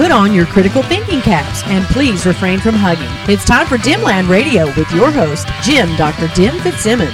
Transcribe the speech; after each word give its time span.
Put 0.00 0.12
on 0.12 0.32
your 0.32 0.46
critical 0.46 0.82
thinking 0.82 1.20
caps 1.20 1.62
and 1.66 1.84
please 1.84 2.24
refrain 2.24 2.58
from 2.58 2.74
hugging. 2.74 3.10
It's 3.30 3.44
time 3.44 3.66
for 3.66 3.76
Dimland 3.76 4.30
Radio 4.30 4.64
with 4.68 4.90
your 4.92 5.10
host, 5.10 5.46
Jim 5.62 5.94
Dr. 5.96 6.26
Dim 6.34 6.58
Fitzsimmons. 6.60 7.12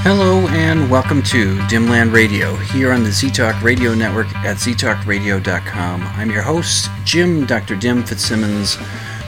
Hello 0.00 0.48
and 0.48 0.90
welcome 0.90 1.22
to 1.24 1.58
Dimland 1.68 2.14
Radio 2.14 2.56
here 2.56 2.92
on 2.92 3.02
the 3.02 3.10
ZTalk 3.10 3.62
Radio 3.62 3.92
Network 3.92 4.34
at 4.36 4.56
ztalkradio.com. 4.56 6.02
I'm 6.02 6.30
your 6.30 6.40
host, 6.40 6.88
Jim 7.04 7.44
Dr. 7.44 7.76
Dim 7.76 8.02
Fitzsimmons. 8.02 8.78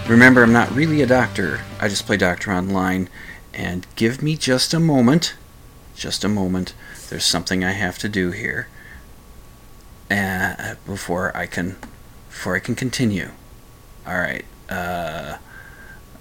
Remember, 0.08 0.42
I'm 0.42 0.52
not 0.52 0.70
really 0.70 1.00
a 1.00 1.06
doctor, 1.06 1.62
I 1.80 1.88
just 1.88 2.04
play 2.04 2.18
doctor 2.18 2.52
online. 2.52 3.08
And 3.54 3.86
give 3.94 4.20
me 4.22 4.36
just 4.36 4.74
a 4.74 4.80
moment, 4.80 5.34
just 5.94 6.24
a 6.24 6.28
moment. 6.28 6.74
There's 7.08 7.24
something 7.24 7.64
I 7.64 7.72
have 7.72 7.98
to 7.98 8.08
do 8.08 8.32
here 8.32 8.68
uh, 10.10 10.74
before 10.86 11.34
I 11.36 11.46
can 11.46 11.76
before 12.28 12.56
I 12.56 12.58
can 12.58 12.74
continue. 12.74 13.30
All 14.06 14.18
right. 14.18 14.44
Uh, 14.68 15.38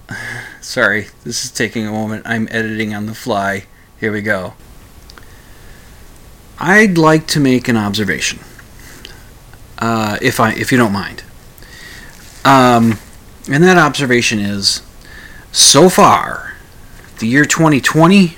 sorry, 0.62 1.08
this 1.24 1.44
is 1.44 1.52
taking 1.52 1.88
a 1.88 1.92
moment. 1.92 2.24
I'm 2.26 2.48
editing 2.52 2.94
on 2.94 3.08
the 3.08 3.16
fly. 3.16 3.66
Here 4.00 4.12
we 4.12 4.22
go. 4.22 4.54
I'd 6.60 6.98
like 6.98 7.26
to 7.28 7.40
make 7.40 7.68
an 7.68 7.76
observation, 7.76 8.40
uh, 9.80 10.20
if 10.22 10.40
I 10.40 10.54
if 10.54 10.72
you 10.72 10.78
don't 10.78 10.94
mind. 10.94 11.24
Um, 12.46 13.00
and 13.50 13.64
that 13.64 13.78
observation 13.78 14.40
is, 14.40 14.82
so 15.52 15.90
far, 15.90 16.56
the 17.20 17.28
year 17.28 17.46
2020 17.46 18.38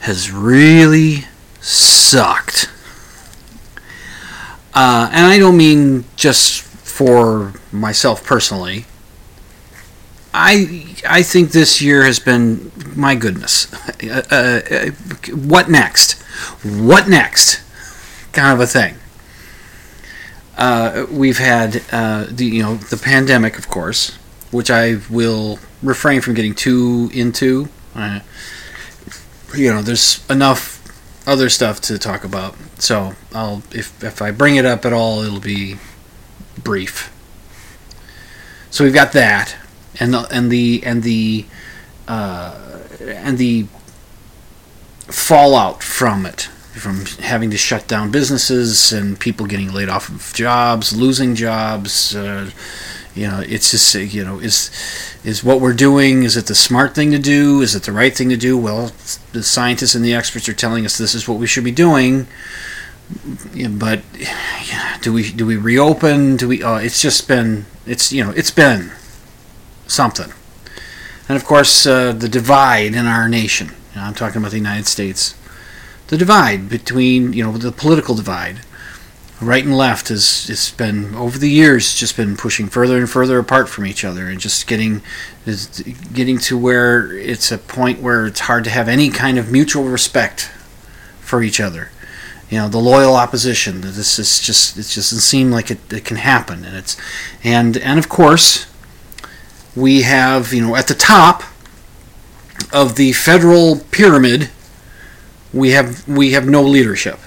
has 0.00 0.30
really 0.30 1.24
sucked. 1.60 2.70
Uh, 4.74 5.08
and 5.12 5.26
I 5.26 5.38
don't 5.38 5.56
mean 5.56 6.04
just 6.16 6.62
for 6.62 7.52
myself 7.72 8.24
personally. 8.24 8.86
I 10.32 10.96
I 11.08 11.22
think 11.22 11.52
this 11.52 11.80
year 11.80 12.02
has 12.04 12.18
been 12.18 12.72
my 12.96 13.14
goodness. 13.14 13.72
Uh, 14.04 14.20
uh, 14.30 14.90
what 15.32 15.70
next? 15.70 16.20
What 16.62 17.08
next? 17.08 17.62
Kind 18.32 18.52
of 18.52 18.60
a 18.60 18.66
thing. 18.66 18.96
Uh, 20.56 21.06
we've 21.10 21.38
had 21.38 21.82
uh, 21.90 22.26
the 22.30 22.46
you 22.46 22.62
know 22.62 22.76
the 22.76 22.96
pandemic, 22.96 23.58
of 23.58 23.68
course, 23.68 24.14
which 24.50 24.70
I 24.70 24.98
will 25.10 25.58
refrain 25.82 26.20
from 26.20 26.34
getting 26.34 26.54
too 26.54 27.10
into. 27.12 27.68
Uh, 27.94 28.20
you 29.54 29.72
know, 29.72 29.82
there's 29.82 30.24
enough 30.30 30.80
other 31.26 31.48
stuff 31.48 31.80
to 31.82 31.98
talk 31.98 32.24
about, 32.24 32.54
so 32.78 33.14
I'll 33.32 33.62
if 33.72 34.02
if 34.02 34.22
I 34.22 34.30
bring 34.30 34.56
it 34.56 34.64
up 34.64 34.84
at 34.84 34.92
all, 34.92 35.22
it'll 35.22 35.40
be 35.40 35.76
brief. 36.62 37.10
So 38.70 38.84
we've 38.84 38.94
got 38.94 39.12
that, 39.12 39.56
and 39.98 40.14
the 40.14 40.28
and 40.30 40.50
the 40.50 40.82
and 40.84 41.02
the 41.02 41.46
uh, 42.06 42.78
and 43.00 43.38
the 43.38 43.66
fallout 45.08 45.82
from 45.82 46.26
it 46.26 46.48
from 46.74 47.06
having 47.24 47.50
to 47.50 47.56
shut 47.56 47.86
down 47.86 48.10
businesses 48.10 48.92
and 48.92 49.18
people 49.18 49.46
getting 49.46 49.72
laid 49.72 49.88
off 49.88 50.08
of 50.08 50.32
jobs, 50.34 50.96
losing 50.96 51.34
jobs. 51.34 52.14
Uh, 52.16 52.50
you 53.14 53.28
know, 53.28 53.40
it's 53.46 53.70
just 53.70 53.94
you 53.94 54.24
know, 54.24 54.40
is 54.40 54.70
is 55.24 55.44
what 55.44 55.60
we're 55.60 55.72
doing? 55.72 56.24
Is 56.24 56.36
it 56.36 56.46
the 56.46 56.54
smart 56.54 56.94
thing 56.94 57.12
to 57.12 57.18
do? 57.18 57.62
Is 57.62 57.74
it 57.76 57.84
the 57.84 57.92
right 57.92 58.14
thing 58.14 58.28
to 58.28 58.36
do? 58.36 58.58
Well, 58.58 58.90
the 59.32 59.42
scientists 59.42 59.94
and 59.94 60.04
the 60.04 60.14
experts 60.14 60.48
are 60.48 60.54
telling 60.54 60.84
us 60.84 60.98
this 60.98 61.14
is 61.14 61.28
what 61.28 61.38
we 61.38 61.46
should 61.46 61.64
be 61.64 61.70
doing. 61.70 62.26
But 63.54 64.02
yeah, 64.18 64.98
do 65.00 65.12
we 65.12 65.30
do 65.30 65.46
we 65.46 65.56
reopen? 65.56 66.36
Do 66.36 66.48
we? 66.48 66.62
Uh, 66.62 66.78
it's 66.78 67.00
just 67.00 67.28
been 67.28 67.66
it's 67.86 68.12
you 68.12 68.24
know 68.24 68.32
it's 68.32 68.50
been 68.50 68.90
something, 69.86 70.32
and 71.28 71.36
of 71.36 71.44
course 71.44 71.86
uh, 71.86 72.12
the 72.12 72.28
divide 72.28 72.94
in 72.94 73.06
our 73.06 73.28
nation. 73.28 73.68
You 73.92 74.00
know, 74.00 74.06
I'm 74.06 74.14
talking 74.14 74.38
about 74.38 74.50
the 74.50 74.58
United 74.58 74.88
States 74.88 75.36
the 76.08 76.16
divide 76.16 76.68
between 76.68 77.32
you 77.32 77.44
know 77.44 77.56
the 77.56 77.72
political 77.72 78.14
divide. 78.14 78.60
Right 79.40 79.64
and 79.64 79.76
left 79.76 80.08
has 80.08 80.48
it's 80.48 80.70
been 80.70 81.14
over 81.14 81.38
the 81.38 81.50
years 81.50 81.94
just 81.94 82.16
been 82.16 82.36
pushing 82.36 82.68
further 82.68 82.98
and 82.98 83.10
further 83.10 83.38
apart 83.38 83.68
from 83.68 83.84
each 83.84 84.04
other 84.04 84.28
and 84.28 84.38
just 84.40 84.66
getting 84.66 85.02
is 85.44 85.82
getting 86.12 86.38
to 86.38 86.56
where 86.56 87.12
it's 87.12 87.50
a 87.50 87.58
point 87.58 88.00
where 88.00 88.26
it's 88.26 88.40
hard 88.40 88.64
to 88.64 88.70
have 88.70 88.88
any 88.88 89.10
kind 89.10 89.38
of 89.38 89.50
mutual 89.50 89.84
respect 89.84 90.50
for 91.20 91.42
each 91.42 91.60
other. 91.60 91.90
You 92.48 92.58
know 92.58 92.68
the 92.68 92.78
loyal 92.78 93.16
opposition 93.16 93.80
this 93.80 94.18
is 94.18 94.40
just 94.40 94.78
it 94.78 94.82
just 94.82 95.10
doesn't 95.10 95.20
seem 95.20 95.50
like 95.50 95.70
it, 95.70 95.92
it 95.92 96.04
can 96.04 96.18
happen. 96.18 96.64
And 96.64 96.76
it's 96.76 96.96
and 97.42 97.76
and 97.76 97.98
of 97.98 98.08
course 98.08 98.66
we 99.74 100.02
have 100.02 100.52
you 100.52 100.64
know 100.64 100.76
at 100.76 100.86
the 100.86 100.94
top 100.94 101.42
of 102.72 102.96
the 102.96 103.12
federal 103.12 103.80
pyramid 103.90 104.50
we 105.54 105.70
have 105.70 106.06
we 106.08 106.32
have 106.32 106.46
no 106.46 106.62
leadership. 106.62 107.18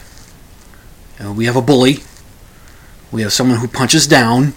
We 1.20 1.46
have 1.46 1.56
a 1.56 1.62
bully. 1.62 2.00
We 3.12 3.22
have 3.22 3.34
someone 3.34 3.60
who 3.60 3.68
punches 3.68 4.06
down. 4.06 4.54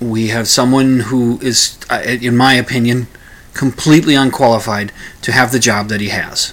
We 0.00 0.28
have 0.28 0.46
someone 0.46 1.00
who 1.00 1.38
is, 1.40 1.78
uh, 1.88 2.02
in 2.04 2.36
my 2.36 2.54
opinion, 2.54 3.06
completely 3.54 4.14
unqualified 4.14 4.92
to 5.22 5.32
have 5.32 5.52
the 5.52 5.58
job 5.58 5.88
that 5.88 6.00
he 6.00 6.10
has. 6.10 6.52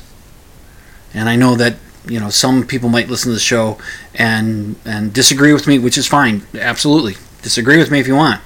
And 1.13 1.27
I 1.27 1.35
know 1.35 1.55
that 1.55 1.75
you 2.07 2.19
know 2.19 2.29
some 2.29 2.65
people 2.65 2.87
might 2.87 3.09
listen 3.09 3.31
to 3.31 3.33
the 3.33 3.39
show 3.39 3.77
and 4.13 4.75
and 4.85 5.11
disagree 5.11 5.53
with 5.53 5.67
me, 5.67 5.79
which 5.79 5.97
is 5.97 6.07
fine. 6.07 6.43
Absolutely, 6.53 7.15
disagree 7.41 7.77
with 7.77 7.89
me 7.89 7.99
if 7.99 8.07
you 8.07 8.15
want. 8.15 8.41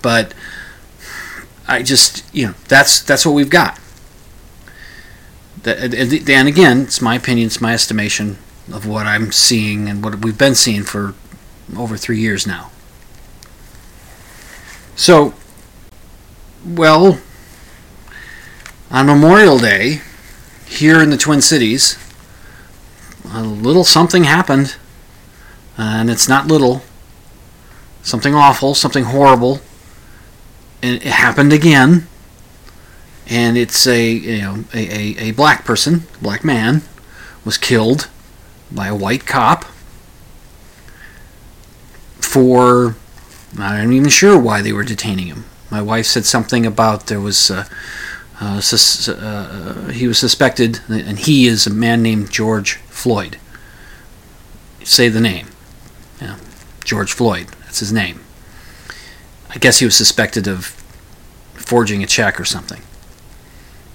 But 0.00 0.32
I 1.68 1.82
just 1.82 2.24
you 2.34 2.46
know 2.46 2.54
that's 2.68 3.02
that's 3.02 3.26
what 3.26 3.32
we've 3.32 3.50
got 3.50 3.78
and 5.64 6.48
again, 6.48 6.82
it's 6.82 7.00
my 7.00 7.16
opinion, 7.16 7.46
it's 7.46 7.60
my 7.60 7.72
estimation 7.72 8.38
of 8.72 8.86
what 8.86 9.06
I'm 9.06 9.32
seeing 9.32 9.88
and 9.88 10.04
what 10.04 10.24
we've 10.24 10.38
been 10.38 10.54
seeing 10.54 10.82
for 10.82 11.14
over 11.76 11.96
three 11.96 12.18
years 12.18 12.46
now. 12.46 12.70
So, 14.96 15.34
well, 16.64 17.20
on 18.90 19.06
Memorial 19.06 19.58
Day, 19.58 20.00
here 20.66 21.02
in 21.02 21.10
the 21.10 21.16
Twin 21.16 21.40
Cities, 21.40 21.98
a 23.32 23.42
little 23.42 23.84
something 23.84 24.24
happened, 24.24 24.76
and 25.78 26.10
it's 26.10 26.28
not 26.28 26.46
little. 26.46 26.82
Something 28.02 28.34
awful, 28.34 28.74
something 28.74 29.04
horrible, 29.04 29.60
and 30.82 30.96
it 30.96 31.02
happened 31.04 31.52
again 31.52 32.08
and 33.32 33.56
it's 33.56 33.86
a 33.86 34.12
you 34.12 34.42
know 34.42 34.64
a, 34.74 34.78
a, 34.78 35.28
a 35.28 35.30
black 35.32 35.64
person, 35.64 36.02
black 36.20 36.44
man, 36.44 36.82
was 37.44 37.56
killed 37.56 38.08
by 38.70 38.88
a 38.88 38.94
white 38.94 39.26
cop 39.26 39.64
for 42.20 42.94
I'm 43.58 43.88
not 43.88 43.94
even 43.94 44.10
sure 44.10 44.38
why 44.38 44.60
they 44.60 44.72
were 44.72 44.84
detaining 44.84 45.26
him. 45.26 45.44
My 45.70 45.80
wife 45.80 46.06
said 46.06 46.26
something 46.26 46.66
about 46.66 47.06
there 47.06 47.20
was 47.20 47.50
uh, 47.50 47.66
uh, 48.38 48.60
sus- 48.60 49.08
uh, 49.08 49.90
he 49.92 50.06
was 50.06 50.18
suspected, 50.18 50.80
and 50.88 51.18
he 51.18 51.46
is 51.46 51.66
a 51.66 51.70
man 51.70 52.02
named 52.02 52.30
George 52.30 52.76
Floyd. 52.88 53.38
Say 54.84 55.08
the 55.08 55.20
name. 55.20 55.48
Yeah, 56.20 56.38
George 56.84 57.12
Floyd. 57.12 57.48
That's 57.64 57.80
his 57.80 57.92
name. 57.92 58.20
I 59.50 59.58
guess 59.58 59.78
he 59.78 59.84
was 59.86 59.96
suspected 59.96 60.46
of 60.46 60.66
forging 61.54 62.02
a 62.02 62.06
check 62.06 62.38
or 62.40 62.44
something. 62.44 62.82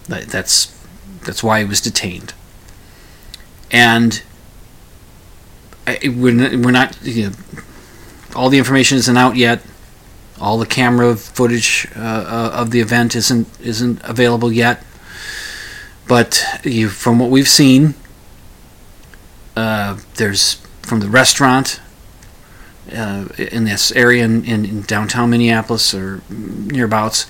That's 0.08 0.74
that's 1.24 1.44
why 1.44 1.60
he 1.60 1.66
was 1.66 1.82
detained. 1.82 2.34
And 3.72 4.24
I, 5.86 6.00
we're 6.06 6.34
not, 6.34 6.52
we're 6.54 6.72
not 6.72 7.02
you 7.04 7.30
know, 7.30 7.36
all 8.36 8.50
the 8.50 8.58
information 8.58 8.98
isn't 8.98 9.18
out 9.18 9.36
yet. 9.36 9.62
All 10.40 10.58
the 10.58 10.66
camera 10.66 11.16
footage 11.16 11.88
uh, 11.96 12.00
uh, 12.00 12.52
of 12.54 12.72
the 12.72 12.80
event 12.80 13.16
isn't 13.16 13.48
isn't 13.60 14.02
available 14.04 14.52
yet. 14.52 14.84
But 16.08 16.44
you, 16.64 16.88
from 16.90 17.20
what 17.20 17.30
we've 17.30 17.50
seen, 17.50 17.96
uh, 19.56 20.00
there's 20.16 20.56
from 20.84 21.02
the 21.02 21.10
restaurant 21.10 21.82
uh, 22.94 23.28
in 23.38 23.66
this 23.66 23.92
area 23.92 24.24
in, 24.24 24.46
in, 24.46 24.64
in, 24.64 24.82
downtown 24.84 25.30
Minneapolis 25.32 25.94
or 25.94 26.22
nearabouts. 26.30 27.30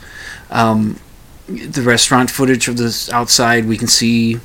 Um, 0.51 0.99
the 1.47 1.81
restaurant 1.81 2.29
footage 2.29 2.67
of 2.67 2.77
this 2.77 3.11
outside, 3.11 3.65
we 3.65 3.77
can 3.77 3.87
see 3.87 4.39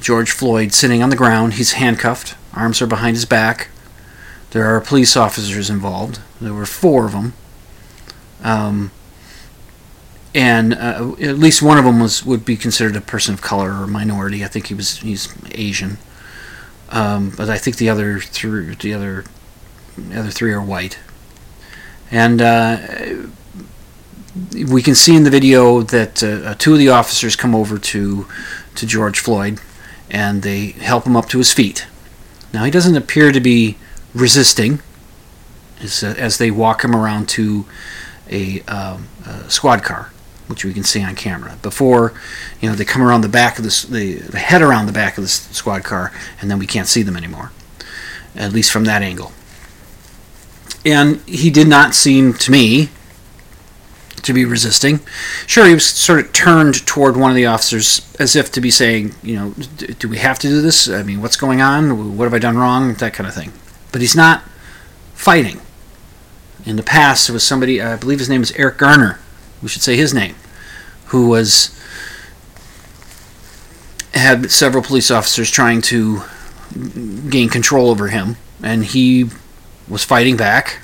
George 0.00 0.30
Floyd 0.30 0.72
sitting 0.72 1.02
on 1.02 1.10
the 1.10 1.16
ground. 1.16 1.54
He's 1.54 1.72
handcuffed, 1.72 2.34
arms 2.54 2.80
are 2.80 2.86
behind 2.86 3.16
his 3.16 3.26
back. 3.26 3.68
There 4.50 4.64
are 4.64 4.80
police 4.80 5.16
officers 5.16 5.70
involved. 5.70 6.20
There 6.40 6.54
were 6.54 6.66
four 6.66 7.06
of 7.06 7.12
them. 7.12 7.34
Um, 8.42 8.90
and 10.34 10.74
uh, 10.74 11.14
at 11.20 11.38
least 11.38 11.62
one 11.62 11.78
of 11.78 11.84
them 11.84 12.00
was 12.00 12.24
would 12.24 12.44
be 12.44 12.56
considered 12.56 12.96
a 12.96 13.00
person 13.00 13.34
of 13.34 13.42
color 13.42 13.82
or 13.82 13.86
minority. 13.86 14.44
I 14.44 14.48
think 14.48 14.68
he 14.68 14.74
was 14.74 14.98
he's 14.98 15.32
Asian, 15.52 15.98
um, 16.90 17.32
but 17.36 17.50
I 17.50 17.58
think 17.58 17.76
the 17.76 17.88
other 17.88 18.20
three 18.20 18.74
the 18.74 18.94
other 18.94 19.24
the 19.96 20.20
other 20.20 20.30
three 20.30 20.52
are 20.52 20.62
white. 20.62 20.98
And 22.12 22.40
uh, 22.40 22.78
we 24.64 24.82
can 24.82 24.94
see 24.94 25.16
in 25.16 25.24
the 25.24 25.30
video 25.30 25.82
that 25.82 26.22
uh, 26.22 26.26
uh, 26.26 26.54
two 26.54 26.72
of 26.72 26.78
the 26.78 26.88
officers 26.88 27.36
come 27.36 27.54
over 27.54 27.78
to 27.78 28.26
to 28.76 28.86
George 28.86 29.18
Floyd, 29.18 29.60
and 30.10 30.42
they 30.42 30.68
help 30.68 31.06
him 31.06 31.16
up 31.16 31.28
to 31.28 31.38
his 31.38 31.52
feet. 31.52 31.86
Now 32.52 32.64
he 32.64 32.70
doesn't 32.70 32.96
appear 32.96 33.32
to 33.32 33.40
be 33.40 33.76
resisting 34.14 34.80
as, 35.80 36.02
uh, 36.02 36.14
as 36.18 36.38
they 36.38 36.50
walk 36.50 36.84
him 36.84 36.94
around 36.94 37.28
to 37.30 37.66
a, 38.28 38.60
um, 38.62 39.08
a 39.26 39.50
squad 39.50 39.82
car 39.82 40.10
which 40.50 40.64
we 40.64 40.74
can 40.74 40.82
see 40.82 41.02
on 41.02 41.14
camera. 41.14 41.56
Before, 41.62 42.12
you 42.60 42.68
know, 42.68 42.74
they 42.74 42.84
come 42.84 43.02
around 43.02 43.20
the 43.20 43.28
back 43.28 43.56
of 43.58 43.64
the, 43.64 44.32
head 44.34 44.60
around 44.60 44.86
the 44.86 44.92
back 44.92 45.16
of 45.16 45.22
the 45.22 45.28
squad 45.28 45.84
car, 45.84 46.12
and 46.40 46.50
then 46.50 46.58
we 46.58 46.66
can't 46.66 46.88
see 46.88 47.02
them 47.02 47.16
anymore, 47.16 47.52
at 48.34 48.52
least 48.52 48.72
from 48.72 48.84
that 48.84 49.00
angle. 49.00 49.30
And 50.84 51.20
he 51.20 51.50
did 51.50 51.68
not 51.68 51.94
seem 51.94 52.34
to 52.34 52.50
me 52.50 52.88
to 54.22 54.32
be 54.32 54.44
resisting. 54.44 55.00
Sure, 55.46 55.66
he 55.66 55.74
was 55.74 55.86
sort 55.86 56.20
of 56.20 56.32
turned 56.32 56.86
toward 56.86 57.16
one 57.16 57.30
of 57.30 57.36
the 57.36 57.46
officers 57.46 58.14
as 58.18 58.36
if 58.36 58.52
to 58.52 58.60
be 58.60 58.70
saying, 58.70 59.14
you 59.22 59.36
know, 59.36 59.50
do 59.98 60.08
we 60.08 60.18
have 60.18 60.38
to 60.40 60.48
do 60.48 60.60
this? 60.60 60.88
I 60.88 61.02
mean, 61.02 61.22
what's 61.22 61.36
going 61.36 61.60
on? 61.60 62.16
What 62.16 62.24
have 62.24 62.34
I 62.34 62.38
done 62.38 62.58
wrong? 62.58 62.94
That 62.94 63.14
kind 63.14 63.26
of 63.26 63.34
thing. 63.34 63.52
But 63.92 64.00
he's 64.00 64.16
not 64.16 64.42
fighting. 65.14 65.60
In 66.66 66.76
the 66.76 66.82
past, 66.82 67.28
it 67.28 67.32
was 67.32 67.42
somebody, 67.42 67.80
I 67.80 67.96
believe 67.96 68.18
his 68.18 68.28
name 68.28 68.42
is 68.42 68.52
Eric 68.52 68.78
Garner, 68.78 69.18
we 69.62 69.68
should 69.68 69.82
say 69.82 69.96
his 69.96 70.12
name, 70.12 70.34
who 71.06 71.28
was 71.28 71.76
had 74.12 74.50
several 74.50 74.82
police 74.82 75.10
officers 75.10 75.50
trying 75.50 75.80
to 75.80 76.22
gain 77.30 77.48
control 77.48 77.90
over 77.90 78.08
him, 78.08 78.36
and 78.62 78.84
he 78.84 79.26
was 79.88 80.04
fighting 80.04 80.36
back 80.36 80.78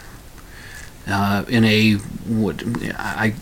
uh, 1.06 1.44
in 1.48 1.64
a 1.64 1.94
what 1.94 2.62
I 2.98 3.34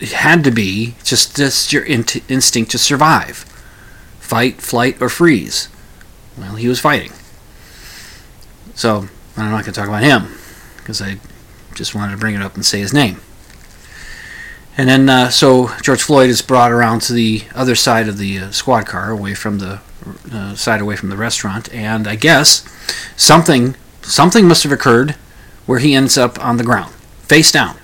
it 0.00 0.12
had 0.12 0.44
to 0.44 0.50
be 0.50 0.94
just 1.04 1.36
just 1.36 1.72
your 1.72 1.84
in- 1.84 2.04
instinct 2.28 2.70
to 2.72 2.78
survive, 2.78 3.38
fight, 4.18 4.60
flight, 4.60 5.00
or 5.00 5.08
freeze. 5.08 5.68
Well, 6.38 6.56
he 6.56 6.68
was 6.68 6.80
fighting. 6.80 7.12
So 8.74 9.08
I'm 9.36 9.50
not 9.50 9.62
going 9.62 9.64
to 9.64 9.72
talk 9.72 9.88
about 9.88 10.02
him 10.02 10.34
because 10.78 11.02
I 11.02 11.18
just 11.74 11.94
wanted 11.94 12.12
to 12.12 12.18
bring 12.18 12.34
it 12.34 12.42
up 12.42 12.54
and 12.54 12.64
say 12.64 12.80
his 12.80 12.94
name. 12.94 13.20
And 14.76 14.88
then, 14.88 15.08
uh, 15.10 15.28
so 15.28 15.70
George 15.82 16.02
Floyd 16.02 16.30
is 16.30 16.40
brought 16.40 16.72
around 16.72 17.02
to 17.02 17.12
the 17.12 17.42
other 17.54 17.74
side 17.74 18.08
of 18.08 18.16
the 18.16 18.38
uh, 18.38 18.50
squad 18.50 18.86
car, 18.86 19.10
away 19.10 19.34
from 19.34 19.58
the 19.58 19.80
uh, 20.32 20.54
side 20.54 20.80
away 20.80 20.96
from 20.96 21.10
the 21.10 21.16
restaurant, 21.16 21.72
and 21.74 22.08
I 22.08 22.16
guess 22.16 22.64
something 23.16 23.76
something 24.02 24.48
must 24.48 24.62
have 24.62 24.72
occurred 24.72 25.16
where 25.70 25.78
he 25.78 25.94
ends 25.94 26.18
up 26.18 26.36
on 26.44 26.56
the 26.56 26.64
ground, 26.64 26.92
face 27.22 27.52
down. 27.52 27.76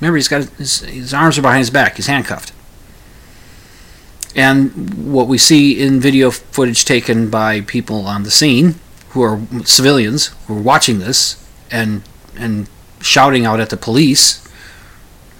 Remember, 0.00 0.16
he's 0.16 0.28
got 0.28 0.44
his, 0.54 0.80
his 0.80 1.12
arms 1.12 1.36
are 1.36 1.42
behind 1.42 1.58
his 1.58 1.68
back. 1.68 1.96
He's 1.96 2.06
handcuffed. 2.06 2.54
And 4.34 5.12
what 5.12 5.28
we 5.28 5.36
see 5.36 5.78
in 5.78 6.00
video 6.00 6.30
footage 6.30 6.86
taken 6.86 7.28
by 7.28 7.60
people 7.60 8.06
on 8.06 8.22
the 8.22 8.30
scene, 8.30 8.76
who 9.10 9.20
are 9.20 9.42
civilians, 9.66 10.28
who 10.46 10.56
are 10.56 10.62
watching 10.62 11.00
this 11.00 11.36
and 11.70 12.02
and 12.34 12.66
shouting 13.02 13.44
out 13.44 13.60
at 13.60 13.68
the 13.68 13.76
police 13.76 14.42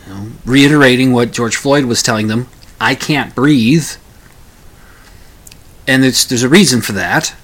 you 0.07 0.13
know, 0.13 0.27
reiterating 0.45 1.15
what 1.15 1.33
George 1.33 1.57
Floyd 1.57 1.87
was 1.87 2.03
telling 2.03 2.27
them 2.27 2.49
I 2.79 2.95
can't 2.95 3.35
breathe. 3.35 3.93
And 5.89 6.05
there's 6.05 6.43
a 6.43 6.51
reason 6.51 6.83
for 6.83 6.93
that. 6.93 7.35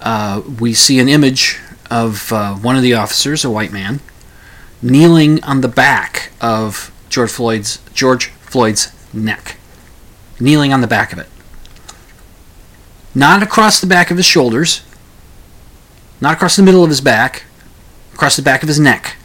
Uh, 0.00 0.40
we 0.60 0.72
see 0.72 1.00
an 1.00 1.08
image 1.08 1.58
of 1.94 2.32
uh, 2.32 2.54
one 2.56 2.74
of 2.74 2.82
the 2.82 2.92
officers, 2.92 3.44
a 3.44 3.50
white 3.50 3.70
man, 3.70 4.00
kneeling 4.82 5.42
on 5.44 5.60
the 5.60 5.68
back 5.68 6.32
of 6.40 6.92
George 7.08 7.30
Floyd's 7.30 7.78
George 7.94 8.30
Floyd's 8.30 8.92
neck, 9.14 9.56
kneeling 10.40 10.72
on 10.72 10.80
the 10.80 10.88
back 10.88 11.12
of 11.12 11.20
it, 11.20 11.28
not 13.14 13.44
across 13.44 13.80
the 13.80 13.86
back 13.86 14.10
of 14.10 14.16
his 14.16 14.26
shoulders, 14.26 14.82
not 16.20 16.34
across 16.34 16.56
the 16.56 16.64
middle 16.64 16.82
of 16.82 16.90
his 16.90 17.00
back, 17.00 17.44
across 18.12 18.34
the 18.34 18.42
back 18.42 18.62
of 18.62 18.68
his 18.68 18.80
neck. 18.80 19.16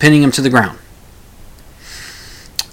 Pinning 0.00 0.24
him 0.24 0.32
to 0.32 0.42
the 0.42 0.50
ground. 0.50 0.78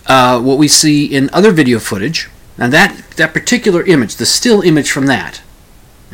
Uh, 0.08 0.42
what 0.42 0.58
we 0.58 0.68
see 0.68 1.06
in 1.06 1.30
other 1.34 1.52
video 1.52 1.78
footage, 1.78 2.30
and 2.58 2.74
that, 2.74 3.12
that 3.18 3.34
particular 3.34 3.84
image, 3.84 4.16
the 4.16 4.26
still 4.26 4.62
image 4.62 4.90
from 4.90 5.06
that, 5.06 5.42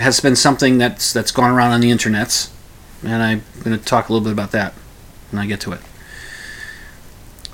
has 0.01 0.19
been 0.19 0.35
something 0.35 0.77
that's 0.77 1.13
that's 1.13 1.31
gone 1.31 1.51
around 1.51 1.71
on 1.71 1.81
the 1.81 1.91
internets, 1.91 2.49
and 3.03 3.21
I'm 3.23 3.43
going 3.63 3.77
to 3.77 3.83
talk 3.83 4.09
a 4.09 4.13
little 4.13 4.23
bit 4.23 4.33
about 4.33 4.51
that 4.51 4.73
when 5.29 5.41
I 5.41 5.45
get 5.45 5.61
to 5.61 5.71
it. 5.71 5.81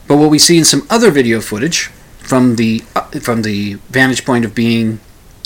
But 0.07 0.17
what 0.17 0.29
we 0.29 0.39
see 0.39 0.57
in 0.57 0.65
some 0.65 0.87
other 0.89 1.11
video 1.11 1.41
footage 1.41 1.87
from 2.19 2.55
the 2.55 2.83
uh, 2.95 3.03
from 3.19 3.41
the 3.41 3.73
vantage 3.89 4.25
point 4.25 4.45
of 4.45 4.55
being 4.55 4.99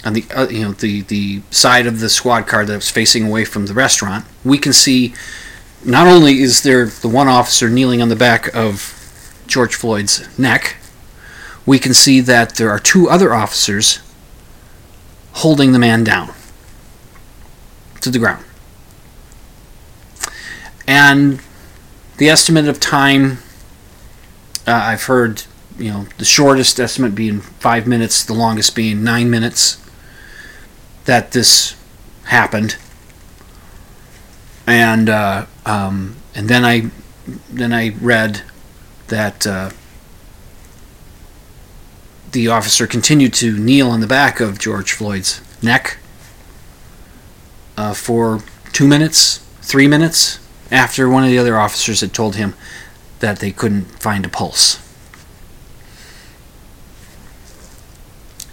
on 0.06 0.14
the 0.14 0.26
uh, 0.34 0.48
you 0.48 0.62
know 0.62 0.72
the 0.72 1.02
the 1.02 1.42
side 1.50 1.88
of 1.88 2.00
the 2.00 2.10
squad 2.10 2.48
car 2.48 2.66
that's 2.66 2.90
facing 2.90 3.28
away 3.28 3.46
from 3.46 3.66
the 3.66 3.74
restaurant, 3.74 4.26
we 4.46 4.58
can 4.58 4.74
see 4.74 5.14
not 5.84 6.08
only 6.08 6.40
is 6.40 6.62
there 6.62 6.86
the 6.86 7.10
one 7.10 7.28
officer 7.28 7.70
kneeling 7.70 8.02
on 8.02 8.10
the 8.10 8.16
back 8.16 8.54
of 8.56 8.98
George 9.48 9.76
Floyd's 9.76 10.38
neck, 10.38 10.78
we 11.66 11.80
can 11.80 11.94
see 11.94 12.20
that 12.22 12.56
there 12.56 12.70
are 12.70 12.80
two 12.80 13.10
other 13.10 13.34
officers 13.34 14.00
holding 15.34 15.72
the 15.72 15.80
man 15.80 16.04
down 16.04 16.32
to 18.02 18.10
the 18.10 18.20
ground. 18.20 18.44
And 20.88 21.42
the 22.18 22.30
estimate 22.30 22.68
of 22.68 22.80
time, 22.80 23.38
uh, 24.68 24.72
I've 24.72 25.04
heard, 25.04 25.44
you 25.78 25.92
know, 25.92 26.08
the 26.18 26.26
shortest 26.26 26.80
estimate 26.80 27.16
being 27.16 27.42
five 27.42 27.88
minutes, 27.88 28.24
the 28.24 28.34
longest 28.34 28.76
being 28.76 29.04
nine 29.04 29.30
minutes, 29.30 29.78
that 31.06 31.32
this 31.32 31.76
happened 32.26 32.78
and 34.68 35.10
uh, 35.10 35.46
um, 35.66 36.16
and 36.36 36.48
then 36.48 36.64
I 36.64 36.90
then 37.50 37.74
I 37.74 37.90
read 38.02 38.42
that 39.08 39.46
uh, 39.46 39.72
the 42.32 42.48
officer 42.48 42.88
continued 42.88 43.34
to 43.36 43.58
kneel 43.58 43.90
on 43.90 44.00
the 44.00 44.08
back 44.08 44.40
of 44.40 44.60
George 44.60 44.94
Floyd's 44.94 45.42
neck 45.62 45.98
uh, 47.82 47.94
for 47.94 48.42
two 48.74 48.88
minutes, 48.88 49.40
three 49.62 49.88
minutes 49.88 50.40
after 50.72 51.10
one 51.10 51.24
of 51.24 51.30
the 51.30 51.38
other 51.38 51.58
officers 51.58 52.02
had 52.02 52.14
told 52.14 52.36
him 52.36 52.54
that 53.20 53.40
they 53.40 53.52
couldn't 53.52 53.86
find 54.00 54.26
a 54.26 54.30
pulse. 54.30 54.78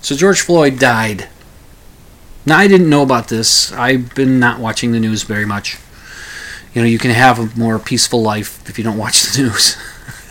So 0.00 0.16
George 0.16 0.40
Floyd 0.40 0.78
died. 0.78 1.28
Now 2.46 2.56
I 2.58 2.68
didn't 2.68 2.88
know 2.88 3.02
about 3.02 3.28
this. 3.28 3.72
I've 3.72 4.14
been 4.14 4.40
not 4.40 4.60
watching 4.60 4.92
the 4.92 5.00
news 5.00 5.22
very 5.22 5.44
much 5.44 5.78
you 6.74 6.82
know 6.82 6.88
you 6.88 6.98
can 6.98 7.10
have 7.10 7.38
a 7.38 7.58
more 7.58 7.78
peaceful 7.78 8.22
life 8.22 8.68
if 8.68 8.78
you 8.78 8.84
don't 8.84 8.98
watch 8.98 9.22
the 9.22 9.42
news. 9.42 9.76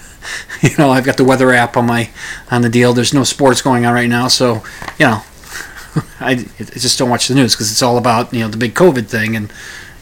you 0.61 0.69
know, 0.77 0.91
I've 0.91 1.05
got 1.05 1.17
the 1.17 1.23
weather 1.23 1.51
app 1.51 1.77
on 1.77 1.85
my 1.85 2.09
on 2.51 2.61
the 2.61 2.69
deal. 2.69 2.93
There's 2.93 3.13
no 3.13 3.23
sports 3.23 3.61
going 3.61 3.85
on 3.85 3.93
right 3.93 4.09
now, 4.09 4.27
so 4.27 4.63
you 4.99 5.07
know, 5.07 5.23
I, 6.19 6.31
I 6.31 6.63
just 6.63 6.97
don't 6.97 7.09
watch 7.09 7.27
the 7.27 7.35
news 7.35 7.53
because 7.53 7.71
it's 7.71 7.81
all 7.81 7.97
about 7.97 8.33
you 8.33 8.41
know 8.41 8.47
the 8.47 8.57
big 8.57 8.73
COVID 8.73 9.07
thing 9.07 9.35
and 9.35 9.51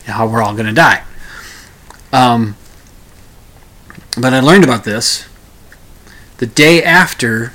how 0.06 0.28
we're 0.28 0.42
all 0.42 0.54
going 0.54 0.68
to 0.68 0.74
die. 0.74 1.04
Um, 2.14 2.56
but 4.18 4.34
I 4.34 4.40
learned 4.40 4.64
about 4.64 4.84
this 4.84 5.28
the 6.38 6.46
day 6.46 6.84
after 6.84 7.54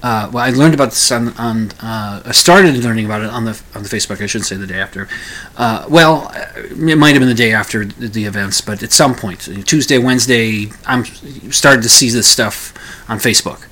uh, 0.00 0.30
well, 0.32 0.44
I 0.44 0.50
learned 0.50 0.74
about 0.74 0.90
this 0.90 1.10
on, 1.10 1.30
on 1.38 1.72
uh, 1.82 2.22
I 2.24 2.30
started 2.30 2.76
learning 2.84 3.04
about 3.04 3.22
it 3.22 3.30
on 3.30 3.44
the 3.44 3.60
on 3.74 3.82
the 3.82 3.88
Facebook. 3.88 4.22
I 4.22 4.26
shouldn't 4.26 4.46
say 4.46 4.56
the 4.56 4.66
day 4.66 4.78
after. 4.78 5.08
Uh, 5.56 5.86
well, 5.88 6.30
it 6.54 6.96
might 6.96 7.10
have 7.10 7.18
been 7.18 7.28
the 7.28 7.34
day 7.34 7.52
after 7.52 7.84
the, 7.84 8.24
events, 8.24 8.60
but 8.60 8.82
at 8.82 8.92
some 8.92 9.16
point, 9.16 9.48
Tuesday, 9.66 9.98
Wednesday, 9.98 10.70
I'm 10.86 11.04
started 11.50 11.82
to 11.82 11.88
see 11.88 12.10
this 12.10 12.28
stuff 12.28 12.72
on 13.08 13.18
Facebook. 13.18 13.66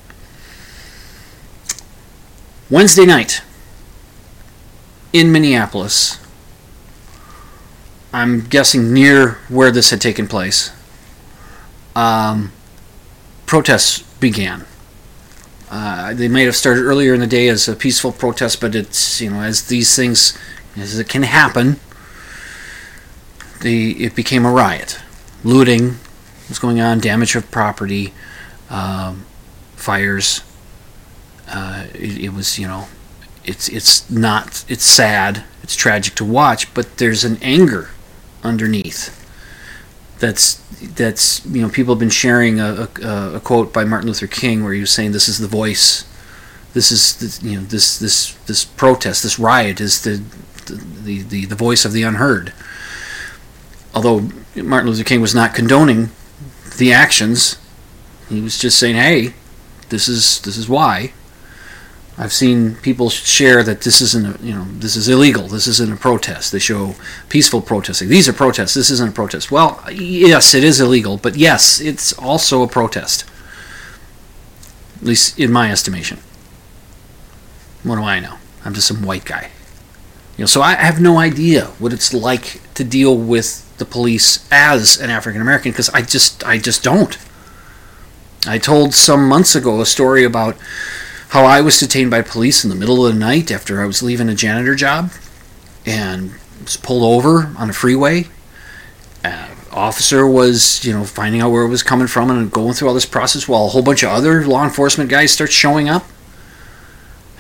Wednesday 2.71 3.07
night 3.07 3.43
in 5.19 5.33
Minneapolis. 5.33 6.19
I'm 8.13 8.47
guessing 8.47 8.93
near 8.93 9.33
where 9.49 9.71
this 9.71 9.91
had 9.91 10.01
taken 10.01 10.27
place. 10.27 10.71
Um, 11.95 12.53
protests 13.47 14.03
began 14.21 14.67
uh, 15.71 16.15
they 16.15 16.29
might 16.29 16.43
have 16.43 16.55
started 16.55 16.83
earlier 16.83 17.13
in 17.13 17.21
the 17.21 17.27
day 17.27 17.49
as 17.49 17.69
a 17.69 17.75
peaceful 17.75 18.13
protest, 18.13 18.61
but 18.61 18.75
it's 18.75 19.21
you 19.21 19.31
know 19.31 19.41
as 19.41 19.67
these 19.67 19.97
things 19.97 20.39
as 20.77 20.99
it 20.99 21.09
can 21.09 21.25
happen, 21.25 21.81
the 23.63 24.05
it 24.05 24.15
became 24.15 24.47
a 24.47 24.51
riot, 24.51 25.01
looting 25.43 25.97
was 26.49 26.61
going 26.61 26.81
on, 26.81 27.01
damage 27.01 27.35
of 27.35 27.51
property, 27.51 28.15
um, 28.71 29.27
fires. 29.75 30.43
Uh, 31.49 31.87
it, 31.95 32.19
it 32.19 32.33
was 32.33 32.59
you 32.59 32.69
know, 32.69 32.87
it's 33.47 33.69
it's 33.69 34.11
not 34.11 34.65
it's 34.69 34.85
sad, 34.85 35.45
it's 35.63 35.77
tragic 35.77 36.15
to 36.17 36.25
watch, 36.25 36.73
but 36.75 36.99
there's 36.99 37.25
an 37.25 37.39
anger 37.43 37.91
underneath 38.43 39.17
that's 40.19 40.55
that's 40.95 41.45
you 41.47 41.63
know 41.63 41.69
people 41.69 41.95
have 41.95 41.99
been 41.99 42.11
sharing 42.11 42.61
a, 42.61 42.89
a, 43.03 43.35
a, 43.35 43.41
quote 43.41 43.73
by 43.73 43.85
Martin 43.85 44.09
Luther 44.09 44.27
King 44.27 44.65
where 44.65 44.73
he 44.73 44.81
was 44.81 44.91
saying 44.91 45.13
this 45.13 45.29
is 45.29 45.39
the 45.39 45.49
voice, 45.49 46.05
this 46.73 46.91
is 46.91 47.17
the, 47.17 47.49
you 47.49 47.57
know 47.57 47.65
this 47.65 47.99
this 47.99 48.35
this 48.47 48.65
protest, 48.65 49.23
this 49.23 49.39
riot 49.39 49.81
is 49.81 50.03
the 50.03 50.23
the, 50.67 51.23
the 51.23 51.45
the 51.47 51.55
voice 51.55 51.85
of 51.85 51.93
the 51.93 52.03
unheard. 52.03 52.53
Although 53.95 54.29
Martin 54.57 54.91
Luther 54.91 55.05
King 55.05 55.21
was 55.21 55.35
not 55.35 55.55
condoning 55.55 56.11
the 56.79 56.93
actions, 56.93 57.59
he 58.29 58.41
was 58.41 58.59
just 58.59 58.79
saying, 58.79 58.97
hey, 58.97 59.35
this 59.89 60.09
is 60.09 60.41
this 60.41 60.57
is 60.57 60.69
why. 60.69 61.13
I've 62.19 62.33
seen 62.33 62.77
people 62.77 63.11
share 63.11 63.63
that 63.63 63.83
this 63.83 64.01
isn't 64.01 64.27
a, 64.27 64.45
you 64.45 64.55
know 64.55 64.65
this 64.71 64.97
is 64.97 65.09
illegal. 65.09 65.49
This 65.49 65.67
isn't 65.67 65.93
a 65.93 65.97
protest. 65.97 66.51
They 66.51 66.59
show 66.59 66.95
peaceful 67.29 67.61
protesting. 67.61 68.09
These 68.09 68.29
are 68.29 68.33
protests. 68.33 68.75
This 68.75 68.91
isn't 68.91 69.11
a 69.11 69.13
protest. 69.13 69.51
Well, 69.51 69.83
yes, 69.93 70.55
it 70.55 70.65
is 70.65 70.81
illegal, 70.81 71.19
but 71.19 71.37
yes, 71.37 71.81
it's 71.81 72.15
also 72.15 72.63
a 72.63 72.69
protest. 72.69 73.25
At 74.97 75.03
least 75.03 75.39
in 75.39 75.53
my 75.53 75.71
estimation. 75.71 76.19
What 77.83 77.97
do 77.97 78.03
I 78.03 78.19
know? 78.19 78.39
I'm 78.65 78.73
just 78.73 78.89
some 78.89 79.03
white 79.03 79.27
guy. 79.27 79.51
You 80.39 80.43
know, 80.43 80.47
so 80.47 80.63
I 80.63 80.75
have 80.75 81.01
no 81.01 81.19
idea 81.19 81.67
what 81.79 81.93
it's 81.93 82.13
like 82.15 82.61
to 82.75 82.83
deal 82.83 83.17
with 83.17 83.63
the 83.77 83.85
police 83.85 84.49
as 84.51 84.99
an 84.99 85.11
African 85.11 85.43
American 85.43 85.71
because 85.71 85.91
I 85.91 86.01
just 86.01 86.45
I 86.47 86.57
just 86.57 86.83
don't. 86.83 87.19
I 88.47 88.59
told 88.59 88.95
some 88.95 89.29
months 89.29 89.55
ago 89.55 89.81
a 89.81 89.87
story 89.87 90.25
about 90.25 90.57
how 91.31 91.45
I 91.45 91.61
was 91.61 91.79
detained 91.79 92.11
by 92.11 92.23
police 92.23 92.65
in 92.65 92.71
the 92.71 92.77
middle 92.77 93.05
of 93.05 93.13
the 93.13 93.19
night 93.19 93.51
after 93.51 93.83
I 93.83 93.87
was 93.87 94.03
leaving 94.03 94.29
a 94.29 94.35
janitor 94.35 94.75
job 94.75 95.11
and 95.85 96.33
was 96.63 96.77
pulled 96.77 97.03
over 97.03 97.53
on 97.59 97.71
a 97.71 97.73
freeway. 97.73 98.27
Uh, 99.25 99.49
officer 99.73 100.27
was, 100.27 100.85
you 100.85 100.93
know, 100.93 101.05
finding 101.05 101.41
out 101.41 101.51
where 101.51 101.63
it 101.63 101.69
was 101.69 101.83
coming 101.83 102.07
from 102.07 102.31
and 102.31 102.51
going 102.51 102.73
through 102.73 102.89
all 102.89 102.95
this 102.95 103.07
process 103.07 103.47
while 103.47 103.67
a 103.67 103.69
whole 103.69 103.83
bunch 103.83 104.03
of 104.03 104.11
other 104.11 104.47
law 104.47 104.65
enforcement 104.65 105.11
guys 105.11 105.33
start 105.33 105.53
showing 105.53 105.89
up. 105.89 106.05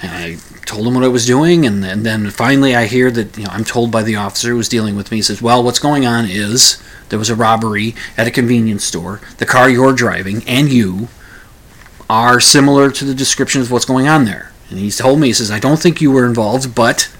And 0.02 0.12
I 0.12 0.36
told 0.66 0.86
him 0.86 0.94
what 0.94 1.04
I 1.04 1.08
was 1.08 1.24
doing, 1.24 1.64
and, 1.64 1.82
and 1.84 2.04
then 2.04 2.28
finally 2.30 2.76
I 2.76 2.84
hear 2.84 3.10
that, 3.10 3.38
you 3.38 3.44
know, 3.44 3.50
I'm 3.50 3.64
told 3.64 3.90
by 3.90 4.02
the 4.02 4.16
officer 4.16 4.50
who 4.50 4.56
was 4.56 4.68
dealing 4.68 4.94
with 4.94 5.10
me, 5.10 5.18
he 5.18 5.22
says, 5.22 5.40
Well, 5.40 5.62
what's 5.62 5.78
going 5.78 6.04
on 6.04 6.26
is 6.26 6.82
there 7.08 7.18
was 7.18 7.30
a 7.30 7.34
robbery 7.34 7.94
at 8.16 8.26
a 8.26 8.30
convenience 8.30 8.84
store. 8.84 9.20
The 9.38 9.46
car 9.46 9.70
you're 9.70 9.94
driving 9.94 10.42
and 10.46 10.68
you 10.68 11.08
are 12.08 12.40
similar 12.40 12.90
to 12.90 13.04
the 13.04 13.14
description 13.14 13.60
of 13.60 13.70
what's 13.70 13.84
going 13.84 14.08
on 14.08 14.24
there. 14.24 14.52
And 14.70 14.78
he's 14.78 14.98
told 14.98 15.20
me, 15.20 15.28
he 15.28 15.32
says, 15.32 15.50
I 15.50 15.58
don't 15.58 15.78
think 15.78 16.00
you 16.00 16.10
were 16.10 16.26
involved, 16.26 16.74
but 16.74 17.10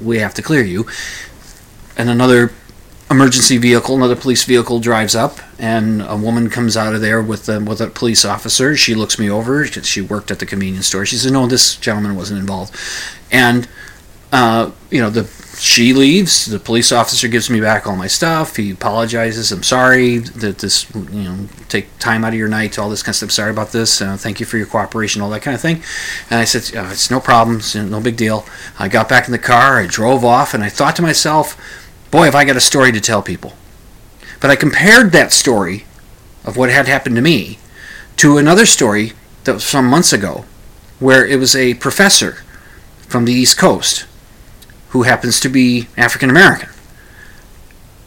we 0.00 0.18
have 0.18 0.34
to 0.34 0.42
clear 0.42 0.62
you. 0.62 0.86
And 1.96 2.08
another 2.08 2.52
emergency 3.10 3.56
vehicle, 3.56 3.96
another 3.96 4.16
police 4.16 4.44
vehicle 4.44 4.80
drives 4.80 5.14
up, 5.14 5.38
and 5.58 6.02
a 6.02 6.16
woman 6.16 6.50
comes 6.50 6.76
out 6.76 6.94
of 6.94 7.00
there 7.00 7.22
with 7.22 7.48
a, 7.48 7.60
with 7.60 7.80
a 7.80 7.88
police 7.88 8.24
officer. 8.24 8.76
She 8.76 8.94
looks 8.94 9.18
me 9.18 9.30
over. 9.30 9.64
She 9.66 10.00
worked 10.00 10.30
at 10.30 10.38
the 10.38 10.46
convenience 10.46 10.86
store. 10.86 11.06
She 11.06 11.16
says, 11.16 11.32
"No, 11.32 11.46
this 11.46 11.76
gentleman 11.76 12.16
wasn't 12.16 12.40
involved." 12.40 12.74
And 13.32 13.68
uh, 14.32 14.70
you 14.90 15.00
know, 15.00 15.10
the 15.10 15.24
she 15.58 15.92
leaves. 15.92 16.46
The 16.46 16.60
police 16.60 16.92
officer 16.92 17.26
gives 17.26 17.50
me 17.50 17.60
back 17.60 17.86
all 17.86 17.96
my 17.96 18.06
stuff. 18.06 18.56
He 18.56 18.70
apologizes. 18.70 19.50
I'm 19.50 19.64
sorry 19.64 20.18
that 20.18 20.58
this, 20.58 20.88
you 20.94 21.24
know, 21.24 21.48
take 21.68 21.98
time 21.98 22.24
out 22.24 22.32
of 22.32 22.38
your 22.38 22.48
night, 22.48 22.78
all 22.78 22.88
this 22.88 23.02
kind 23.02 23.10
of 23.10 23.16
stuff. 23.16 23.32
Sorry 23.32 23.50
about 23.50 23.72
this. 23.72 24.00
Uh, 24.00 24.16
thank 24.16 24.38
you 24.38 24.46
for 24.46 24.56
your 24.56 24.66
cooperation, 24.66 25.20
all 25.20 25.30
that 25.30 25.42
kind 25.42 25.54
of 25.54 25.60
thing. 25.60 25.82
And 26.30 26.38
I 26.40 26.44
said, 26.44 26.76
uh, 26.76 26.90
it's 26.92 27.10
no 27.10 27.18
problem. 27.18 27.56
It's 27.58 27.74
no 27.74 28.00
big 28.00 28.16
deal. 28.16 28.46
I 28.78 28.88
got 28.88 29.08
back 29.08 29.26
in 29.26 29.32
the 29.32 29.38
car. 29.38 29.80
I 29.80 29.86
drove 29.86 30.24
off, 30.24 30.54
and 30.54 30.62
I 30.62 30.68
thought 30.68 30.94
to 30.96 31.02
myself, 31.02 31.56
boy, 32.10 32.24
have 32.24 32.34
I 32.36 32.44
got 32.44 32.56
a 32.56 32.60
story 32.60 32.92
to 32.92 33.00
tell 33.00 33.22
people. 33.22 33.54
But 34.40 34.50
I 34.50 34.56
compared 34.56 35.10
that 35.12 35.32
story 35.32 35.84
of 36.44 36.56
what 36.56 36.70
had 36.70 36.86
happened 36.86 37.16
to 37.16 37.22
me 37.22 37.58
to 38.16 38.38
another 38.38 38.64
story 38.64 39.12
that 39.44 39.54
was 39.54 39.64
some 39.64 39.86
months 39.86 40.12
ago, 40.12 40.44
where 41.00 41.26
it 41.26 41.38
was 41.38 41.56
a 41.56 41.74
professor 41.74 42.44
from 43.08 43.24
the 43.24 43.32
East 43.32 43.58
Coast 43.58 44.06
who 44.90 45.02
happens 45.02 45.40
to 45.40 45.48
be 45.48 45.88
African 45.96 46.30
American. 46.30 46.70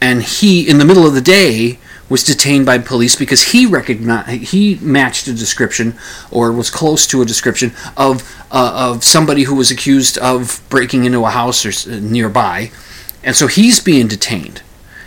And 0.01 0.23
he, 0.23 0.67
in 0.67 0.79
the 0.79 0.85
middle 0.85 1.05
of 1.05 1.13
the 1.13 1.21
day, 1.21 1.77
was 2.09 2.23
detained 2.25 2.65
by 2.65 2.77
police 2.77 3.15
because 3.15 3.51
he 3.51 3.65
recognized 3.65 4.51
he 4.51 4.75
matched 4.81 5.27
a 5.27 5.33
description 5.33 5.95
or 6.29 6.51
was 6.51 6.69
close 6.69 7.07
to 7.07 7.21
a 7.21 7.25
description 7.25 7.71
of 7.95 8.29
uh, 8.51 8.91
of 8.91 9.03
somebody 9.03 9.43
who 9.43 9.55
was 9.55 9.71
accused 9.71 10.17
of 10.17 10.61
breaking 10.69 11.05
into 11.05 11.23
a 11.23 11.29
house 11.29 11.65
or 11.65 11.99
nearby, 12.01 12.71
and 13.23 13.35
so 13.35 13.47
he's 13.47 13.79
being 13.79 14.07
detained. 14.07 14.61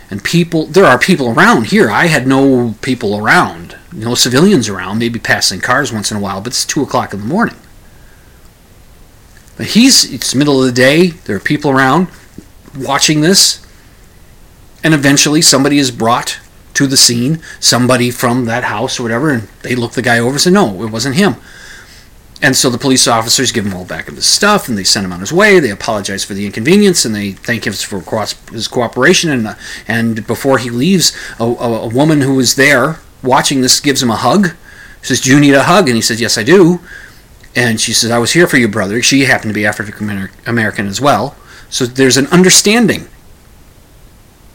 And 0.09 0.23
people, 0.23 0.67
there 0.67 0.85
are 0.85 0.99
people 0.99 1.29
around 1.29 1.67
here. 1.67 1.89
I 1.89 2.05
had 2.05 2.27
no 2.27 2.75
people 2.81 3.17
around, 3.17 3.75
no 3.91 4.13
civilians 4.13 4.69
around, 4.69 4.99
maybe 4.99 5.19
passing 5.19 5.59
cars 5.59 5.91
once 5.91 6.11
in 6.11 6.17
a 6.17 6.19
while, 6.19 6.41
but 6.41 6.53
it's 6.53 6.65
two 6.65 6.83
o'clock 6.83 7.13
in 7.13 7.19
the 7.19 7.25
morning. 7.25 7.55
But 9.57 9.67
he's, 9.67 10.11
it's 10.11 10.35
middle 10.35 10.59
of 10.59 10.65
the 10.65 10.71
day, 10.73 11.07
there 11.07 11.35
are 11.35 11.39
people 11.39 11.71
around 11.71 12.07
watching 12.77 13.21
this, 13.21 13.65
and 14.83 14.93
eventually 14.93 15.41
somebody 15.41 15.77
is 15.77 15.91
brought 15.91 16.39
to 16.73 16.87
the 16.87 16.97
scene, 16.97 17.41
somebody 17.59 18.11
from 18.11 18.45
that 18.45 18.65
house 18.65 18.99
or 18.99 19.03
whatever, 19.03 19.31
and 19.31 19.43
they 19.61 19.75
look 19.75 19.93
the 19.93 20.01
guy 20.01 20.19
over 20.19 20.31
and 20.31 20.41
say, 20.41 20.51
no, 20.51 20.83
it 20.83 20.91
wasn't 20.91 21.15
him. 21.15 21.35
And 22.41 22.55
so 22.55 22.69
the 22.69 22.77
police 22.77 23.07
officers 23.07 23.51
give 23.53 23.65
him 23.65 23.73
all 23.73 23.85
back 23.85 24.09
of 24.09 24.15
his 24.15 24.25
stuff, 24.25 24.67
and 24.67 24.77
they 24.77 24.83
send 24.83 25.05
him 25.05 25.13
on 25.13 25.21
his 25.21 25.31
way. 25.31 25.59
They 25.59 25.71
apologize 25.71 26.25
for 26.25 26.33
the 26.33 26.45
inconvenience, 26.45 27.05
and 27.05 27.15
they 27.15 27.31
thank 27.31 27.65
him 27.65 27.73
for 27.73 28.01
his 28.51 28.67
cooperation. 28.67 29.29
And 29.31 29.55
and 29.87 30.27
before 30.27 30.57
he 30.57 30.69
leaves, 30.69 31.15
a, 31.39 31.43
a, 31.43 31.83
a 31.83 31.87
woman 31.87 32.21
who 32.21 32.35
was 32.35 32.55
there 32.55 32.99
watching 33.23 33.61
this 33.61 33.79
gives 33.79 34.03
him 34.03 34.11
a 34.11 34.17
hug. 34.17 34.49
Says, 35.01 35.21
"Do 35.21 35.31
you 35.31 35.39
need 35.39 35.53
a 35.53 35.63
hug?" 35.63 35.87
And 35.87 35.95
he 35.95 36.01
says, 36.01 36.19
"Yes, 36.19 36.37
I 36.37 36.43
do." 36.43 36.81
And 37.55 37.79
she 37.79 37.93
says, 37.93 38.11
I 38.11 38.17
was 38.17 38.33
here 38.33 38.47
for 38.47 38.57
you, 38.57 38.67
brother. 38.67 39.01
She 39.01 39.21
happened 39.21 39.49
to 39.49 39.53
be 39.53 39.65
African 39.65 40.29
American 40.45 40.87
as 40.87 40.99
well. 40.99 41.35
So 41.69 41.85
there's 41.85 42.17
an 42.17 42.27
understanding 42.27 43.07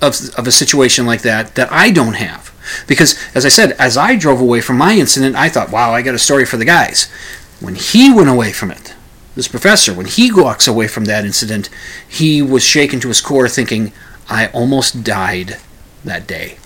of, 0.03 0.17
of 0.37 0.47
a 0.47 0.53
situation 0.53 1.07
like 1.07 1.23
that 1.23 1.55
that 1.55 1.73
I 1.73 1.91
don't 1.91 2.15
have. 2.15 2.51
Because, 2.87 3.19
as 3.35 3.45
I 3.45 3.49
said, 3.49 3.73
as 3.73 3.97
I 3.97 4.17
drove 4.17 4.41
away 4.41 4.61
from 4.61 4.79
my 4.79 4.95
incident, 4.95 5.35
I 5.35 5.49
thought, 5.49 5.71
wow, 5.71 5.93
I 5.93 6.03
got 6.03 6.15
a 6.15 6.19
story 6.19 6.45
for 6.45 6.57
the 6.57 6.65
guys. 6.65 7.11
When 7.59 7.75
he 7.75 8.13
went 8.13 8.29
away 8.29 8.53
from 8.53 8.71
it, 8.71 8.95
this 9.35 9.49
professor, 9.49 9.95
when 9.95 10.07
he 10.07 10.31
walks 10.33 10.69
away 10.69 10.87
from 10.87 11.07
that 11.07 11.25
incident, 11.25 11.69
he 12.07 12.43
was 12.43 12.63
shaken 12.63 13.01
to 13.01 13.09
his 13.09 13.21
core 13.21 13.49
thinking, 13.49 13.93
I 14.29 14.49
almost 14.49 15.03
died 15.03 15.59
that 16.05 16.27
day. 16.27 16.59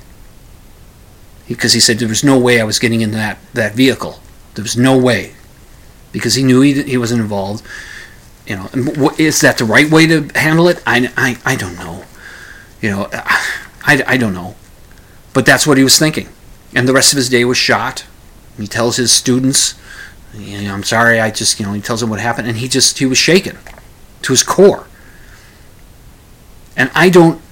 Because 1.49 1.73
he 1.73 1.81
said 1.81 1.99
there 1.99 2.09
was 2.09 2.25
no 2.25 2.38
way 2.38 2.61
I 2.61 2.64
was 2.64 2.79
getting 2.79 3.00
in 3.00 3.12
that, 3.12 3.38
that 3.55 3.75
vehicle. 3.75 4.21
There 4.55 4.62
was 4.62 4.76
no 4.76 4.99
way 4.99 5.35
because 6.14 6.37
he 6.37 6.44
knew 6.44 6.61
he, 6.61 6.80
he 6.85 6.97
wasn't 6.97 7.21
involved. 7.21 7.66
You 8.47 8.56
know, 8.56 8.71
is 9.18 9.40
that 9.40 9.59
the 9.59 9.64
right 9.64 9.90
way 9.90 10.06
to 10.06 10.30
handle 10.37 10.68
it? 10.68 10.80
I, 10.87 11.11
I, 11.16 11.37
I 11.44 11.56
don't 11.56 11.75
know. 11.75 12.04
You 12.80 12.90
know, 12.90 13.09
I, 13.12 14.02
I 14.06 14.16
don't 14.16 14.33
know. 14.33 14.54
But 15.35 15.44
that's 15.44 15.66
what 15.66 15.76
he 15.76 15.83
was 15.83 15.99
thinking. 15.99 16.28
And 16.73 16.88
the 16.88 16.92
rest 16.92 17.12
of 17.12 17.16
his 17.16 17.28
day 17.28 17.44
was 17.44 17.59
shot. 17.59 18.06
He 18.56 18.68
tells 18.68 18.97
his 18.97 19.11
students, 19.11 19.75
you 20.33 20.62
know, 20.62 20.73
I'm 20.73 20.85
sorry, 20.85 21.18
I 21.18 21.33
just, 21.33 21.59
you 21.59 21.66
know, 21.66 21.73
he 21.73 21.80
tells 21.80 22.00
them 22.00 22.11
what 22.11 22.21
happened, 22.21 22.47
and 22.47 22.59
he 22.59 22.68
just, 22.68 22.99
he 22.99 23.06
was 23.06 23.18
shaken 23.18 23.59
to 24.23 24.33
his 24.33 24.44
core. 24.44 24.87
And 26.76 26.92
I 26.94 27.09
don't, 27.09 27.42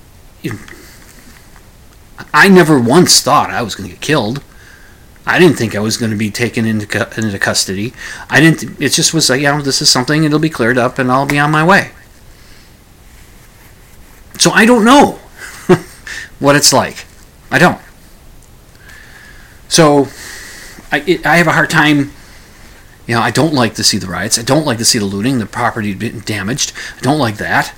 I 2.33 2.49
never 2.49 2.79
once 2.79 3.21
thought 3.21 3.51
I 3.51 3.63
was 3.63 3.75
going 3.75 3.89
to 3.89 3.95
get 3.97 4.01
killed. 4.01 4.41
I 5.25 5.39
didn't 5.39 5.57
think 5.57 5.77
I 5.77 5.81
was 5.81 5.97
going 5.97 6.11
to 6.11 6.17
be 6.17 6.31
taken 6.31 6.67
into 6.67 6.87
cu- 6.87 7.21
into 7.21 7.39
custody. 7.39 7.93
I 8.29 8.41
didn't. 8.41 8.81
It 8.81 8.91
just 8.91 9.15
was 9.15 9.31
like, 9.31 9.41
you 9.41 9.47
know, 9.47 9.63
this 9.63 9.81
is 9.81 9.89
something. 9.89 10.25
It'll 10.25 10.39
be 10.39 10.51
cleared 10.51 10.79
up, 10.79 10.99
and 10.99 11.11
I'll 11.13 11.27
be 11.27 11.39
on 11.39 11.51
my 11.51 11.65
way. 11.65 11.93
So 14.39 14.51
I 14.51 14.67
don't 14.67 14.85
know 14.85 15.13
what 16.41 16.57
it's 16.57 16.73
like. 16.73 17.07
I 17.51 17.59
don't. 17.59 17.81
So 19.69 20.09
I 20.91 21.05
it, 21.07 21.25
I 21.25 21.37
have 21.37 21.47
a 21.47 21.53
hard 21.53 21.71
time. 21.71 22.13
You 23.07 23.17
know, 23.17 23.21
I 23.21 23.31
don't 23.31 23.55
like 23.55 23.75
to 23.75 23.85
see 23.85 23.99
the 23.99 24.07
riots. 24.07 24.39
I 24.39 24.43
don't 24.43 24.67
like 24.67 24.79
to 24.79 24.85
see 24.85 24.99
the 24.99 25.05
looting, 25.05 25.39
the 25.39 25.47
property 25.47 25.95
being 25.95 26.21
damaged. 26.21 26.73
I 26.97 27.01
don't 27.01 27.19
like 27.19 27.37
that. 27.37 27.75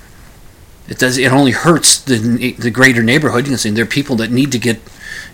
It 0.87 0.99
does. 0.99 1.17
It 1.17 1.31
only 1.31 1.51
hurts 1.51 1.99
the 1.99 2.53
the 2.57 2.69
greater 2.71 3.01
neighborhood. 3.03 3.45
You 3.45 3.51
can 3.51 3.57
see 3.57 3.69
there 3.71 3.83
are 3.83 3.87
people 3.87 4.15
that 4.17 4.31
need 4.31 4.51
to 4.51 4.59
get, 4.59 4.81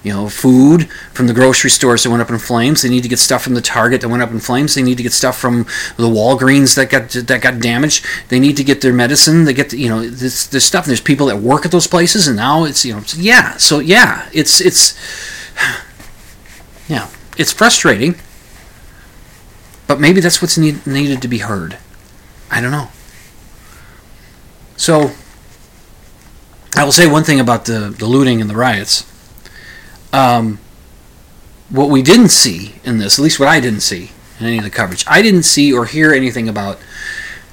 you 0.04 0.12
know, 0.12 0.30
food 0.30 0.90
from 1.14 1.28
the 1.28 1.34
grocery 1.34 1.70
stores 1.70 2.04
that 2.04 2.10
went 2.10 2.22
up 2.22 2.30
in 2.30 2.40
flames. 2.40 2.82
They 2.82 2.90
need 2.90 3.04
to 3.04 3.10
get 3.10 3.20
stuff 3.20 3.44
from 3.44 3.54
the 3.54 3.62
Target 3.62 4.02
that 4.02 4.10
went 4.10 4.24
up 4.24 4.32
in 4.32 4.40
flames. 4.40 4.74
They 4.74 4.82
need 4.82 4.98
to 4.98 5.04
get 5.04 5.14
stuff 5.14 5.38
from 5.38 5.64
the 5.98 6.10
Walgreens 6.10 6.76
that 6.76 6.90
got 6.90 7.10
that 7.10 7.42
got 7.42 7.60
damaged. 7.60 8.06
They 8.30 8.40
need 8.40 8.58
to 8.58 8.64
get 8.64 8.82
their 8.82 8.94
medicine. 8.94 9.46
They 9.46 9.54
get 9.54 9.70
the, 9.70 9.78
you 9.78 9.90
know 9.90 10.08
this 10.08 10.48
this 10.48 10.66
stuff. 10.66 10.86
There's 10.86 11.02
people 11.02 11.28
that 11.28 11.38
work 11.38 11.66
at 11.66 11.72
those 11.72 11.88
places, 11.88 12.28
and 12.28 12.36
now 12.36 12.64
it's 12.64 12.84
you 12.84 12.94
know 12.94 13.04
yeah. 13.16 13.58
So 13.58 13.80
yeah, 13.80 14.28
it's 14.34 14.60
it's 14.60 14.98
yeah, 16.88 17.10
it's 17.38 17.54
frustrating. 17.54 18.16
But 19.88 20.00
maybe 20.00 20.22
that's 20.22 20.42
what's 20.42 20.58
need, 20.58 20.88
needed 20.88 21.22
to 21.22 21.28
be 21.28 21.40
heard. 21.40 21.78
I 22.50 22.62
don't 22.62 22.72
know. 22.72 22.88
So 24.78 25.12
I 26.76 26.86
will 26.86 26.92
say 26.92 27.08
one 27.08 27.24
thing 27.24 27.40
about 27.40 27.66
the, 27.66 27.94
the 27.98 28.06
looting 28.06 28.40
and 28.40 28.50
the 28.50 28.56
riots. 28.56 29.06
Um, 30.14 30.60
what 31.70 31.90
we 31.90 32.02
didn't 32.02 32.30
see 32.30 32.76
in 32.84 32.98
this, 32.98 33.18
at 33.18 33.24
least 33.24 33.40
what 33.40 33.48
I 33.48 33.60
didn't 33.60 33.80
see 33.80 34.12
in 34.40 34.46
any 34.46 34.58
of 34.58 34.64
the 34.64 34.70
coverage, 34.70 35.06
I 35.08 35.22
didn't 35.22 35.44
see 35.44 35.72
or 35.72 35.86
hear 35.86 36.14
anything 36.14 36.50
about. 36.50 36.80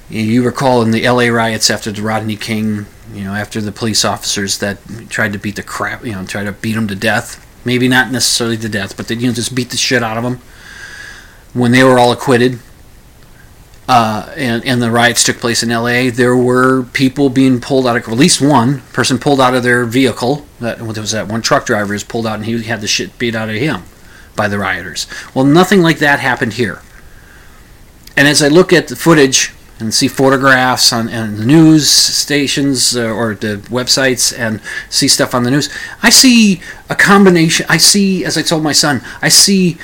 You 0.09 0.43
recall 0.43 0.81
in 0.81 0.89
the 0.89 1.07
LA 1.07 1.27
riots 1.27 1.69
after 1.69 1.91
the 1.91 2.01
Rodney 2.01 2.35
King, 2.35 2.87
you 3.13 3.23
know, 3.23 3.35
after 3.35 3.61
the 3.61 3.71
police 3.71 4.03
officers 4.03 4.57
that 4.57 4.79
tried 5.07 5.33
to 5.33 5.39
beat 5.39 5.55
the 5.55 5.63
crap, 5.63 6.03
you 6.03 6.13
know, 6.13 6.25
tried 6.25 6.45
to 6.45 6.51
beat 6.51 6.75
him 6.75 6.87
to 6.87 6.95
death. 6.95 7.45
Maybe 7.63 7.87
not 7.87 8.11
necessarily 8.11 8.57
to 8.57 8.69
death, 8.69 8.97
but 8.97 9.07
they 9.07 9.15
you 9.15 9.27
know 9.27 9.33
just 9.33 9.53
beat 9.53 9.69
the 9.69 9.77
shit 9.77 10.01
out 10.01 10.17
of 10.17 10.23
him. 10.23 10.39
When 11.53 11.71
they 11.71 11.83
were 11.83 11.99
all 11.99 12.11
acquitted, 12.11 12.59
uh, 13.89 14.31
and, 14.37 14.63
and 14.65 14.79
the 14.83 14.91
riots 14.91 15.23
took 15.23 15.37
place 15.37 15.63
in 15.63 15.69
LA, 15.69 16.11
there 16.11 16.37
were 16.37 16.83
people 16.83 17.27
being 17.27 17.59
pulled 17.59 17.87
out 17.87 17.97
of, 17.97 18.07
at 18.07 18.19
least 18.19 18.39
one 18.39 18.81
person 18.93 19.17
pulled 19.17 19.41
out 19.41 19.55
of 19.55 19.63
their 19.63 19.83
vehicle. 19.83 20.45
That 20.59 20.77
there 20.77 20.85
was 20.85 21.11
that 21.11 21.27
one 21.27 21.41
truck 21.41 21.65
driver 21.65 21.93
was 21.93 22.03
pulled 22.03 22.27
out 22.27 22.35
and 22.35 22.45
he 22.45 22.61
had 22.61 22.81
the 22.81 22.87
shit 22.87 23.17
beat 23.17 23.33
out 23.33 23.49
of 23.49 23.55
him 23.55 23.81
by 24.35 24.47
the 24.47 24.59
rioters. 24.59 25.07
Well, 25.33 25.43
nothing 25.43 25.81
like 25.81 25.97
that 25.97 26.19
happened 26.19 26.53
here. 26.53 26.83
And 28.15 28.27
as 28.27 28.43
I 28.43 28.47
look 28.47 28.71
at 28.71 28.89
the 28.89 28.95
footage 28.95 29.53
and 29.79 29.91
see 29.91 30.07
photographs 30.07 30.93
on 30.93 31.09
and 31.09 31.47
news 31.47 31.89
stations 31.89 32.95
uh, 32.95 33.09
or 33.09 33.33
the 33.33 33.57
websites 33.71 34.37
and 34.37 34.61
see 34.91 35.07
stuff 35.07 35.33
on 35.33 35.41
the 35.41 35.49
news, 35.49 35.67
I 36.03 36.11
see 36.11 36.61
a 36.91 36.95
combination. 36.95 37.65
I 37.67 37.77
see, 37.77 38.23
as 38.23 38.37
I 38.37 38.43
told 38.43 38.61
my 38.61 38.71
son, 38.71 39.01
I 39.19 39.29
see 39.29 39.79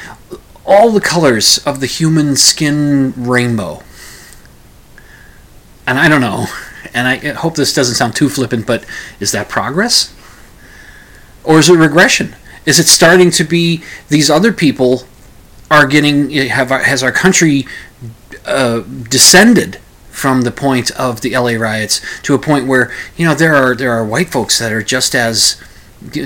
all 0.64 0.92
the 0.92 1.02
colors 1.02 1.58
of 1.66 1.80
the 1.80 1.88
human 1.88 2.36
skin 2.36 3.12
rainbow 3.18 3.82
and 5.88 6.00
I 6.00 6.08
don't 6.10 6.22
know, 6.22 6.48
and 6.94 7.08
I 7.08 7.34
hope 7.34 7.56
this 7.56 7.74
doesn't 7.74 7.96
sound 7.96 8.16
too 8.16 8.30
flippant, 8.30 8.66
but 8.66 8.86
is 9.20 9.32
that 9.32 9.50
progress? 9.50 10.14
Or 11.44 11.60
is 11.60 11.70
it 11.70 11.76
regression? 11.76 12.36
Is 12.66 12.80
it 12.80 12.88
starting 12.88 13.30
to 13.32 13.44
be 13.44 13.84
these 14.10 14.30
other 14.30 14.52
people 14.52 15.04
are 15.70 15.86
getting 15.86 16.32
have 16.32 16.70
has 16.70 17.04
our 17.04 17.12
country 17.12 17.66
uh, 18.46 18.82
descended 19.10 19.80
from 20.10 20.42
the 20.42 20.52
point 20.52 20.92
of 20.92 21.22
the 21.22 21.36
LA 21.36 21.52
riots 21.52 22.02
to 22.22 22.34
a 22.34 22.40
point 22.40 22.68
where 22.68 22.92
you 23.18 23.26
know 23.26 23.36
there 23.36 23.54
are 23.56 23.76
there 23.76 23.92
are 23.92 24.06
white 24.06 24.30
folks 24.30 24.60
that 24.60 24.72
are 24.72 24.82
just 24.82 25.14
as 25.14 25.62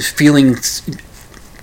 feeling 0.02 0.56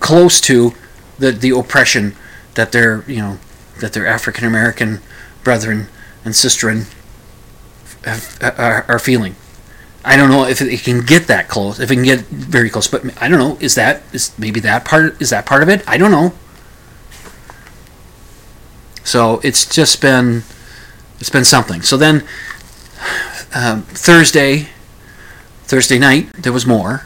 close 0.00 0.41
to 0.41 0.73
the 1.19 1.32
the 1.32 1.50
oppression 1.50 2.15
that 2.54 2.73
their 2.73 3.04
you 3.06 3.19
know 3.19 3.39
that 3.80 3.93
their 3.93 4.06
African 4.06 4.45
American 4.45 5.00
brethren 5.45 5.89
and 6.25 6.35
sisterin 6.35 6.78
have, 6.78 6.96
are, 8.06 8.84
are 8.88 8.99
feeling. 8.99 9.34
I 10.04 10.16
don't 10.16 10.30
know 10.30 10.47
if 10.47 10.62
it 10.62 10.80
can 10.84 11.04
get 11.04 11.26
that 11.26 11.49
close, 11.49 11.80
if 11.80 11.90
it 11.90 11.97
can 11.97 12.04
get 12.04 12.21
very 12.21 12.71
close, 12.71 12.86
but 12.86 13.02
I 13.21 13.28
don't 13.28 13.40
know. 13.40 13.58
Is 13.60 13.75
that 13.75 14.02
is 14.12 14.32
maybe 14.38 14.60
that 14.60 14.84
part 14.84 15.21
is 15.21 15.30
that 15.30 15.47
part 15.47 15.62
of 15.62 15.69
it? 15.69 15.82
I 15.88 15.99
don't 15.99 16.12
know. 16.12 16.32
So 19.02 19.40
it's 19.42 19.69
just 19.69 20.00
been 20.00 20.45
it's 21.19 21.30
been 21.30 21.45
something. 21.45 21.82
So 21.82 21.97
then 21.97 22.25
um, 23.52 23.82
Thursday 23.82 24.69
Thursday 25.64 25.99
night 25.99 26.32
there 26.34 26.52
was 26.52 26.66
more. 26.66 27.02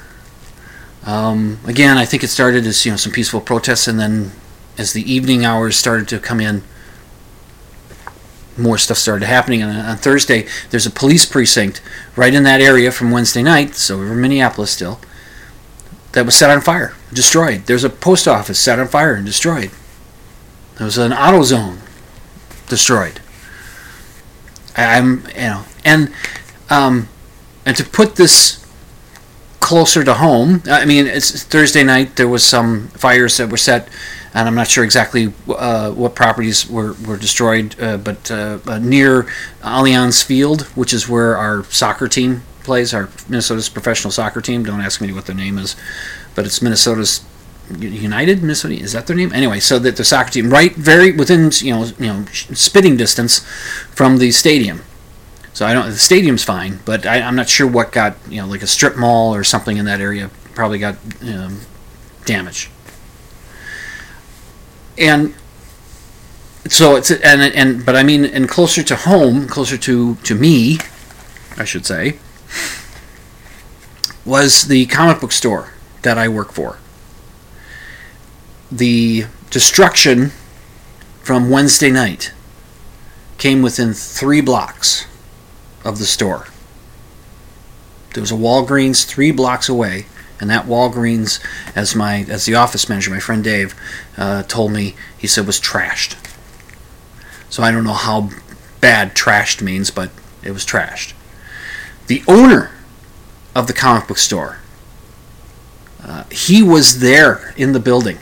Um, 1.06 1.58
again, 1.66 1.96
I 1.96 2.04
think 2.04 2.22
it 2.22 2.28
started 2.28 2.66
as 2.66 2.84
you 2.84 2.92
know 2.92 2.96
some 2.96 3.12
peaceful 3.12 3.40
protests, 3.40 3.88
and 3.88 3.98
then 3.98 4.32
as 4.76 4.92
the 4.92 5.10
evening 5.10 5.46
hours 5.46 5.76
started 5.76 6.06
to 6.08 6.18
come 6.18 6.40
in, 6.40 6.62
more 8.60 8.78
stuff 8.78 8.98
started 8.98 9.26
happening. 9.26 9.62
And 9.62 9.76
on 9.76 9.96
Thursday, 9.96 10.46
there's 10.70 10.86
a 10.86 10.90
police 10.90 11.26
precinct 11.26 11.82
right 12.16 12.34
in 12.34 12.42
that 12.44 12.60
area 12.60 12.92
from 12.92 13.10
Wednesday 13.10 13.42
night, 13.42 13.74
so 13.74 13.98
we're 13.98 14.12
in 14.12 14.20
Minneapolis 14.20 14.70
still, 14.70 15.00
that 16.12 16.26
was 16.26 16.34
set 16.34 16.50
on 16.50 16.60
fire, 16.60 16.94
destroyed. 17.12 17.66
There's 17.66 17.84
a 17.84 17.90
post 17.90 18.28
office 18.28 18.58
set 18.58 18.78
on 18.78 18.88
fire 18.88 19.14
and 19.14 19.24
destroyed. 19.24 19.70
There 20.76 20.84
was 20.84 20.98
an 20.98 21.12
auto 21.12 21.42
zone 21.42 21.78
destroyed. 22.68 23.20
I'm, 24.76 25.26
you 25.34 25.42
know, 25.42 25.64
and 25.84 26.12
um, 26.70 27.08
and 27.66 27.76
to 27.76 27.84
put 27.84 28.16
this 28.16 28.64
closer 29.60 30.02
to 30.04 30.14
home, 30.14 30.62
I 30.66 30.84
mean, 30.84 31.06
it's 31.06 31.42
Thursday 31.42 31.84
night. 31.84 32.16
There 32.16 32.28
was 32.28 32.44
some 32.44 32.88
fires 32.88 33.36
that 33.36 33.50
were 33.50 33.56
set 33.56 33.88
and 34.32 34.46
I'm 34.46 34.54
not 34.54 34.68
sure 34.68 34.84
exactly 34.84 35.32
uh, 35.48 35.90
what 35.90 36.14
properties 36.14 36.68
were, 36.68 36.94
were 37.06 37.16
destroyed, 37.16 37.74
uh, 37.80 37.96
but 37.96 38.30
uh, 38.30 38.58
uh 38.66 38.78
near 38.78 39.24
Allianz 39.62 40.22
Field, 40.22 40.62
which 40.76 40.92
is 40.92 41.08
where 41.08 41.36
our 41.36 41.64
soccer 41.64 42.08
team 42.08 42.42
plays, 42.62 42.94
our 42.94 43.08
Minnesota's 43.28 43.68
professional 43.68 44.10
soccer 44.12 44.40
team. 44.40 44.62
Don't 44.62 44.80
ask 44.80 45.00
me 45.00 45.12
what 45.12 45.26
their 45.26 45.34
name 45.34 45.58
is, 45.58 45.74
but 46.34 46.46
it's 46.46 46.62
Minnesota's 46.62 47.24
United 47.78 48.42
Minnesota. 48.42 48.74
Is 48.74 48.92
that 48.92 49.06
their 49.06 49.16
name? 49.16 49.32
Anyway, 49.32 49.60
so 49.60 49.78
that 49.80 49.96
the 49.96 50.04
soccer 50.04 50.30
team 50.30 50.50
right 50.50 50.74
very 50.74 51.12
within 51.12 51.50
you 51.60 51.74
know 51.74 51.84
you 51.98 52.06
know 52.06 52.24
spitting 52.32 52.96
distance 52.96 53.40
from 53.94 54.18
the 54.18 54.30
stadium. 54.30 54.82
So 55.52 55.66
I 55.66 55.74
don't. 55.74 55.86
The 55.86 55.96
stadium's 55.96 56.44
fine, 56.44 56.80
but 56.84 57.04
I, 57.04 57.16
am 57.18 57.34
not 57.34 57.48
sure 57.48 57.66
what 57.66 57.90
got 57.90 58.16
you 58.28 58.40
know 58.40 58.46
like 58.46 58.62
a 58.62 58.66
strip 58.66 58.96
mall 58.96 59.34
or 59.34 59.42
something 59.42 59.76
in 59.76 59.84
that 59.86 60.00
area 60.00 60.30
probably 60.54 60.78
got 60.78 60.96
um, 61.22 61.60
damaged 62.24 62.70
and 65.00 65.34
so 66.68 66.94
it's 66.94 67.10
and 67.10 67.40
and 67.42 67.84
but 67.84 67.96
I 67.96 68.02
mean 68.02 68.24
and 68.24 68.48
closer 68.48 68.82
to 68.84 68.94
home, 68.94 69.48
closer 69.48 69.76
to 69.78 70.14
to 70.16 70.34
me, 70.34 70.78
I 71.56 71.64
should 71.64 71.86
say, 71.86 72.18
was 74.24 74.68
the 74.68 74.86
comic 74.86 75.20
book 75.20 75.32
store 75.32 75.72
that 76.02 76.18
I 76.18 76.28
work 76.28 76.52
for. 76.52 76.78
The 78.70 79.24
destruction 79.50 80.30
from 81.22 81.50
Wednesday 81.50 81.90
night 81.90 82.32
came 83.38 83.62
within 83.62 83.94
three 83.94 84.42
blocks 84.42 85.06
of 85.82 85.98
the 85.98 86.04
store. 86.04 86.46
There 88.12 88.20
was 88.20 88.30
a 88.30 88.34
Walgreens 88.34 89.06
three 89.06 89.30
blocks 89.30 89.68
away 89.68 90.06
and 90.40 90.48
that 90.50 90.66
Walgreens, 90.66 91.40
as 91.76 91.94
my 91.94 92.24
as 92.28 92.46
the 92.46 92.54
office 92.54 92.88
manager, 92.88 93.10
my 93.10 93.20
friend 93.20 93.44
Dave, 93.44 93.74
uh, 94.16 94.42
told 94.44 94.72
me, 94.72 94.96
he 95.16 95.26
said 95.26 95.46
was 95.46 95.60
trashed. 95.60 96.16
So 97.48 97.62
I 97.62 97.70
don't 97.70 97.84
know 97.84 97.92
how 97.92 98.30
bad 98.80 99.14
trashed 99.14 99.60
means, 99.60 99.90
but 99.90 100.10
it 100.42 100.52
was 100.52 100.64
trashed. 100.64 101.12
The 102.06 102.22
owner 102.26 102.70
of 103.54 103.66
the 103.66 103.72
comic 103.72 104.08
book 104.08 104.18
store, 104.18 104.58
uh, 106.02 106.24
he 106.30 106.62
was 106.62 107.00
there 107.00 107.52
in 107.56 107.72
the 107.72 107.80
building 107.80 108.18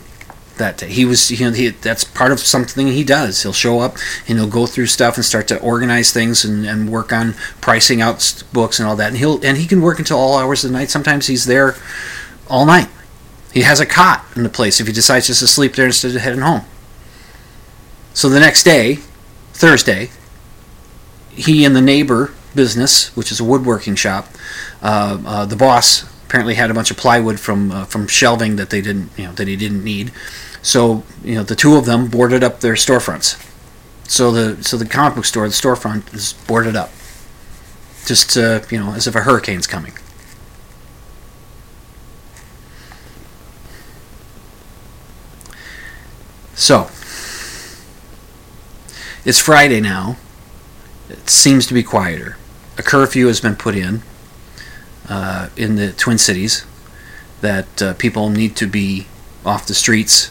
that 0.59 0.79
day. 0.79 0.88
He 0.88 1.05
was, 1.05 1.31
you 1.31 1.47
know, 1.47 1.53
he, 1.53 1.68
that's 1.68 2.05
part 2.05 2.33
of 2.33 2.40
something 2.40 2.88
he 2.88 3.05
does. 3.05 3.42
He'll 3.42 3.53
show 3.53 3.81
up 3.81 3.97
and 4.27 4.38
he'll 4.38 4.49
go 4.49 4.66
through 4.66 4.87
stuff 4.87 5.16
and 5.16 5.25
start 5.25 5.49
to 5.49 5.61
organize 5.61 6.12
things 6.12 6.44
and, 6.44 6.66
and 6.66 6.90
work 6.90 7.12
on 7.12 7.35
pricing 7.61 8.01
out 8.01 8.42
books 8.53 8.79
and 8.79 8.88
all 8.88 8.97
that. 8.97 9.09
And 9.09 9.16
he'll 9.16 9.44
and 9.44 9.57
he 9.57 9.66
can 9.66 9.81
work 9.81 9.99
until 9.99 10.18
all 10.18 10.38
hours 10.38 10.64
of 10.64 10.71
the 10.71 10.79
night. 10.79 10.90
Sometimes 10.90 11.27
he's 11.27 11.47
there 11.47 11.77
all 12.49 12.66
night. 12.66 12.88
He 13.53 13.62
has 13.62 13.81
a 13.81 13.87
cot 13.87 14.25
in 14.37 14.42
the 14.42 14.49
place 14.49 14.81
if 14.81 14.87
he 14.87 14.92
decides 14.92 15.27
just 15.27 15.40
to 15.40 15.47
sleep 15.47 15.75
there 15.75 15.87
instead 15.87 16.14
of 16.14 16.21
heading 16.21 16.40
home. 16.40 16.62
So 18.12 18.29
the 18.29 18.40
next 18.40 18.64
day, 18.64 18.97
Thursday, 19.53 20.11
he 21.31 21.64
and 21.64 21.75
the 21.75 21.81
neighbor 21.81 22.33
business, 22.55 23.14
which 23.16 23.31
is 23.31 23.40
a 23.40 23.44
woodworking 23.44 23.94
shop, 23.94 24.29
uh, 24.83 25.18
uh, 25.25 25.44
the 25.47 25.57
boss 25.57 26.05
apparently 26.29 26.55
had 26.55 26.71
a 26.71 26.75
bunch 26.75 26.90
of 26.90 26.97
plywood 26.97 27.40
from 27.40 27.71
uh, 27.71 27.85
from 27.87 28.07
shelving 28.07 28.57
that 28.57 28.68
they 28.68 28.83
didn't 28.83 29.11
you 29.16 29.25
know 29.25 29.33
that 29.33 29.49
he 29.49 29.57
didn't 29.57 29.83
need 29.83 30.12
So 30.62 31.05
you 31.23 31.35
know 31.35 31.42
the 31.42 31.55
two 31.55 31.77
of 31.77 31.85
them 31.85 32.09
boarded 32.09 32.42
up 32.42 32.61
their 32.61 32.75
storefronts. 32.75 33.44
So 34.09 34.31
the 34.31 34.62
so 34.64 34.77
the 34.77 34.87
comic 34.87 35.14
book 35.16 35.25
store, 35.25 35.47
the 35.47 35.55
storefront 35.55 36.14
is 36.14 36.33
boarded 36.33 36.77
up, 36.77 36.90
just 38.07 38.37
uh, 38.37 38.61
you 38.71 38.79
know 38.79 38.92
as 38.92 39.07
if 39.07 39.14
a 39.14 39.21
hurricane's 39.21 39.66
coming. 39.66 39.92
So 46.55 46.90
it's 49.25 49.38
Friday 49.38 49.81
now. 49.81 50.16
It 51.09 51.31
seems 51.31 51.66
to 51.68 51.75
be 51.75 51.83
quieter. 51.83 52.37
A 52.77 52.83
curfew 52.83 53.27
has 53.29 53.40
been 53.40 53.57
put 53.57 53.75
in 53.75 54.03
uh, 55.09 55.49
in 55.57 55.77
the 55.77 55.92
Twin 55.92 56.18
Cities 56.18 56.66
that 57.40 57.83
uh, 57.83 57.94
people 57.94 58.29
need 58.29 58.57
to 58.57 58.66
be 58.66 59.07
off 59.44 59.66
the 59.66 59.75
streets 59.75 60.31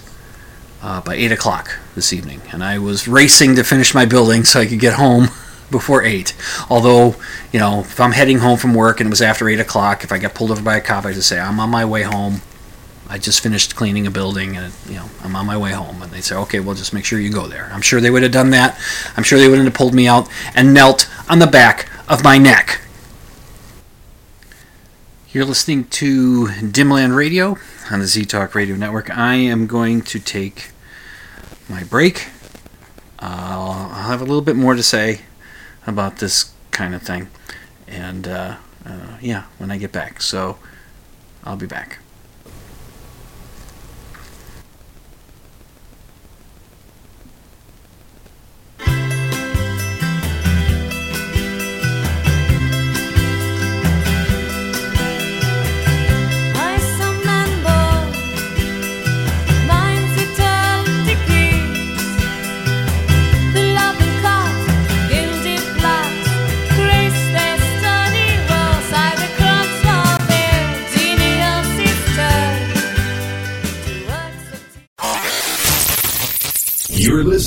uh, 0.88 1.02
by 1.02 1.15
8 1.15 1.34
o'clock 1.34 1.78
this 1.95 2.13
evening. 2.13 2.41
And 2.54 2.63
I 2.63 2.80
was 2.80 3.10
racing 3.10 3.58
to 3.58 3.65
finish 3.65 3.93
my 3.93 4.06
building 4.06 4.45
so 4.45 4.62
I 4.62 4.65
could 4.65 4.80
get 4.80 4.93
home 4.93 5.23
before 5.71 6.02
8. 6.02 6.34
Although, 6.69 7.15
you 7.52 7.60
know, 7.60 7.82
if 7.82 8.00
I'm 8.00 8.13
heading 8.13 8.39
home 8.39 8.58
from 8.58 8.73
work 8.73 9.02
and 9.02 9.08
it 9.08 9.10
was 9.10 9.21
after 9.21 9.50
8 9.50 9.60
o'clock, 9.60 10.06
if 10.06 10.13
I 10.13 10.17
got 10.17 10.34
pulled 10.34 10.50
over 10.50 10.62
by 10.62 10.78
a 10.78 10.82
cop, 10.82 11.04
I 11.04 11.12
just 11.12 11.28
say, 11.28 11.39
I'm 11.39 11.60
on 11.60 11.69
my 11.69 11.84
way 11.84 12.04
home. 12.04 12.41
I 13.10 13.17
just 13.17 13.41
finished 13.41 13.76
cleaning 13.76 14.08
a 14.08 14.12
building 14.12 14.56
and, 14.56 14.73
you 14.88 14.95
know, 14.95 15.10
I'm 15.23 15.36
on 15.36 15.45
my 15.45 15.58
way 15.58 15.71
home. 15.71 16.02
And 16.02 16.10
they 16.10 16.21
say, 16.21 16.36
okay, 16.38 16.62
well, 16.62 16.73
just 16.73 16.93
make 16.93 17.04
sure 17.04 17.19
you 17.19 17.34
go 17.34 17.47
there. 17.47 17.69
I'm 17.73 17.82
sure 17.82 18.00
they 18.00 18.10
would 18.10 18.23
have 18.23 18.32
done 18.32 18.52
that. 18.52 18.80
I'm 19.17 19.23
sure 19.23 19.39
they 19.39 19.50
wouldn't 19.50 19.67
have 19.67 19.76
pulled 19.76 19.93
me 19.93 20.08
out 20.08 20.30
and 20.56 20.73
knelt 20.73 21.10
on 21.28 21.39
the 21.39 21.47
back 21.47 21.89
of 22.08 22.23
my 22.23 22.38
neck. 22.38 22.80
You're 25.34 25.43
listening 25.43 25.84
to 25.86 26.47
Dimland 26.47 27.13
Radio 27.13 27.58
on 27.91 28.00
the 28.00 28.08
Z 28.08 28.23
Talk 28.26 28.56
Radio 28.56 28.78
Network. 28.78 29.15
I 29.15 29.36
am 29.36 29.67
going 29.67 30.02
to 30.04 30.19
take 30.19 30.71
my 31.69 31.84
break. 31.84 32.27
I'll 33.19 33.89
have 33.89 34.21
a 34.21 34.25
little 34.25 34.41
bit 34.41 34.56
more 34.56 34.75
to 34.75 34.84
say 34.84 35.21
about 35.86 36.17
this 36.17 36.51
kind 36.71 36.93
of 36.93 37.01
thing. 37.01 37.30
And 37.88 38.27
uh, 38.27 38.58
uh, 38.86 39.17
yeah, 39.21 39.43
when 39.58 39.71
I 39.71 39.77
get 39.77 39.91
back. 39.91 40.21
So 40.21 40.58
I'll 41.43 41.58
be 41.58 41.65
back. 41.65 41.99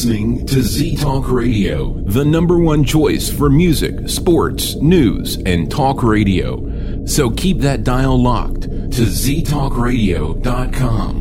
Listening 0.01 0.47
to 0.47 0.63
Z 0.63 0.97
Talk 0.97 1.31
Radio, 1.31 1.93
the 2.07 2.25
number 2.25 2.59
one 2.59 2.85
choice 2.85 3.31
for 3.31 3.51
music, 3.51 4.09
sports, 4.09 4.75
news, 4.77 5.37
and 5.45 5.71
talk 5.71 6.03
radio. 6.03 7.05
So 7.05 7.29
keep 7.29 7.59
that 7.59 7.85
dial 7.85 8.19
locked 8.19 8.63
to 8.63 9.03
ztalkradio.com. 9.03 11.21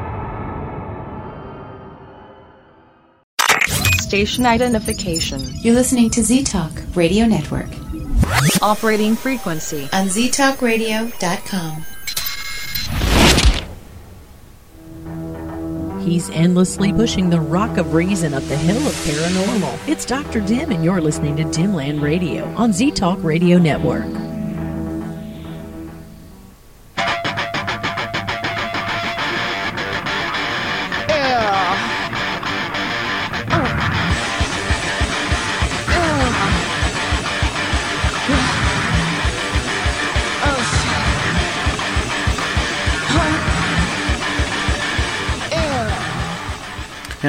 Station 4.11 4.45
identification. 4.45 5.39
You're 5.61 5.73
listening 5.73 6.09
to 6.09 6.21
Z 6.21 6.43
Talk 6.43 6.73
Radio 6.95 7.25
Network 7.25 7.69
Operating 8.61 9.15
frequency. 9.15 9.83
on 9.93 10.07
ztalkradio.com. 10.07 11.85
He's 16.05 16.29
endlessly 16.31 16.91
pushing 16.91 17.29
the 17.29 17.39
rock 17.39 17.77
of 17.77 17.93
reason 17.93 18.33
up 18.33 18.43
the 18.43 18.57
hill 18.57 18.85
of 18.85 18.93
paranormal. 19.05 19.87
It's 19.87 20.03
Dr. 20.03 20.41
Dim, 20.41 20.71
and 20.71 20.83
you're 20.83 20.99
listening 20.99 21.37
to 21.37 21.43
Dimland 21.43 22.01
Radio 22.01 22.43
on 22.57 22.73
Z 22.73 22.91
Talk 22.91 23.23
Radio 23.23 23.57
Network. 23.59 24.30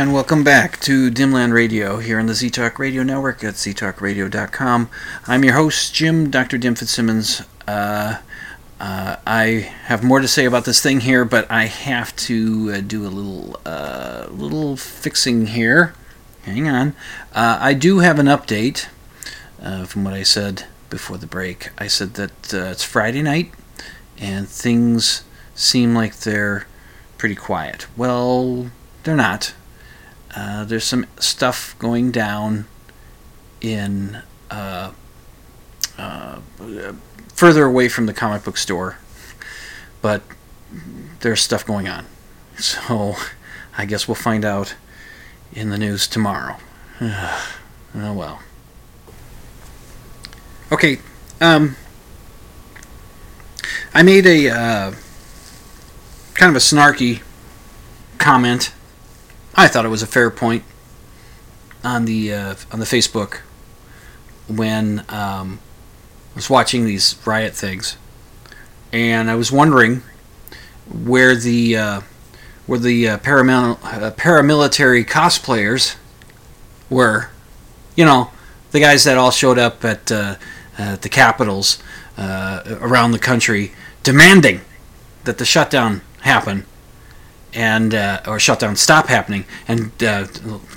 And 0.02 0.12
welcome 0.12 0.42
back 0.42 0.80
to 0.80 1.12
Dimland 1.12 1.52
Radio 1.52 1.98
here 1.98 2.18
on 2.18 2.26
the 2.26 2.34
Z 2.34 2.50
Talk 2.50 2.80
Radio 2.80 3.04
Network 3.04 3.44
at 3.44 3.54
ztalkradio.com. 3.54 4.90
I'm 5.28 5.44
your 5.44 5.54
host, 5.54 5.94
Jim, 5.94 6.28
Dr. 6.28 6.58
Dim 6.58 6.74
Fitzsimmons. 6.74 7.42
Uh, 7.68 8.18
uh, 8.80 9.16
I 9.24 9.44
have 9.84 10.02
more 10.02 10.18
to 10.18 10.26
say 10.26 10.44
about 10.44 10.64
this 10.64 10.82
thing 10.82 10.98
here, 11.02 11.24
but 11.24 11.48
I 11.48 11.66
have 11.66 12.16
to 12.16 12.72
uh, 12.72 12.80
do 12.80 13.06
a 13.06 13.14
little, 13.14 13.60
uh, 13.64 14.26
little 14.28 14.76
fixing 14.76 15.46
here. 15.46 15.94
Hang 16.42 16.66
on. 16.66 16.96
Uh, 17.32 17.58
I 17.60 17.72
do 17.72 18.00
have 18.00 18.18
an 18.18 18.26
update 18.26 18.88
uh, 19.62 19.84
from 19.84 20.02
what 20.02 20.14
I 20.14 20.24
said 20.24 20.64
before 20.90 21.16
the 21.16 21.28
break. 21.28 21.70
I 21.78 21.86
said 21.86 22.14
that 22.14 22.52
it's 22.52 22.82
Friday 22.82 23.22
night 23.22 23.52
and 24.18 24.48
things 24.48 25.22
seem 25.54 25.94
like 25.94 26.16
they're 26.16 26.66
pretty 27.18 27.36
quiet. 27.36 27.86
Well, 27.96 28.72
they're 29.04 29.14
not. 29.14 29.54
Uh, 30.34 30.64
there's 30.64 30.84
some 30.84 31.06
stuff 31.18 31.76
going 31.78 32.10
down 32.10 32.66
in 33.60 34.22
uh, 34.50 34.92
uh, 35.98 36.38
further 37.34 37.64
away 37.64 37.88
from 37.88 38.06
the 38.06 38.14
comic 38.14 38.44
book 38.44 38.56
store, 38.56 38.98
but 40.00 40.22
there's 41.20 41.40
stuff 41.40 41.66
going 41.66 41.88
on. 41.88 42.06
So 42.58 43.16
I 43.76 43.86
guess 43.86 44.06
we'll 44.06 44.14
find 44.14 44.44
out 44.44 44.74
in 45.52 45.70
the 45.70 45.78
news 45.78 46.06
tomorrow. 46.06 46.58
oh 47.00 47.32
well. 47.94 48.40
Okay. 50.70 50.98
Um, 51.40 51.76
I 53.92 54.02
made 54.02 54.26
a 54.26 54.48
uh, 54.48 54.94
kind 56.34 56.50
of 56.50 56.56
a 56.56 56.64
snarky 56.64 57.22
comment 58.18 58.72
I 59.54 59.68
thought 59.68 59.84
it 59.84 59.88
was 59.88 60.02
a 60.02 60.06
fair 60.06 60.30
point 60.30 60.64
on 61.84 62.04
the 62.04 62.32
uh, 62.32 62.54
on 62.72 62.78
the 62.78 62.84
Facebook 62.86 63.40
when 64.48 65.00
um, 65.08 65.60
I 66.32 66.36
was 66.36 66.48
watching 66.48 66.84
these 66.84 67.16
riot 67.26 67.54
things, 67.54 67.96
and 68.92 69.30
I 69.30 69.34
was 69.34 69.52
wondering 69.52 70.02
where 70.90 71.36
the 71.36 71.76
uh, 71.76 72.00
where 72.66 72.78
the 72.78 73.08
uh, 73.08 73.18
paramil- 73.18 73.78
uh, 73.82 74.10
paramilitary 74.12 75.06
cosplayers 75.06 75.96
were. 76.88 77.28
You 77.94 78.06
know, 78.06 78.30
the 78.70 78.80
guys 78.80 79.04
that 79.04 79.18
all 79.18 79.30
showed 79.30 79.58
up 79.58 79.84
at, 79.84 80.10
uh, 80.10 80.36
the 80.76 81.10
capitals 81.10 81.82
uh, 82.16 82.62
around 82.80 83.12
the 83.12 83.18
country 83.18 83.72
demanding 84.02 84.62
that 85.24 85.36
the 85.36 85.44
shutdown 85.44 86.00
happen 86.22 86.64
and 87.54 87.94
uh, 87.94 88.22
or 88.26 88.38
shutdown 88.38 88.76
stop 88.76 89.08
happening 89.08 89.44
and 89.68 89.90
uh, 90.02 90.26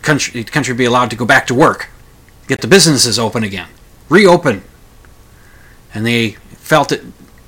country 0.02 0.44
country 0.44 0.74
be 0.74 0.86
allowed 0.86 1.10
to 1.10 1.16
go 1.16 1.26
back 1.26 1.48
to 1.48 1.54
work, 1.54 1.90
get 2.48 2.62
the 2.62 2.68
businesses 2.68 3.18
open 3.18 3.44
again, 3.44 3.70
reopen. 4.10 4.64
And 5.94 6.06
they 6.06 6.32
felt 6.58 6.92
it 6.92 7.04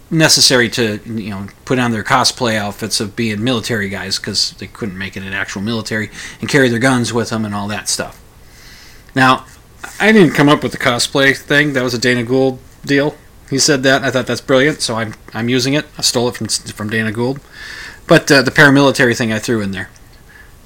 necessary 0.10 0.70
to 0.70 1.00
you 1.06 1.30
know 1.30 1.48
put 1.66 1.80
on 1.80 1.92
their 1.92 2.04
cosplay 2.04 2.56
outfits 2.56 3.02
of 3.02 3.16
being 3.16 3.44
military 3.44 3.90
guys 3.90 4.18
because 4.18 4.52
they 4.52 4.68
couldn't 4.68 4.98
make 4.98 5.18
it 5.18 5.24
an 5.24 5.34
actual 5.34 5.62
military 5.62 6.10
and 6.40 6.50
carry 6.50 6.70
their 6.70 6.80
guns 6.80 7.12
with 7.12 7.30
them 7.30 7.44
and 7.44 7.54
all 7.54 7.68
that 7.68 7.90
stuff. 7.90 8.22
Now, 9.14 9.46
I 10.00 10.12
didn't 10.12 10.34
come 10.34 10.48
up 10.48 10.64
with 10.64 10.72
the 10.72 10.78
cosplay 10.78 11.36
thing. 11.36 11.74
That 11.74 11.84
was 11.84 11.94
a 11.94 12.00
Dana 12.00 12.24
Gould 12.24 12.60
deal. 12.86 13.16
He 13.50 13.60
said 13.60 13.84
that. 13.84 14.04
I 14.04 14.12
thought 14.12 14.28
that's 14.28 14.42
brilliant, 14.42 14.82
so 14.82 14.96
I'm 14.96 15.14
I'm 15.34 15.50
using 15.50 15.74
it. 15.74 15.86
I 15.98 16.02
stole 16.02 16.28
it 16.30 16.36
from 16.36 16.48
from 16.48 16.90
Dana 16.90 17.12
Gould. 17.12 17.40
But 18.08 18.32
uh, 18.32 18.42
the 18.42 18.52
paramilitary 18.52 19.16
thing 19.18 19.34
I 19.34 19.40
threw 19.40 19.62
in 19.62 19.72
there, 19.72 19.90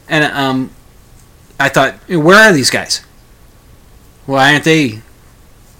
and 0.07 0.23
um, 0.25 0.71
I 1.59 1.69
thought, 1.69 1.95
where 2.07 2.37
are 2.37 2.53
these 2.53 2.69
guys? 2.69 2.99
Why 4.25 4.53
aren't 4.53 4.65
they? 4.65 5.01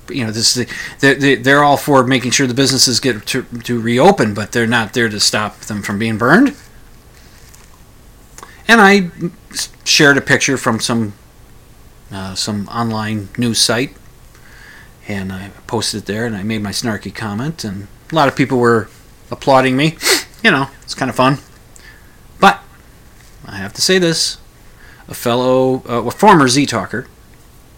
You 0.10 0.26
know, 0.26 0.32
this 0.32 0.58
is 0.58 0.66
the, 1.00 1.14
they're, 1.14 1.36
they're 1.38 1.64
all 1.64 1.78
for 1.78 2.06
making 2.06 2.32
sure 2.32 2.48
the 2.48 2.54
businesses 2.54 3.00
get 3.00 3.26
to, 3.28 3.44
to 3.44 3.80
reopen, 3.80 4.34
but 4.34 4.52
they're 4.52 4.68
not 4.68 4.94
there 4.94 5.08
to 5.08 5.20
stop 5.20 5.60
them 5.62 5.82
from 5.82 6.00
being 6.00 6.18
burned. 6.18 6.56
And 8.68 8.82
I 8.82 9.12
shared 9.86 10.18
a 10.18 10.22
picture 10.22 10.58
from 10.58 10.80
some 10.80 11.14
uh, 12.12 12.36
some 12.36 12.68
online 12.68 13.30
news 13.38 13.60
site, 13.60 13.96
and 15.08 15.32
I 15.32 15.52
posted 15.68 16.04
it 16.04 16.06
there, 16.08 16.26
and 16.26 16.36
I 16.36 16.44
made 16.44 16.62
my 16.62 16.72
snarky 16.72 17.14
comment, 17.14 17.64
and 17.64 17.88
a 18.12 18.16
lot 18.16 18.28
of 18.28 18.36
people 18.36 18.58
were 18.58 18.90
applauding 19.30 19.78
me. 19.78 19.98
You 20.44 20.50
know, 20.50 20.70
it's 20.82 20.96
kind 20.96 21.08
of 21.08 21.16
fun. 21.16 21.38
I 23.46 23.56
have 23.58 23.74
to 23.74 23.82
say 23.82 23.98
this: 24.00 24.38
a 25.08 25.14
fellow, 25.14 25.84
uh, 25.88 26.04
a 26.08 26.12
former 26.12 26.48
Z 26.48 26.66
talker, 26.68 27.08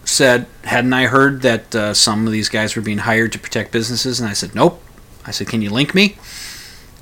said, 0.05 0.45
"Hadn't 0.63 0.93
I 0.93 1.05
heard 1.05 1.41
that 1.41 1.75
uh, 1.75 1.93
some 1.93 2.25
of 2.25 2.33
these 2.33 2.49
guys 2.49 2.75
were 2.75 2.81
being 2.81 2.99
hired 2.99 3.31
to 3.33 3.39
protect 3.39 3.71
businesses?" 3.71 4.19
And 4.19 4.29
I 4.29 4.33
said, 4.33 4.55
"Nope." 4.55 4.81
I 5.25 5.31
said, 5.31 5.47
"Can 5.47 5.61
you 5.61 5.69
link 5.69 5.95
me?" 5.95 6.15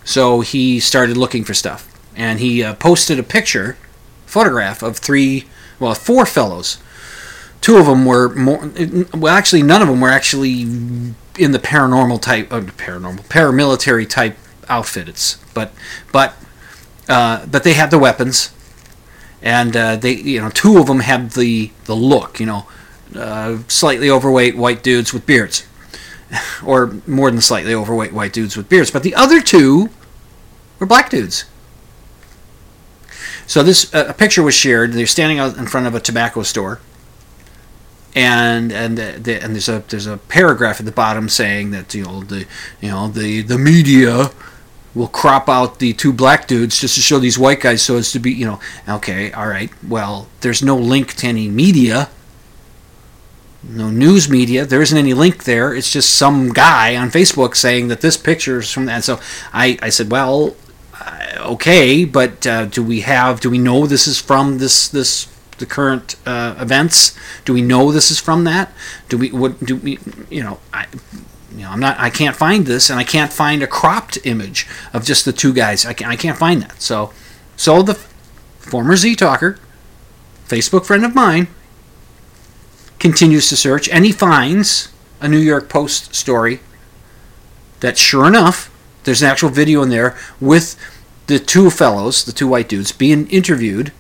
So 0.04 0.42
he 0.42 0.80
started 0.80 1.18
looking 1.18 1.44
for 1.44 1.54
stuff, 1.54 1.88
and 2.16 2.40
he 2.40 2.64
uh, 2.64 2.74
posted 2.76 3.20
a 3.20 3.24
picture, 3.24 3.78
photograph 4.26 4.82
of 4.82 4.98
three, 4.98 5.46
well, 5.80 5.94
four 5.94 6.26
fellows. 6.26 6.78
Two 7.62 7.78
of 7.78 7.86
them 7.86 8.06
were 8.06 8.30
more. 8.30 8.72
Well, 9.14 9.36
actually, 9.36 9.62
none 9.62 9.82
of 9.82 9.88
them 9.88 10.02
were 10.02 10.10
actually 10.10 10.62
in 10.62 11.52
the 11.52 11.60
paranormal 11.60 12.22
type, 12.22 12.52
uh, 12.52 12.62
paranormal, 12.62 13.26
paramilitary 13.26 14.10
type 14.10 14.38
outfits. 14.68 15.38
But, 15.54 15.72
but, 16.12 16.34
uh, 17.12 17.46
but 17.46 17.66
they 17.66 17.74
had 17.74 17.92
the 17.92 18.00
weapons, 18.00 18.54
and 19.42 19.76
uh, 19.76 19.98
they, 19.98 20.14
you 20.14 20.40
know, 20.40 20.50
two 20.50 20.78
of 20.78 20.88
them 20.88 21.02
had 21.02 21.32
the 21.32 21.72
the 21.86 21.96
look, 21.96 22.40
you 22.40 22.46
know, 22.46 22.66
uh, 23.16 23.58
slightly 23.68 24.10
overweight 24.10 24.56
white 24.56 24.82
dudes 24.82 25.14
with 25.14 25.26
beards, 25.26 25.68
or 26.66 26.96
more 27.06 27.30
than 27.30 27.42
slightly 27.42 27.74
overweight 27.74 28.14
white 28.14 28.32
dudes 28.32 28.56
with 28.56 28.70
beards. 28.70 28.92
But 28.92 29.04
the 29.04 29.14
other 29.14 29.42
two 29.42 29.90
were 30.80 30.88
black 30.88 31.10
dudes. 31.10 31.44
So 33.46 33.62
this 33.62 33.94
a 33.94 34.14
picture 34.14 34.42
was 34.42 34.56
shared. 34.56 34.94
They're 34.94 35.06
standing 35.06 35.38
out 35.38 35.58
in 35.58 35.68
front 35.68 35.86
of 35.86 35.94
a 35.94 36.00
tobacco 36.00 36.44
store, 36.44 36.80
and 38.16 38.72
and 38.72 38.98
uh, 38.98 39.12
the, 39.18 39.44
and 39.44 39.54
there's 39.54 39.68
a 39.68 39.84
there's 39.90 40.08
a 40.08 40.16
paragraph 40.16 40.80
at 40.80 40.86
the 40.86 40.94
bottom 40.94 41.28
saying 41.28 41.72
that 41.72 41.94
you 41.94 42.06
know 42.06 42.24
the 42.24 42.46
you 42.80 42.90
know 42.90 43.10
the 43.10 43.42
the 43.42 43.58
media 43.58 44.32
will 44.94 45.08
crop 45.08 45.48
out 45.48 45.80
the 45.80 45.94
two 45.94 46.12
black 46.12 46.48
dudes 46.48 46.80
just 46.80 46.96
to 46.96 47.02
show 47.02 47.20
these 47.20 47.40
white 47.40 47.62
guys 47.62 47.82
so 47.82 47.98
as 47.98 48.12
to 48.12 48.20
be 48.20 48.32
you 48.32 48.46
know 48.46 48.60
okay 48.88 49.32
all 49.32 49.48
right 49.48 49.72
well 49.88 50.28
there's 50.42 50.62
no 50.62 50.76
link 50.76 51.14
to 51.16 51.28
any 51.28 51.48
media. 51.48 52.10
No 53.64 53.92
news 53.92 54.28
media. 54.28 54.66
There 54.66 54.82
isn't 54.82 54.98
any 54.98 55.14
link 55.14 55.44
there. 55.44 55.74
It's 55.74 55.92
just 55.92 56.18
some 56.18 56.50
guy 56.50 56.96
on 56.96 57.12
facebook 57.12 57.56
saying 57.56 57.90
that 57.90 58.02
this 58.02 58.18
picture 58.18 58.60
is 58.60 58.72
from 58.72 58.86
that. 58.86 59.04
So 59.04 59.20
i 59.54 59.78
i 59.82 59.90
said 59.90 60.12
well 60.12 60.56
uh, 61.00 61.54
okay 61.54 62.06
but 62.06 62.46
uh, 62.46 62.66
do 62.66 62.84
we 62.84 63.02
have 63.02 63.40
do 63.40 63.50
we 63.50 63.58
know 63.58 63.86
this 63.86 64.08
is 64.08 64.20
from 64.20 64.58
this 64.58 64.88
this 64.90 65.28
the 65.60 65.66
current 65.68 66.16
uh, 66.26 66.56
events? 66.60 67.16
Do 67.46 67.54
we 67.54 67.62
know 67.62 67.92
this 67.92 68.10
is 68.10 68.20
from 68.20 68.44
that? 68.46 68.74
Do 69.10 69.18
we 69.18 69.32
what 69.32 69.64
do 69.64 69.76
we 69.76 70.00
you 70.30 70.44
know 70.44 70.60
i 70.74 70.88
you 71.56 71.64
know, 71.64 71.70
I'm 71.70 71.80
not. 71.80 72.00
I 72.00 72.10
can't 72.10 72.36
find 72.36 72.66
this, 72.66 72.90
and 72.90 73.00
I 73.00 73.04
can't 73.04 73.32
find 73.32 73.62
a 73.62 73.68
cropped 73.68 74.18
image 74.26 74.68
of 74.94 75.06
just 75.06 75.26
the 75.26 75.34
two 75.34 75.54
guys. 75.54 75.86
I 75.86 75.94
can't. 75.94 76.12
I 76.12 76.16
can't 76.16 76.38
find 76.38 76.62
that. 76.62 76.82
So, 76.82 77.12
so 77.56 77.82
the 77.82 77.96
former 77.96 78.96
Z 78.96 79.16
talker, 79.16 79.58
Facebook 80.48 80.86
friend 80.86 81.04
of 81.04 81.14
mine, 81.14 81.48
continues 83.00 83.50
to 83.50 83.58
search, 83.58 83.90
and 83.90 84.06
he 84.06 84.12
finds 84.12 84.90
a 85.20 85.28
New 85.28 85.40
York 85.40 85.70
Post 85.70 86.16
story. 86.16 86.62
That 87.82 87.98
sure 87.98 88.28
enough, 88.28 88.72
there's 89.04 89.24
an 89.24 89.30
actual 89.30 89.50
video 89.50 89.82
in 89.82 89.90
there 89.90 90.16
with 90.40 90.78
the 91.28 91.40
two 91.40 91.70
fellows, 91.70 92.24
the 92.24 92.32
two 92.32 92.48
white 92.48 92.70
dudes, 92.70 92.92
being 92.92 93.28
interviewed 93.28 93.92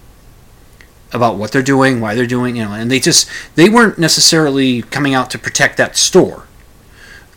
about 1.11 1.35
what 1.35 1.51
they're 1.51 1.63
doing, 1.63 1.99
why 1.99 2.15
they're 2.15 2.27
doing, 2.27 2.55
you 2.55 2.63
know, 2.63 2.73
and 2.73 2.89
they 2.89 2.99
just 2.99 3.27
they 3.55 3.67
weren't 3.67 3.97
necessarily 3.97 4.83
coming 4.83 5.13
out 5.13 5.29
to 5.31 5.39
protect 5.39 5.77
that 5.77 5.97
store 5.97 6.45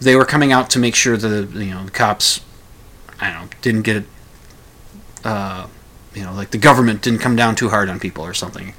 they 0.00 0.16
were 0.16 0.24
coming 0.24 0.52
out 0.52 0.70
to 0.70 0.78
make 0.78 0.94
sure 0.94 1.16
that 1.16 1.50
you 1.52 1.70
know 1.70 1.84
the 1.84 1.90
cops, 1.90 2.40
I 3.20 3.32
don't 3.32 3.44
know, 3.44 3.48
didn't 3.62 3.82
get. 3.82 4.04
Uh, 5.24 5.66
you 6.14 6.22
know, 6.22 6.32
like 6.32 6.50
the 6.50 6.58
government 6.58 7.02
didn't 7.02 7.18
come 7.18 7.36
down 7.36 7.56
too 7.56 7.70
hard 7.70 7.88
on 7.88 7.98
people 7.98 8.24
or 8.24 8.34
something. 8.34 8.74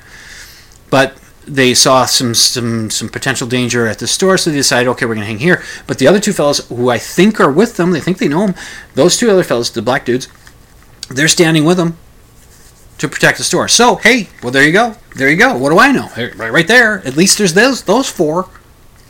But 0.90 1.18
they 1.48 1.74
saw 1.74 2.06
some 2.06 2.34
some 2.34 2.90
some 2.90 3.10
potential 3.10 3.48
danger 3.48 3.88
at 3.88 4.00
the 4.00 4.08
store, 4.08 4.38
so 4.38 4.50
they 4.50 4.58
decided, 4.58 4.90
okay, 4.90 5.06
we're 5.06 5.16
gonna 5.16 5.26
hang 5.26 5.40
here. 5.40 5.64
But 5.88 6.00
the 6.00 6.08
other 6.08 6.20
two 6.20 6.34
fellows, 6.34 6.68
who 6.70 6.90
I 6.90 6.98
think 6.98 7.40
are 7.40 7.52
with 7.52 7.78
them, 7.78 7.92
they 7.92 8.00
think 8.00 8.18
they 8.18 8.28
know 8.28 8.48
them. 8.48 8.56
Those 8.94 9.18
two 9.18 9.30
other 9.30 9.44
fellows, 9.44 9.72
the 9.72 9.82
black 9.82 10.06
dudes, 10.06 10.28
they're 11.10 11.28
standing 11.28 11.66
with 11.66 11.78
them 11.78 11.98
to 12.98 13.08
protect 13.08 13.38
the 13.38 13.44
store. 13.44 13.68
So 13.68 13.98
hey, 13.98 14.30
well 14.42 14.52
there 14.52 14.66
you 14.66 14.72
go, 14.72 14.96
there 15.16 15.30
you 15.30 15.38
go. 15.38 15.58
What 15.58 15.70
do 15.70 15.80
I 15.80 15.92
know? 15.92 16.10
Right, 16.18 16.52
right 16.52 16.68
there. 16.68 17.06
At 17.06 17.16
least 17.16 17.38
there's 17.38 17.54
those 17.54 17.84
those 17.84 18.10
four. 18.10 18.50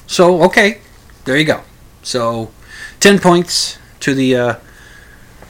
So 0.08 0.44
okay, 0.44 0.82
there 1.26 1.38
you 1.38 1.46
go. 1.46 1.62
So, 2.06 2.52
ten 3.00 3.18
points 3.18 3.80
to 4.02 4.14
the 4.14 4.36
uh, 4.36 4.56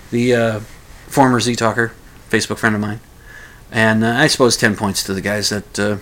the 0.09 0.33
uh, 0.33 0.59
former 1.07 1.41
Z 1.41 1.57
Talker, 1.57 1.91
Facebook 2.29 2.59
friend 2.59 2.73
of 2.73 2.79
mine, 2.79 3.01
and 3.73 4.05
uh, 4.05 4.11
I 4.11 4.27
suppose 4.27 4.55
ten 4.55 4.77
points 4.77 5.03
to 5.03 5.13
the 5.13 5.19
guys 5.19 5.49
that 5.49 5.77
uh, 5.77 5.97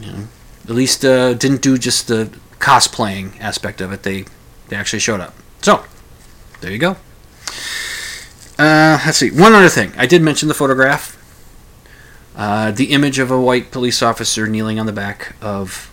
you 0.00 0.10
know 0.10 0.28
at 0.64 0.70
least 0.70 1.04
uh, 1.04 1.34
didn't 1.34 1.60
do 1.60 1.76
just 1.76 2.08
the 2.08 2.30
cosplaying 2.60 3.38
aspect 3.40 3.82
of 3.82 3.92
it. 3.92 4.02
They 4.02 4.24
they 4.68 4.76
actually 4.76 5.00
showed 5.00 5.20
up. 5.20 5.34
So, 5.60 5.84
there 6.62 6.72
you 6.72 6.78
go. 6.78 6.96
Uh, 8.58 8.98
let's 9.04 9.18
see. 9.18 9.30
One 9.30 9.52
other 9.52 9.68
thing. 9.68 9.92
I 9.98 10.06
did 10.06 10.22
mention 10.22 10.48
the 10.48 10.54
photograph. 10.54 11.18
the 12.34 12.86
image 12.88 13.18
of 13.18 13.30
a 13.30 13.38
white 13.38 13.70
police 13.70 14.02
officer 14.02 14.46
kneeling 14.46 14.80
on 14.80 14.86
the 14.86 14.92
back 14.92 15.36
of 15.42 15.92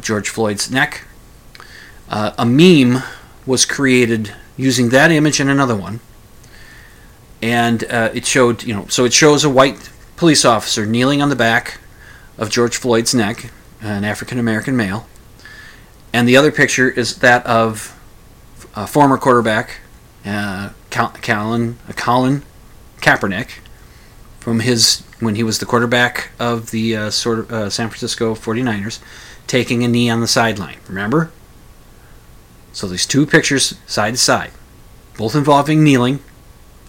George 0.00 0.28
Floyd's 0.28 0.72
neck 0.72 1.04
uh, 2.10 2.32
a 2.36 2.44
meme 2.44 3.02
was 3.46 3.64
created 3.64 4.34
using 4.56 4.90
that 4.90 5.10
image 5.10 5.40
and 5.40 5.48
another 5.48 5.76
one, 5.76 6.00
and 7.40 7.84
uh, 7.84 8.10
it 8.12 8.26
showed 8.26 8.64
you 8.64 8.74
know 8.74 8.86
so 8.88 9.04
it 9.04 9.12
shows 9.12 9.44
a 9.44 9.50
white 9.50 9.90
police 10.16 10.44
officer 10.44 10.84
kneeling 10.84 11.22
on 11.22 11.30
the 11.30 11.36
back 11.36 11.80
of 12.36 12.50
George 12.50 12.76
Floyd's 12.76 13.14
neck, 13.14 13.50
an 13.80 14.04
African 14.04 14.38
American 14.38 14.76
male, 14.76 15.06
and 16.12 16.28
the 16.28 16.36
other 16.36 16.50
picture 16.50 16.90
is 16.90 17.18
that 17.18 17.46
of 17.46 17.96
a 18.74 18.86
former 18.86 19.16
quarterback, 19.16 19.80
uh, 20.24 20.70
Colin, 20.90 21.78
uh, 21.88 21.92
Colin 21.92 22.42
Kaepernick, 23.00 23.60
from 24.40 24.60
his 24.60 25.02
when 25.20 25.34
he 25.34 25.42
was 25.42 25.58
the 25.58 25.66
quarterback 25.66 26.30
of 26.38 26.70
the 26.70 26.96
uh, 26.96 27.10
sort 27.10 27.38
of 27.38 27.52
uh, 27.52 27.70
San 27.70 27.88
Francisco 27.88 28.34
49ers, 28.34 28.98
taking 29.46 29.84
a 29.84 29.88
knee 29.88 30.10
on 30.10 30.20
the 30.20 30.26
sideline. 30.26 30.78
Remember? 30.88 31.30
So 32.72 32.86
these 32.86 33.06
two 33.06 33.26
pictures 33.26 33.74
side 33.86 34.14
to 34.14 34.16
side, 34.16 34.50
both 35.16 35.34
involving 35.34 35.82
kneeling, 35.82 36.20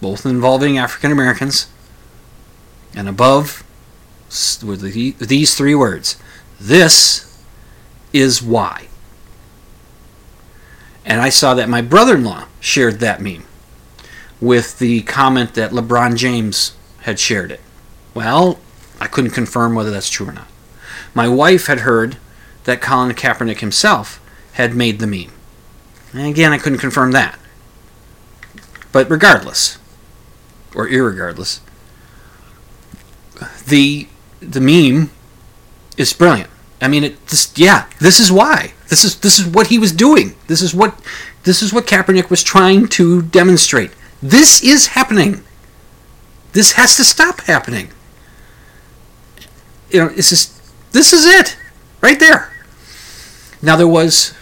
both 0.00 0.24
involving 0.24 0.78
African 0.78 1.12
Americans, 1.12 1.68
and 2.94 3.08
above 3.08 3.64
the, 4.30 5.14
these 5.18 5.54
three 5.54 5.74
words 5.74 6.16
This 6.60 7.42
is 8.12 8.42
why. 8.42 8.88
And 11.04 11.20
I 11.20 11.30
saw 11.30 11.54
that 11.54 11.68
my 11.68 11.82
brother 11.82 12.14
in 12.16 12.24
law 12.24 12.46
shared 12.60 13.00
that 13.00 13.20
meme 13.20 13.44
with 14.40 14.78
the 14.78 15.02
comment 15.02 15.54
that 15.54 15.72
LeBron 15.72 16.16
James 16.16 16.76
had 17.02 17.18
shared 17.18 17.50
it. 17.50 17.60
Well, 18.14 18.60
I 19.00 19.06
couldn't 19.06 19.30
confirm 19.32 19.74
whether 19.74 19.90
that's 19.90 20.10
true 20.10 20.28
or 20.28 20.32
not. 20.32 20.48
My 21.14 21.28
wife 21.28 21.66
had 21.66 21.80
heard 21.80 22.16
that 22.64 22.80
Colin 22.80 23.14
Kaepernick 23.14 23.58
himself 23.58 24.20
had 24.52 24.74
made 24.74 24.98
the 25.00 25.06
meme. 25.06 25.32
And 26.12 26.26
again, 26.26 26.52
I 26.52 26.58
couldn't 26.58 26.78
confirm 26.78 27.12
that. 27.12 27.38
But 28.92 29.10
regardless, 29.10 29.78
or 30.74 30.88
irregardless, 30.88 31.60
the 33.66 34.08
the 34.40 34.60
meme 34.60 35.10
is 35.96 36.12
brilliant. 36.12 36.50
I 36.80 36.88
mean, 36.88 37.04
it 37.04 37.26
just 37.26 37.58
yeah, 37.58 37.88
this 38.00 38.20
is 38.20 38.30
why. 38.30 38.74
This 38.88 39.04
is 39.04 39.18
this 39.20 39.38
is 39.38 39.46
what 39.46 39.68
he 39.68 39.78
was 39.78 39.92
doing. 39.92 40.34
This 40.48 40.60
is 40.60 40.74
what 40.74 41.00
This 41.44 41.62
is 41.62 41.72
what 41.72 41.86
Kaepernick 41.86 42.30
was 42.30 42.42
trying 42.42 42.86
to 42.88 43.22
demonstrate. 43.22 43.90
This 44.22 44.62
is 44.62 44.88
happening. 44.88 45.42
This 46.52 46.72
has 46.72 46.96
to 46.96 47.04
stop 47.04 47.40
happening. 47.42 47.90
You 49.90 50.00
know, 50.00 50.12
it's 50.14 50.30
just 50.30 50.52
this 50.92 51.12
is 51.12 51.24
it, 51.24 51.56
right 52.00 52.20
there. 52.20 52.52
Now 53.60 53.76
there 53.76 53.88
was 53.88 54.34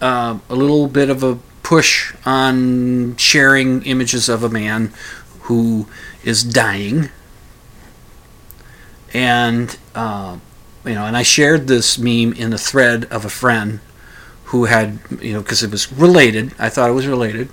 uh, 0.00 0.38
a 0.48 0.54
little 0.54 0.88
bit 0.88 1.10
of 1.10 1.22
a 1.22 1.38
push 1.62 2.14
on 2.24 3.16
sharing 3.16 3.82
images 3.84 4.28
of 4.28 4.42
a 4.42 4.48
man 4.48 4.92
who 5.42 5.86
is 6.24 6.42
dying, 6.42 7.10
and 9.12 9.76
uh, 9.94 10.38
you 10.84 10.94
know, 10.94 11.04
and 11.04 11.16
I 11.16 11.22
shared 11.22 11.66
this 11.66 11.98
meme 11.98 12.32
in 12.32 12.52
a 12.52 12.58
thread 12.58 13.06
of 13.06 13.24
a 13.24 13.28
friend 13.30 13.80
who 14.46 14.66
had 14.66 14.98
you 15.20 15.32
know 15.32 15.42
because 15.42 15.62
it 15.62 15.70
was 15.70 15.92
related. 15.92 16.54
I 16.58 16.68
thought 16.68 16.90
it 16.90 16.94
was 16.94 17.06
related. 17.06 17.48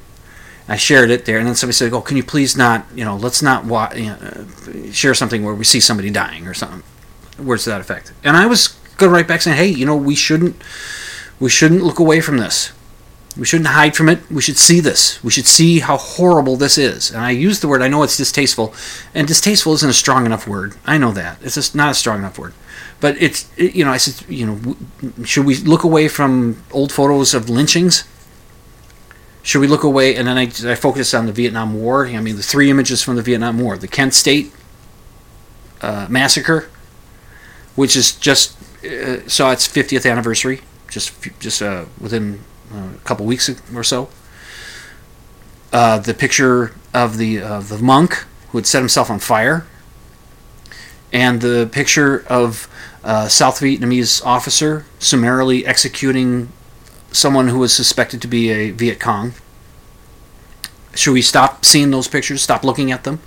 I 0.67 0.77
shared 0.77 1.09
it 1.09 1.25
there, 1.25 1.39
and 1.39 1.47
then 1.47 1.55
somebody 1.55 1.73
said, 1.73 1.91
"Oh, 1.91 2.01
can 2.01 2.15
you 2.15 2.23
please 2.23 2.55
not, 2.55 2.85
you 2.95 3.03
know, 3.03 3.17
let's 3.17 3.41
not 3.41 3.65
wa- 3.65 3.91
you 3.95 4.05
know, 4.05 4.15
uh, 4.15 4.91
share 4.91 5.13
something 5.13 5.43
where 5.43 5.53
we 5.53 5.65
see 5.65 5.79
somebody 5.79 6.09
dying 6.09 6.47
or 6.47 6.53
something." 6.53 6.83
Words 7.37 7.65
to 7.65 7.71
that 7.71 7.81
effect. 7.81 8.13
And 8.23 8.37
I 8.37 8.45
was 8.45 8.69
going 8.97 9.11
right 9.11 9.27
back 9.27 9.41
saying, 9.41 9.57
"Hey, 9.57 9.67
you 9.67 9.85
know, 9.85 9.95
we 9.95 10.15
shouldn't, 10.15 10.55
we 11.39 11.49
shouldn't 11.49 11.83
look 11.83 11.99
away 11.99 12.21
from 12.21 12.37
this. 12.37 12.71
We 13.37 13.45
shouldn't 13.45 13.69
hide 13.69 13.95
from 13.95 14.09
it. 14.09 14.29
We 14.29 14.43
should 14.43 14.57
see 14.57 14.79
this. 14.79 15.23
We 15.23 15.31
should 15.31 15.47
see 15.47 15.79
how 15.79 15.97
horrible 15.97 16.55
this 16.55 16.77
is." 16.77 17.11
And 17.11 17.21
I 17.23 17.31
use 17.31 17.59
the 17.59 17.67
word. 17.67 17.81
I 17.81 17.87
know 17.87 18.03
it's 18.03 18.17
distasteful, 18.17 18.73
and 19.13 19.27
distasteful 19.27 19.73
isn't 19.73 19.89
a 19.89 19.93
strong 19.93 20.25
enough 20.25 20.47
word. 20.47 20.75
I 20.85 20.97
know 20.97 21.11
that 21.13 21.39
it's 21.41 21.55
just 21.55 21.73
not 21.75 21.91
a 21.91 21.95
strong 21.95 22.19
enough 22.19 22.37
word. 22.37 22.53
But 23.03 23.21
it's, 23.21 23.49
it, 23.57 23.75
you 23.75 23.83
know, 23.83 23.91
I 23.91 23.97
said, 23.97 24.29
you 24.29 24.45
know, 24.45 25.25
should 25.25 25.45
we 25.45 25.57
look 25.57 25.83
away 25.83 26.07
from 26.07 26.63
old 26.71 26.91
photos 26.93 27.33
of 27.33 27.49
lynchings? 27.49 28.05
Should 29.41 29.59
we 29.59 29.67
look 29.67 29.83
away? 29.83 30.15
And 30.15 30.25
then 30.25 30.37
I, 30.37 30.43
I 30.43 30.75
focused 30.75 31.13
on 31.13 31.25
the 31.25 31.33
Vietnam 31.33 31.73
War. 31.73 32.07
I 32.07 32.21
mean, 32.21 32.37
the 32.37 32.41
three 32.41 32.69
images 32.69 33.03
from 33.03 33.17
the 33.17 33.21
Vietnam 33.21 33.59
War: 33.59 33.77
the 33.77 33.89
Kent 33.89 34.13
State 34.13 34.53
uh, 35.81 36.07
massacre, 36.09 36.69
which 37.75 37.97
is 37.97 38.13
just 38.13 38.55
uh, 38.85 39.27
saw 39.27 39.51
its 39.51 39.67
50th 39.67 40.09
anniversary, 40.09 40.61
just 40.93 41.13
just 41.39 41.61
uh, 41.61 41.85
within 41.99 42.41
uh, 42.73 42.89
a 42.95 42.99
couple 43.03 43.25
weeks 43.25 43.49
or 43.73 43.83
so. 43.83 44.09
Uh, 45.71 45.97
the 45.97 46.13
picture 46.13 46.73
of 46.93 47.17
the 47.17 47.41
of 47.41 47.69
the 47.69 47.79
monk 47.79 48.25
who 48.49 48.57
had 48.59 48.67
set 48.67 48.79
himself 48.79 49.09
on 49.09 49.19
fire, 49.19 49.65
and 51.11 51.41
the 51.41 51.67
picture 51.71 52.23
of 52.27 52.67
a 53.03 53.29
South 53.29 53.59
Vietnamese 53.59 54.23
officer 54.25 54.85
summarily 54.99 55.65
executing 55.65 56.49
someone 57.11 57.47
who 57.49 57.59
was 57.59 57.73
suspected 57.73 58.21
to 58.21 58.27
be 58.27 58.49
a 58.49 58.71
Viet 58.71 58.99
Cong. 58.99 59.33
Should 60.95 61.13
we 61.13 61.21
stop 61.21 61.65
seeing 61.65 61.91
those 61.91 62.07
pictures? 62.07 62.41
Stop 62.41 62.63
looking 62.63 62.91
at 62.91 63.03
them? 63.03 63.19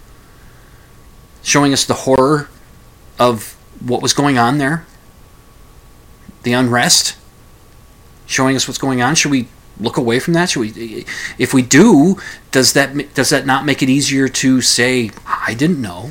Showing 1.43 1.73
us 1.73 1.85
the 1.85 1.95
horror 1.95 2.49
of 3.19 3.57
what 3.81 4.03
was 4.03 4.13
going 4.13 4.39
on 4.39 4.59
there? 4.59 4.87
The 6.45 6.53
unrest? 6.53 7.17
Showing 8.27 8.57
us 8.57 8.67
what's 8.67 8.79
going 8.79 9.01
on? 9.01 9.15
Should 9.15 9.31
we 9.31 9.49
look 9.79 9.97
away 9.97 10.19
from 10.19 10.35
that? 10.35 10.51
Should 10.51 10.61
we 10.61 11.07
if 11.39 11.55
we 11.55 11.62
do, 11.62 12.17
does 12.51 12.73
that 12.75 13.15
does 13.15 13.31
that 13.31 13.47
not 13.47 13.65
make 13.65 13.83
it 13.83 13.89
easier 13.89 14.29
to 14.29 14.61
say 14.61 15.11
I 15.27 15.55
didn't 15.55 15.81
know? 15.81 16.11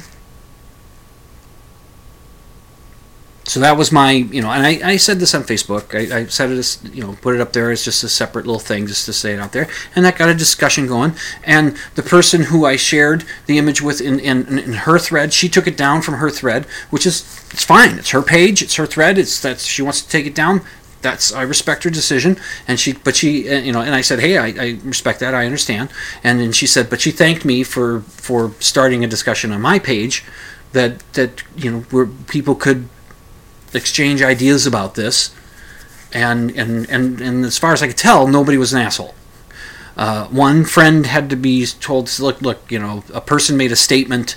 so 3.48 3.60
that 3.60 3.78
was 3.78 3.92
my 3.92 4.12
you 4.12 4.42
know 4.42 4.50
and 4.50 4.66
i, 4.66 4.92
I 4.92 4.98
said 4.98 5.20
this 5.20 5.36
on 5.36 5.44
facebook. 5.44 5.94
I, 5.94 6.18
I 6.20 6.26
said 6.26 6.50
it 6.52 6.58
as 6.58 6.80
you 6.92 7.04
know 7.04 7.18
put 7.22 7.36
it 7.36 7.42
up 7.42 7.54
there 7.54 7.72
as 7.72 7.86
just 7.86 8.04
a 8.04 8.10
separate 8.10 8.46
little 8.46 8.60
thing 8.60 8.88
just 8.88 9.06
to 9.06 9.14
say 9.14 9.34
it 9.34 9.40
out 9.40 9.52
there. 9.52 9.70
And 9.96 10.04
that 10.04 10.18
got 10.18 10.30
a 10.30 10.34
discussion 10.34 10.88
going. 10.88 11.14
And 11.44 11.78
the 11.96 12.04
person 12.04 12.44
who 12.44 12.66
i 12.66 12.76
shared 12.76 13.24
the 13.46 13.58
image 13.58 13.82
with 13.82 14.02
in, 14.02 14.20
in, 14.20 14.60
in 14.60 14.74
her 14.74 14.98
thread 14.98 15.32
she 15.32 15.48
took 15.48 15.68
it 15.68 15.78
down 15.78 16.02
from 16.02 16.16
her 16.16 16.30
thread 16.30 16.66
which 16.90 17.06
is 17.06 17.22
it's 17.52 17.64
fine. 17.64 17.98
It's 18.00 18.10
her 18.10 18.22
page. 18.22 18.62
It's 18.62 18.76
her 18.76 18.86
thread. 18.86 19.18
It's 19.18 19.40
that 19.42 19.60
she 19.60 19.82
wants 19.82 20.02
to 20.02 20.10
take 20.10 20.26
it 20.26 20.36
down 20.36 20.62
that's 21.06 21.32
I 21.32 21.44
respect 21.44 21.84
her 21.84 21.92
decision, 21.92 22.38
and 22.68 22.80
she, 22.80 22.94
but 22.94 23.16
she, 23.16 23.48
uh, 23.48 23.60
you 23.60 23.72
know, 23.72 23.82
and 23.82 23.94
I 23.94 24.02
said, 24.02 24.20
hey, 24.20 24.38
I, 24.38 24.48
I 24.48 24.80
respect 24.84 25.20
that, 25.20 25.36
I 25.36 25.46
understand, 25.46 25.90
and 26.24 26.40
then 26.40 26.52
she 26.52 26.66
said, 26.66 26.90
but 26.90 27.00
she 27.00 27.12
thanked 27.12 27.46
me 27.46 27.64
for 27.64 28.02
for 28.02 28.52
starting 28.60 29.04
a 29.04 29.08
discussion 29.08 29.52
on 29.52 29.62
my 29.62 29.78
page, 29.78 30.24
that 30.74 31.00
that 31.14 31.44
you 31.56 31.72
know 31.72 31.80
where 31.92 32.08
people 32.28 32.56
could 32.56 32.90
exchange 33.74 34.24
ideas 34.24 34.66
about 34.66 34.96
this, 34.96 35.36
and 36.12 36.52
and 36.58 36.90
and, 36.90 37.22
and 37.22 37.46
as 37.46 37.58
far 37.60 37.72
as 37.72 37.84
I 37.84 37.88
could 37.88 37.98
tell, 37.98 38.28
nobody 38.28 38.58
was 38.58 38.74
an 38.74 38.80
asshole. 38.82 39.14
Uh, 39.96 40.28
one 40.28 40.66
friend 40.66 41.06
had 41.06 41.30
to 41.30 41.38
be 41.38 41.66
told, 41.66 42.20
look, 42.20 42.42
look, 42.42 42.70
you 42.70 42.80
know, 42.80 43.04
a 43.14 43.22
person 43.22 43.56
made 43.56 43.72
a 43.72 43.78
statement 43.78 44.36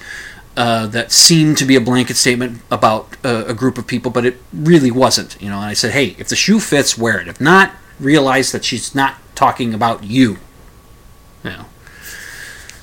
uh, 0.59 0.88
that 0.88 1.12
seemed 1.12 1.57
to 1.57 1.64
be 1.64 1.77
a 1.77 1.81
blanket 1.81 2.16
statement 2.16 2.61
about 2.68 3.16
uh, 3.25 3.44
a 3.47 3.55
group 3.55 3.79
of 3.79 3.87
people, 3.87 4.11
but 4.11 4.27
it 4.27 4.38
really 4.53 4.90
wasn't. 4.90 5.40
You 5.40 5.51
know, 5.51 5.59
and 5.59 5.66
I 5.66 5.73
said, 5.73 5.92
hey, 5.92 6.16
if 6.18 6.29
the 6.29 6.35
shoe 6.35 6.59
fits, 6.59 6.99
wear 6.99 7.21
it. 7.21 7.29
If 7.29 7.40
not, 7.40 7.77
realize 8.01 8.51
that 8.51 8.64
she's 8.64 8.92
not 8.92 9.14
talking 9.37 9.73
about 9.73 10.03
you. 10.03 10.38
You 11.44 11.51
know. 11.51 11.66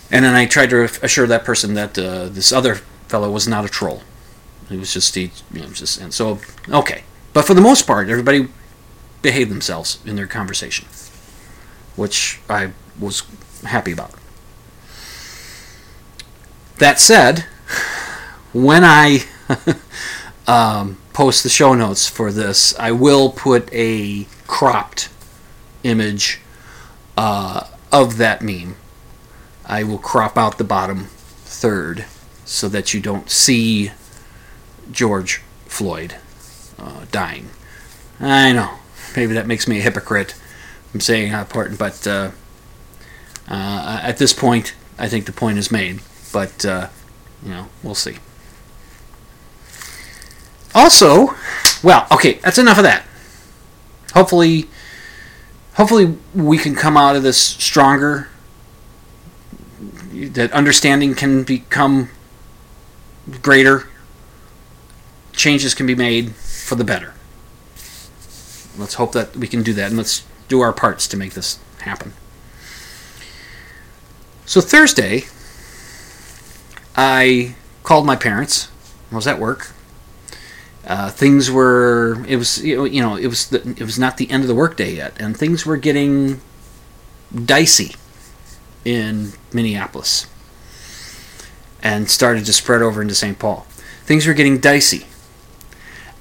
And 0.10 0.24
then 0.24 0.36
I 0.36 0.46
tried 0.46 0.70
to 0.70 0.84
assure 1.04 1.28
that 1.28 1.44
person 1.44 1.74
that 1.74 2.00
uh, 2.00 2.30
this 2.30 2.54
other 2.54 2.76
fellow 3.10 3.30
was 3.30 3.46
not 3.46 3.66
a 3.66 3.70
troll. 3.70 4.04
He 4.70 4.78
was 4.78 4.94
just 4.94 5.14
he, 5.14 5.32
you 5.52 5.60
know, 5.60 5.68
just 5.68 6.00
and 6.00 6.14
so 6.14 6.40
okay. 6.70 7.04
But 7.34 7.44
for 7.44 7.56
the 7.56 7.62
most 7.62 7.86
part, 7.86 8.08
everybody 8.08 8.48
behaved 9.22 9.52
themselves 9.52 10.00
in 10.06 10.16
their 10.16 10.28
conversation, 10.28 10.88
which 11.98 12.40
I 12.50 12.72
was 12.98 13.24
happy 13.66 13.92
about. 13.92 14.12
That 16.78 17.02
said, 17.02 17.46
when 18.54 18.84
I 18.84 19.26
um, 20.48 20.98
post 21.14 21.44
the 21.44 21.50
show 21.50 21.74
notes 21.74 22.08
for 22.08 22.32
this, 22.32 22.78
I 22.80 22.92
will 22.92 23.30
put 23.30 23.70
a 23.74 24.28
cropped 24.48 25.10
image 25.84 26.40
uh, 27.18 27.68
of 27.92 28.18
that 28.18 28.42
meme. 28.42 28.76
I 29.66 29.84
will 29.84 29.98
crop 29.98 30.38
out 30.38 30.58
the 30.58 30.64
bottom 30.64 31.06
third 31.46 32.06
so 32.46 32.70
that 32.70 32.94
you 32.94 33.00
don't 33.00 33.30
see 33.30 33.92
George 34.92 35.42
Floyd 35.66 36.16
uh, 36.78 37.06
dying. 37.12 37.50
I 38.20 38.54
know, 38.54 38.76
maybe 39.16 39.34
that 39.34 39.48
makes 39.48 39.68
me 39.68 39.80
a 39.80 39.82
hypocrite. 39.82 40.36
I'm 40.94 41.00
saying 41.02 41.32
how 41.32 41.42
important, 41.42 41.80
but 41.80 42.06
uh, 42.08 42.32
uh, 43.48 44.00
at 44.02 44.18
this 44.18 44.34
point, 44.34 44.74
I 44.98 45.10
think 45.10 45.26
the 45.26 45.32
point 45.32 45.58
is 45.58 45.72
made. 45.72 46.00
But 46.32 46.66
uh, 46.66 46.90
you 47.44 47.50
know, 47.50 47.68
we'll 47.84 47.96
see. 47.96 48.18
Also, 50.74 51.36
well, 51.84 52.08
okay, 52.12 52.34
that's 52.34 52.58
enough 52.58 52.78
of 52.78 52.84
that. 52.84 53.06
Hopefully, 54.14 54.70
hopefully 55.74 56.18
we 56.34 56.58
can 56.58 56.76
come 56.76 56.98
out 56.98 57.16
of 57.16 57.24
this 57.24 57.38
stronger. 57.38 58.30
That 60.12 60.52
understanding 60.54 61.14
can 61.16 61.44
become 61.44 62.10
greater 63.42 63.88
changes 65.36 65.74
can 65.74 65.86
be 65.86 65.96
made 65.96 66.36
for 66.36 66.76
the 66.76 66.84
better. 66.84 67.14
Let's 68.78 68.96
hope 68.96 69.12
that 69.14 69.36
we 69.36 69.48
can 69.48 69.64
do 69.64 69.74
that 69.74 69.88
and 69.88 69.98
let's 69.98 70.26
do 70.48 70.62
our 70.62 70.74
parts 70.74 71.08
to 71.10 71.18
make 71.18 71.34
this 71.34 71.60
happen. 71.80 72.14
So 74.46 74.62
Thursday, 74.62 75.26
I 76.96 77.56
called 77.84 78.06
my 78.06 78.16
parents. 78.16 78.70
I 79.12 79.16
was 79.16 79.28
at 79.28 79.40
work. 79.40 79.72
Uh, 80.86 81.10
things 81.10 81.50
were 81.50 82.24
it 82.28 82.36
was 82.38 82.64
you 82.64 83.02
know 83.02 83.16
it 83.16 83.28
was 83.28 83.48
the, 83.50 83.62
it 83.72 83.82
was 83.82 83.98
not 83.98 84.18
the 84.18 84.30
end 84.30 84.44
of 84.44 84.48
the 84.48 84.56
workday 84.56 84.96
yet, 84.96 85.14
and 85.20 85.36
things 85.36 85.66
were 85.66 85.78
getting 85.78 86.42
dicey 87.34 87.96
in 88.84 89.32
Minneapolis, 89.52 90.28
and 91.82 92.10
started 92.10 92.46
to 92.46 92.54
spread 92.54 92.84
over 92.84 93.02
into 93.02 93.16
St. 93.16 93.40
Paul. 93.40 93.66
Things 94.06 94.28
were 94.28 94.34
getting 94.36 94.60
dicey 94.60 95.08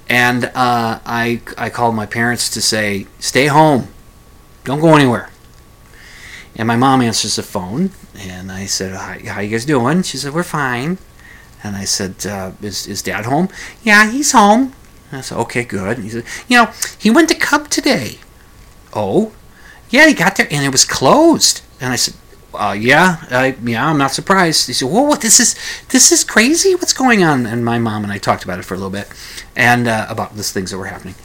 and 0.07 0.45
uh, 0.45 0.99
I 1.05 1.41
I 1.57 1.69
called 1.69 1.95
my 1.95 2.05
parents 2.05 2.49
to 2.51 2.61
say, 2.61 3.07
"Stay 3.19 3.47
home, 3.47 3.87
don't 4.63 4.79
go 4.79 4.95
anywhere." 4.95 5.29
And 6.55 6.67
my 6.67 6.77
mom 6.77 7.01
answers 7.01 7.35
the 7.35 7.43
phone, 7.43 7.91
and 8.17 8.51
I 8.51 8.65
said, 8.65 8.93
"How, 8.93 9.33
how 9.33 9.41
you 9.41 9.49
guys 9.49 9.65
doing?" 9.65 10.03
She 10.03 10.17
said, 10.17 10.33
"We're 10.33 10.43
fine." 10.43 10.97
And 11.63 11.75
I 11.75 11.85
said, 11.85 12.25
uh, 12.25 12.51
"Is 12.61 12.87
is 12.87 13.01
Dad 13.01 13.25
home?" 13.25 13.49
"Yeah, 13.83 14.11
he's 14.11 14.31
home." 14.31 14.73
I 15.11 15.21
said, 15.21 15.37
"Okay, 15.39 15.63
good." 15.63 15.97
And 15.97 16.03
he 16.05 16.09
said, 16.09 16.25
"You 16.47 16.57
know, 16.57 16.71
he 16.97 17.09
went 17.09 17.29
to 17.29 17.35
Cub 17.35 17.69
today." 17.69 18.19
"Oh." 18.93 19.31
"Yeah, 19.89 20.07
he 20.07 20.13
got 20.13 20.35
there, 20.35 20.47
and 20.51 20.65
it 20.65 20.71
was 20.71 20.85
closed." 20.85 21.61
And 21.79 21.91
I 21.93 21.97
said, 21.97 22.15
uh, 22.57 22.75
yeah, 22.77 23.17
I, 23.29 23.55
yeah, 23.63 23.87
I'm 23.87 23.97
not 23.97 24.11
surprised. 24.11 24.67
He 24.67 24.73
said, 24.73 24.89
"Whoa, 24.89 25.03
what? 25.03 25.21
This 25.21 25.39
is 25.39 25.55
this 25.89 26.11
is 26.11 26.23
crazy. 26.23 26.75
What's 26.75 26.93
going 26.93 27.23
on?" 27.23 27.45
And 27.45 27.63
my 27.63 27.79
mom 27.79 28.03
and 28.03 28.11
I 28.11 28.17
talked 28.17 28.43
about 28.43 28.59
it 28.59 28.65
for 28.65 28.73
a 28.73 28.77
little 28.77 28.91
bit, 28.91 29.09
and 29.55 29.87
uh, 29.87 30.07
about 30.09 30.35
these 30.35 30.51
things 30.51 30.71
that 30.71 30.77
were 30.77 30.85
happening. 30.85 31.15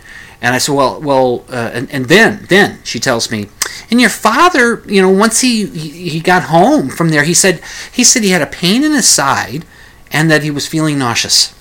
And 0.43 0.55
I 0.55 0.59
said, 0.59 0.75
well, 0.75 1.01
well, 1.01 1.45
uh, 1.51 1.71
and, 1.75 1.91
and 1.91 2.07
then, 2.07 2.47
then 2.49 2.81
she 2.83 2.99
tells 2.99 3.31
me, 3.31 3.49
and 3.91 4.01
your 4.01 4.11
father, 4.11 4.83
you 4.87 5.03
know, 5.03 5.11
once 5.11 5.43
he, 5.43 5.67
he 5.67 6.21
got 6.21 6.45
home 6.45 6.89
from 6.89 7.11
there, 7.11 7.25
he 7.25 7.35
said 7.35 7.61
he 7.93 8.05
said 8.05 8.23
he 8.23 8.31
had 8.31 8.41
a 8.41 8.47
pain 8.47 8.83
in 8.83 8.93
his 8.93 9.09
side, 9.09 9.65
and 10.11 10.31
that 10.31 10.43
he 10.43 10.51
was 10.51 10.67
feeling 10.67 10.99
nauseous. 10.99 11.55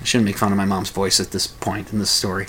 I 0.00 0.04
shouldn't 0.04 0.26
make 0.26 0.36
fun 0.36 0.52
of 0.52 0.58
my 0.58 0.66
mom's 0.66 0.90
voice 0.90 1.18
at 1.18 1.30
this 1.30 1.46
point 1.46 1.92
in 1.92 1.98
this 1.98 2.10
story. 2.10 2.46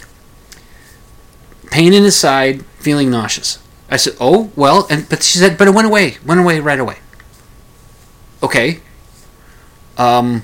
Pain 1.71 1.93
in 1.93 2.03
his 2.03 2.15
side, 2.15 2.65
feeling 2.79 3.09
nauseous. 3.09 3.59
I 3.89 3.97
said, 3.97 4.15
oh 4.19 4.51
well, 4.55 4.87
and 4.89 5.07
but 5.07 5.23
she 5.23 5.37
said, 5.37 5.57
but 5.57 5.67
it 5.67 5.73
went 5.73 5.87
away, 5.87 6.17
went 6.25 6.41
away 6.41 6.59
right 6.59 6.79
away. 6.79 6.97
Okay. 8.43 8.81
Um. 9.97 10.43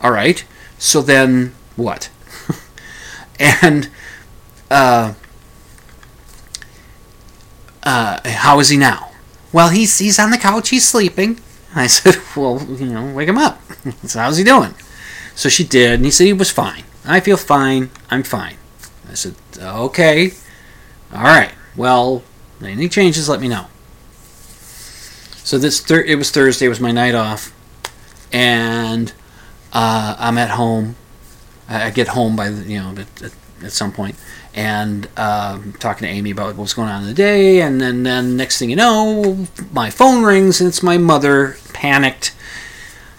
All 0.00 0.10
right. 0.10 0.44
So 0.78 1.02
then 1.02 1.54
what? 1.76 2.10
And 3.42 3.90
uh, 4.70 5.14
uh, 7.82 8.20
how 8.24 8.60
is 8.60 8.68
he 8.68 8.76
now? 8.76 9.10
Well, 9.52 9.68
he's 9.68 9.98
he's 9.98 10.18
on 10.18 10.30
the 10.30 10.38
couch. 10.38 10.68
He's 10.70 10.88
sleeping. 10.88 11.40
I 11.74 11.86
said, 11.88 12.16
well, 12.36 12.62
you 12.62 12.86
know, 12.86 13.12
wake 13.14 13.28
him 13.28 13.38
up. 13.38 13.60
so 14.04 14.20
how's 14.20 14.36
he 14.36 14.44
doing? 14.44 14.74
So 15.34 15.48
she 15.48 15.64
did, 15.64 15.92
and 15.92 16.04
he 16.04 16.10
said 16.10 16.26
he 16.26 16.32
was 16.32 16.50
fine. 16.50 16.84
I 17.04 17.20
feel 17.20 17.36
fine. 17.36 17.90
I'm 18.10 18.22
fine. 18.22 18.56
I 19.10 19.14
said, 19.14 19.34
okay, 19.58 20.32
all 21.12 21.22
right. 21.22 21.50
Well, 21.76 22.22
any 22.62 22.88
changes, 22.88 23.28
let 23.28 23.40
me 23.40 23.48
know. 23.48 23.66
So 25.44 25.58
this 25.58 25.80
thir- 25.80 26.04
it 26.04 26.16
was 26.16 26.30
Thursday. 26.30 26.66
It 26.66 26.68
was 26.68 26.80
my 26.80 26.92
night 26.92 27.14
off, 27.14 27.52
and 28.32 29.12
uh, 29.72 30.14
I'm 30.18 30.38
at 30.38 30.50
home. 30.50 30.96
I 31.72 31.90
get 31.90 32.08
home 32.08 32.36
by 32.36 32.48
you 32.48 32.78
know 32.80 32.94
at, 32.98 33.32
at, 33.62 33.72
some 33.72 33.92
point, 33.92 34.16
and 34.54 35.08
um, 35.16 35.74
talking 35.78 36.06
to 36.06 36.12
Amy 36.12 36.30
about 36.30 36.56
what's 36.56 36.74
going 36.74 36.88
on 36.88 37.02
in 37.02 37.08
the 37.08 37.14
day, 37.14 37.60
and 37.60 37.80
then 37.80 38.02
then 38.02 38.36
next 38.36 38.58
thing 38.58 38.70
you 38.70 38.76
know, 38.76 39.46
my 39.72 39.90
phone 39.90 40.24
rings 40.24 40.60
and 40.60 40.68
it's 40.68 40.82
my 40.82 40.98
mother, 40.98 41.56
panicked. 41.72 42.34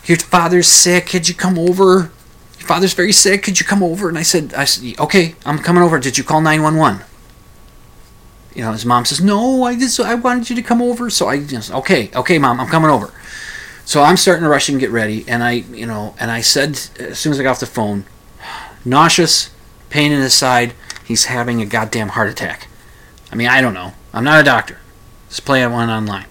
Your 0.05 0.17
father's 0.17 0.67
sick. 0.67 1.07
Could 1.07 1.29
you 1.29 1.35
come 1.35 1.57
over? 1.57 2.11
Your 2.59 2.67
father's 2.67 2.93
very 2.93 3.13
sick. 3.13 3.43
Could 3.43 3.59
you 3.59 3.65
come 3.65 3.81
over? 3.81 4.09
And 4.09 4.17
I 4.17 4.23
said, 4.23 4.53
I 4.53 4.65
said, 4.65 4.99
okay, 4.99 5.35
I'm 5.45 5.59
coming 5.59 5.81
over. 5.81 5.97
Did 5.97 6.17
you 6.17 6.23
call 6.23 6.41
nine 6.41 6.61
one 6.61 6.75
one? 6.75 7.01
You 8.53 8.63
know, 8.63 8.73
his 8.73 8.85
mom 8.85 9.05
says, 9.05 9.21
no, 9.21 9.63
I 9.63 9.75
just 9.77 9.99
I 9.99 10.15
wanted 10.15 10.49
you 10.49 10.55
to 10.57 10.61
come 10.61 10.81
over. 10.81 11.09
So 11.09 11.27
I 11.27 11.43
just 11.43 11.71
okay, 11.71 12.11
okay, 12.13 12.37
mom, 12.37 12.59
I'm 12.59 12.67
coming 12.67 12.89
over. 12.89 13.13
So 13.85 14.01
I'm 14.01 14.17
starting 14.17 14.43
to 14.43 14.49
rush 14.49 14.69
and 14.69 14.79
get 14.79 14.91
ready, 14.91 15.25
and 15.27 15.43
I, 15.43 15.51
you 15.51 15.85
know, 15.85 16.15
and 16.17 16.31
I 16.31 16.39
said 16.39 16.79
as 16.99 17.19
soon 17.19 17.33
as 17.33 17.39
I 17.39 17.43
got 17.43 17.51
off 17.51 17.59
the 17.59 17.65
phone, 17.65 18.05
nauseous, 18.85 19.49
pain 19.89 20.11
in 20.11 20.21
his 20.21 20.33
side. 20.33 20.73
He's 21.05 21.25
having 21.25 21.61
a 21.61 21.65
goddamn 21.65 22.09
heart 22.09 22.29
attack. 22.29 22.67
I 23.31 23.35
mean, 23.35 23.47
I 23.47 23.61
don't 23.61 23.73
know. 23.73 23.93
I'm 24.13 24.23
not 24.23 24.39
a 24.39 24.43
doctor. 24.43 24.79
Just 25.29 25.45
play 25.45 25.65
one 25.65 25.89
online. 25.89 26.27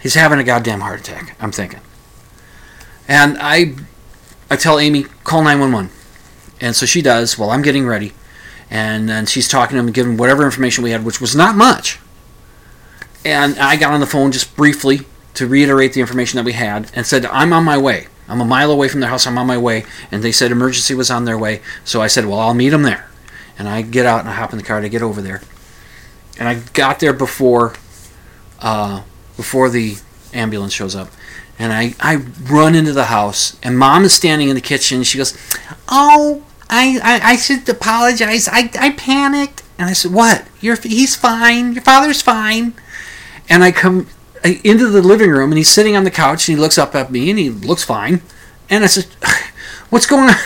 He's 0.00 0.14
having 0.14 0.38
a 0.38 0.44
goddamn 0.44 0.80
heart 0.80 1.00
attack. 1.00 1.36
I'm 1.40 1.52
thinking. 1.52 1.80
And 3.08 3.36
I, 3.40 3.74
I 4.50 4.56
tell 4.56 4.78
Amy, 4.78 5.04
call 5.24 5.42
911. 5.42 5.90
And 6.60 6.74
so 6.74 6.86
she 6.86 7.02
does 7.02 7.38
while 7.38 7.50
I'm 7.50 7.62
getting 7.62 7.86
ready. 7.86 8.12
And 8.70 9.08
then 9.08 9.26
she's 9.26 9.48
talking 9.48 9.76
to 9.76 9.82
him, 9.82 9.92
giving 9.92 10.16
whatever 10.16 10.44
information 10.44 10.84
we 10.84 10.90
had, 10.90 11.04
which 11.04 11.20
was 11.20 11.36
not 11.36 11.56
much. 11.56 11.98
And 13.24 13.58
I 13.58 13.76
got 13.76 13.92
on 13.92 14.00
the 14.00 14.06
phone 14.06 14.32
just 14.32 14.56
briefly 14.56 15.00
to 15.34 15.46
reiterate 15.46 15.92
the 15.92 16.00
information 16.00 16.36
that 16.36 16.44
we 16.44 16.52
had 16.52 16.90
and 16.94 17.06
said, 17.06 17.26
I'm 17.26 17.52
on 17.52 17.64
my 17.64 17.78
way. 17.78 18.08
I'm 18.28 18.40
a 18.40 18.44
mile 18.44 18.70
away 18.70 18.88
from 18.88 19.00
their 19.00 19.10
house. 19.10 19.26
I'm 19.26 19.38
on 19.38 19.46
my 19.46 19.58
way. 19.58 19.84
And 20.10 20.22
they 20.22 20.32
said 20.32 20.50
emergency 20.50 20.94
was 20.94 21.10
on 21.10 21.24
their 21.24 21.38
way. 21.38 21.60
So 21.84 22.00
I 22.00 22.06
said, 22.06 22.26
well, 22.26 22.38
I'll 22.38 22.54
meet 22.54 22.70
them 22.70 22.82
there. 22.82 23.08
And 23.58 23.68
I 23.68 23.82
get 23.82 24.06
out 24.06 24.20
and 24.20 24.28
I 24.28 24.32
hop 24.32 24.52
in 24.52 24.58
the 24.58 24.64
car 24.64 24.80
to 24.80 24.88
get 24.88 25.02
over 25.02 25.20
there. 25.20 25.42
And 26.38 26.48
I 26.48 26.60
got 26.72 27.00
there 27.00 27.12
before, 27.12 27.74
uh, 28.60 29.02
before 29.36 29.68
the 29.68 29.96
ambulance 30.32 30.72
shows 30.72 30.96
up. 30.96 31.08
And 31.58 31.72
I, 31.72 31.94
I 32.00 32.16
run 32.16 32.74
into 32.74 32.92
the 32.92 33.04
house, 33.04 33.56
and 33.62 33.78
mom 33.78 34.04
is 34.04 34.12
standing 34.12 34.48
in 34.48 34.56
the 34.56 34.60
kitchen. 34.60 35.04
She 35.04 35.18
goes, 35.18 35.38
Oh, 35.88 36.42
I, 36.68 36.98
I, 37.00 37.30
I 37.30 37.36
should 37.36 37.68
apologize. 37.68 38.48
I, 38.48 38.70
I 38.78 38.90
panicked. 38.90 39.62
And 39.78 39.88
I 39.88 39.92
said, 39.92 40.12
What? 40.12 40.48
You're, 40.60 40.76
he's 40.76 41.14
fine. 41.14 41.72
Your 41.72 41.82
father's 41.82 42.22
fine. 42.22 42.74
And 43.48 43.62
I 43.62 43.70
come 43.70 44.08
into 44.44 44.88
the 44.88 45.02
living 45.02 45.30
room, 45.30 45.50
and 45.50 45.58
he's 45.58 45.70
sitting 45.70 45.96
on 45.96 46.04
the 46.04 46.10
couch, 46.10 46.48
and 46.48 46.56
he 46.56 46.60
looks 46.60 46.78
up 46.78 46.94
at 46.94 47.10
me, 47.10 47.30
and 47.30 47.38
he 47.38 47.50
looks 47.50 47.82
fine. 47.82 48.22
And 48.68 48.84
I 48.84 48.86
said, 48.86 49.06
What's 49.90 50.06
going 50.06 50.30
on? 50.30 50.36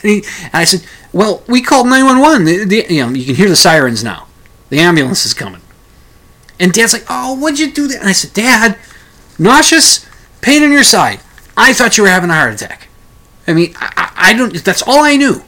And, 0.00 0.12
he, 0.12 0.24
and 0.44 0.54
I 0.54 0.62
said, 0.62 0.84
Well, 1.12 1.42
we 1.48 1.60
called 1.60 1.88
911. 1.88 2.44
The, 2.44 2.64
the, 2.64 2.94
you 2.94 3.04
know, 3.04 3.10
you 3.10 3.24
can 3.26 3.34
hear 3.34 3.48
the 3.48 3.56
sirens 3.56 4.04
now. 4.04 4.28
The 4.68 4.78
ambulance 4.78 5.26
is 5.26 5.34
coming. 5.34 5.60
And 6.60 6.72
Dad's 6.72 6.92
like, 6.92 7.04
Oh, 7.10 7.34
what'd 7.34 7.58
you 7.58 7.72
do? 7.72 7.88
That? 7.88 7.98
And 7.98 8.08
I 8.08 8.12
said, 8.12 8.32
Dad, 8.32 8.78
nauseous, 9.40 10.06
pain 10.40 10.62
in 10.62 10.70
your 10.70 10.84
side. 10.84 11.18
I 11.56 11.72
thought 11.72 11.98
you 11.98 12.04
were 12.04 12.10
having 12.10 12.30
a 12.30 12.34
heart 12.34 12.54
attack. 12.54 12.88
I 13.48 13.54
mean, 13.54 13.74
I, 13.76 14.12
I 14.16 14.32
don't. 14.34 14.54
That's 14.62 14.82
all 14.82 15.02
I 15.02 15.16
knew. 15.16 15.42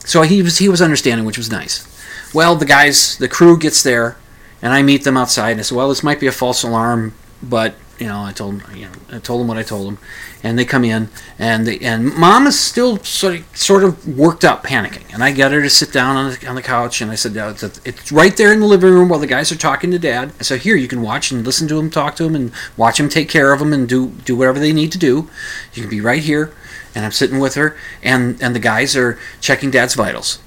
So 0.00 0.20
he 0.22 0.42
was 0.42 0.58
he 0.58 0.68
was 0.68 0.82
understanding, 0.82 1.24
which 1.24 1.38
was 1.38 1.50
nice. 1.50 1.90
Well, 2.34 2.56
the 2.56 2.66
guys, 2.66 3.16
the 3.16 3.28
crew 3.28 3.58
gets 3.58 3.82
there, 3.82 4.16
and 4.64 4.72
I 4.72 4.82
meet 4.82 5.04
them 5.04 5.16
outside. 5.16 5.52
And 5.52 5.60
I 5.60 5.62
said, 5.62 5.76
"Well, 5.76 5.90
this 5.90 6.02
might 6.02 6.18
be 6.18 6.26
a 6.26 6.32
false 6.32 6.64
alarm, 6.64 7.12
but 7.42 7.74
you 7.98 8.06
know, 8.06 8.24
I 8.24 8.32
told 8.32 8.60
them, 8.60 8.76
you 8.76 8.86
know, 8.86 8.92
I 9.12 9.18
told 9.20 9.40
them 9.40 9.46
what 9.46 9.58
I 9.58 9.62
told 9.62 9.86
them." 9.86 9.98
And 10.42 10.58
they 10.58 10.64
come 10.64 10.84
in, 10.84 11.10
and 11.38 11.66
they, 11.66 11.78
and 11.78 12.12
Mom 12.14 12.46
is 12.46 12.58
still 12.58 12.98
sort 13.04 13.36
of 13.36 13.44
sort 13.56 13.84
of 13.84 14.08
worked 14.18 14.44
up, 14.44 14.64
panicking. 14.64 15.04
And 15.12 15.22
I 15.22 15.32
got 15.32 15.52
her 15.52 15.60
to 15.60 15.70
sit 15.70 15.92
down 15.92 16.16
on 16.16 16.30
the, 16.30 16.46
on 16.48 16.54
the 16.54 16.62
couch, 16.62 17.02
and 17.02 17.10
I 17.10 17.14
said, 17.14 17.34
"Yeah, 17.34 17.50
it's, 17.50 17.62
"It's 17.62 18.10
right 18.10 18.34
there 18.36 18.52
in 18.54 18.60
the 18.60 18.66
living 18.66 18.90
room 18.90 19.10
while 19.10 19.20
the 19.20 19.26
guys 19.26 19.52
are 19.52 19.56
talking 19.56 19.90
to 19.90 19.98
Dad." 19.98 20.32
I 20.40 20.42
said, 20.42 20.62
"Here, 20.62 20.76
you 20.76 20.88
can 20.88 21.02
watch 21.02 21.30
and 21.30 21.44
listen 21.44 21.68
to 21.68 21.76
them, 21.76 21.90
talk 21.90 22.16
to 22.16 22.24
him, 22.24 22.34
and 22.34 22.50
watch 22.78 22.98
him 22.98 23.10
take 23.10 23.28
care 23.28 23.52
of 23.52 23.60
him, 23.60 23.72
and 23.74 23.86
do 23.86 24.08
do 24.24 24.34
whatever 24.34 24.58
they 24.58 24.72
need 24.72 24.92
to 24.92 24.98
do. 24.98 25.28
You 25.74 25.82
can 25.82 25.90
be 25.90 26.00
right 26.00 26.22
here." 26.22 26.52
And 26.94 27.04
I'm 27.04 27.12
sitting 27.12 27.38
with 27.38 27.54
her, 27.54 27.76
and 28.02 28.42
and 28.42 28.54
the 28.54 28.60
guys 28.60 28.96
are 28.96 29.18
checking 29.42 29.70
Dad's 29.70 29.94
vitals. 29.94 30.38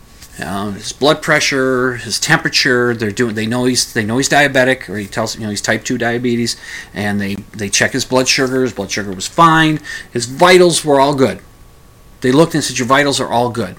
Um, 0.44 0.76
his 0.76 0.94
blood 0.94 1.22
pressure, 1.22 1.96
his 1.96 2.20
temperature. 2.20 2.94
They're 2.94 3.12
doing. 3.12 3.36
They 3.36 3.48
know 3.48 3.66
he's. 3.66 3.92
They 3.94 4.06
know 4.06 4.18
he's 4.18 4.30
diabetic, 4.30 4.88
or 4.88 4.98
he 4.98 5.08
tells 5.08 5.36
you 5.36 5.44
know 5.44 5.50
he's 5.50 5.62
type 5.62 5.84
two 5.84 5.98
diabetes, 5.98 6.58
and 6.94 7.20
they 7.20 7.36
they 7.36 7.70
check 7.70 7.92
his 7.92 8.06
blood 8.06 8.28
sugar. 8.28 8.62
His 8.62 8.74
blood 8.74 8.92
sugar 8.92 9.12
was 9.12 9.28
fine. 9.28 9.80
His 10.12 10.26
vitals 10.26 10.86
were 10.86 11.00
all 11.00 11.16
good. 11.16 11.40
They 12.22 12.32
looked 12.32 12.54
and 12.54 12.64
said 12.64 12.78
your 12.78 12.88
vitals 12.88 13.20
are 13.20 13.30
all 13.30 13.50
good, 13.50 13.78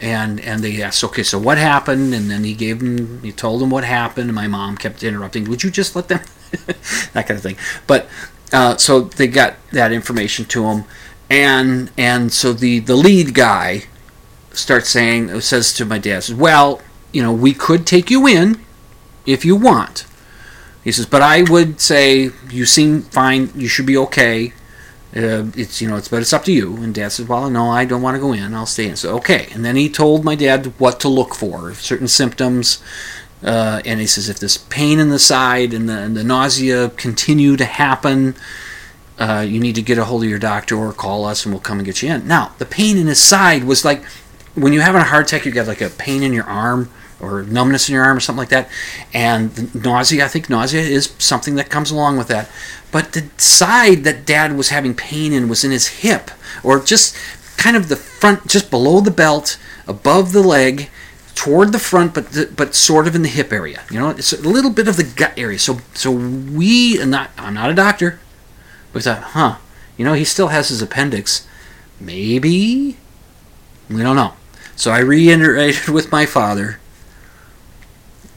and 0.00 0.40
and 0.40 0.62
they 0.64 0.80
asked, 0.82 1.04
okay, 1.04 1.22
so 1.22 1.38
what 1.38 1.58
happened? 1.58 2.14
And 2.14 2.30
then 2.30 2.44
he 2.44 2.54
gave 2.54 2.80
him. 2.80 3.22
He 3.22 3.32
told 3.32 3.60
them 3.60 3.68
what 3.68 3.84
happened. 3.84 4.30
And 4.30 4.34
my 4.34 4.46
mom 4.46 4.76
kept 4.78 5.02
interrupting. 5.02 5.48
Would 5.50 5.62
you 5.62 5.70
just 5.70 5.94
let 5.94 6.08
them? 6.08 6.20
that 7.12 7.26
kind 7.26 7.32
of 7.32 7.42
thing. 7.42 7.56
But 7.86 8.08
uh, 8.52 8.76
so 8.78 9.02
they 9.02 9.26
got 9.26 9.56
that 9.72 9.92
information 9.92 10.46
to 10.46 10.64
him, 10.64 10.84
and 11.28 11.90
and 11.98 12.32
so 12.32 12.54
the 12.54 12.80
the 12.80 12.96
lead 12.96 13.34
guy 13.34 13.84
starts 14.52 14.88
saying 14.88 15.40
says 15.40 15.72
to 15.74 15.84
my 15.84 15.98
dad 15.98 16.22
says 16.24 16.34
well 16.34 16.80
you 17.12 17.22
know 17.22 17.32
we 17.32 17.52
could 17.52 17.86
take 17.86 18.10
you 18.10 18.26
in 18.26 18.60
if 19.26 19.44
you 19.44 19.54
want. 19.54 20.06
He 20.82 20.92
says 20.92 21.06
but 21.06 21.22
i 21.22 21.42
would 21.42 21.80
say 21.80 22.30
you 22.50 22.64
seem 22.66 23.02
fine 23.02 23.50
you 23.54 23.68
should 23.68 23.86
be 23.86 23.96
okay. 23.96 24.52
Uh, 25.14 25.50
it's 25.56 25.82
you 25.82 25.88
know 25.88 25.96
it's 25.96 26.08
but 26.08 26.22
it's 26.22 26.32
up 26.32 26.44
to 26.44 26.52
you. 26.52 26.76
And 26.76 26.94
dad 26.94 27.12
says 27.12 27.28
well 27.28 27.50
no 27.50 27.70
i 27.70 27.84
don't 27.84 28.02
want 28.02 28.16
to 28.16 28.20
go 28.20 28.32
in. 28.32 28.54
I'll 28.54 28.66
stay 28.66 28.88
in. 28.88 28.96
So 28.96 29.16
okay. 29.16 29.48
And 29.52 29.64
then 29.64 29.76
he 29.76 29.88
told 29.88 30.24
my 30.24 30.34
dad 30.34 30.66
what 30.78 31.00
to 31.00 31.08
look 31.08 31.34
for 31.34 31.74
certain 31.74 32.08
symptoms 32.08 32.82
uh, 33.42 33.80
and 33.86 34.00
he 34.00 34.06
says 34.06 34.28
if 34.28 34.38
this 34.38 34.58
pain 34.58 34.98
in 34.98 35.08
the 35.08 35.18
side 35.18 35.72
and 35.72 35.88
the, 35.88 35.98
and 35.98 36.14
the 36.14 36.22
nausea 36.22 36.90
continue 36.90 37.56
to 37.56 37.64
happen 37.64 38.34
uh, 39.18 39.44
you 39.46 39.60
need 39.60 39.74
to 39.74 39.82
get 39.82 39.98
a 39.98 40.04
hold 40.04 40.22
of 40.24 40.30
your 40.30 40.38
doctor 40.38 40.76
or 40.76 40.92
call 40.92 41.26
us 41.26 41.44
and 41.44 41.54
we'll 41.54 41.60
come 41.60 41.78
and 41.78 41.84
get 41.84 42.02
you 42.02 42.10
in. 42.10 42.26
Now 42.26 42.54
the 42.58 42.64
pain 42.64 42.96
in 42.96 43.06
his 43.06 43.22
side 43.22 43.64
was 43.64 43.84
like 43.84 44.02
when 44.54 44.72
you're 44.72 44.82
having 44.82 45.00
a 45.00 45.04
heart 45.04 45.26
attack, 45.26 45.44
you 45.44 45.52
get 45.52 45.66
like 45.66 45.80
a 45.80 45.90
pain 45.90 46.22
in 46.22 46.32
your 46.32 46.44
arm 46.44 46.90
or 47.20 47.42
numbness 47.42 47.88
in 47.88 47.94
your 47.94 48.04
arm 48.04 48.16
or 48.16 48.20
something 48.20 48.38
like 48.38 48.48
that. 48.48 48.68
And 49.12 49.74
nausea, 49.74 50.24
I 50.24 50.28
think 50.28 50.48
nausea 50.48 50.80
is 50.80 51.14
something 51.18 51.54
that 51.56 51.70
comes 51.70 51.90
along 51.90 52.16
with 52.16 52.28
that. 52.28 52.48
But 52.90 53.12
the 53.12 53.28
side 53.36 54.04
that 54.04 54.26
dad 54.26 54.56
was 54.56 54.70
having 54.70 54.94
pain 54.94 55.32
in 55.32 55.48
was 55.48 55.64
in 55.64 55.70
his 55.70 55.88
hip 55.88 56.30
or 56.64 56.80
just 56.80 57.16
kind 57.56 57.76
of 57.76 57.88
the 57.88 57.96
front, 57.96 58.46
just 58.46 58.70
below 58.70 59.00
the 59.00 59.10
belt, 59.10 59.58
above 59.86 60.32
the 60.32 60.42
leg, 60.42 60.88
toward 61.34 61.72
the 61.72 61.78
front, 61.78 62.14
but 62.14 62.32
the, 62.32 62.52
but 62.56 62.74
sort 62.74 63.06
of 63.06 63.14
in 63.14 63.22
the 63.22 63.28
hip 63.28 63.52
area. 63.52 63.82
You 63.90 64.00
know, 64.00 64.10
it's 64.10 64.32
a 64.32 64.40
little 64.40 64.70
bit 64.70 64.88
of 64.88 64.96
the 64.96 65.04
gut 65.04 65.34
area. 65.36 65.58
So 65.58 65.78
so 65.94 66.10
we, 66.10 67.00
and 67.00 67.10
not 67.10 67.30
I'm 67.38 67.54
not 67.54 67.70
a 67.70 67.74
doctor, 67.74 68.18
but 68.92 69.00
we 69.00 69.02
thought, 69.02 69.22
huh, 69.22 69.56
you 69.96 70.04
know, 70.04 70.14
he 70.14 70.24
still 70.24 70.48
has 70.48 70.70
his 70.70 70.82
appendix. 70.82 71.46
Maybe 72.00 72.96
we 73.88 74.02
don't 74.02 74.16
know. 74.16 74.34
So 74.80 74.90
I 74.92 75.00
reiterated 75.00 75.88
with 75.90 76.10
my 76.10 76.24
father. 76.24 76.80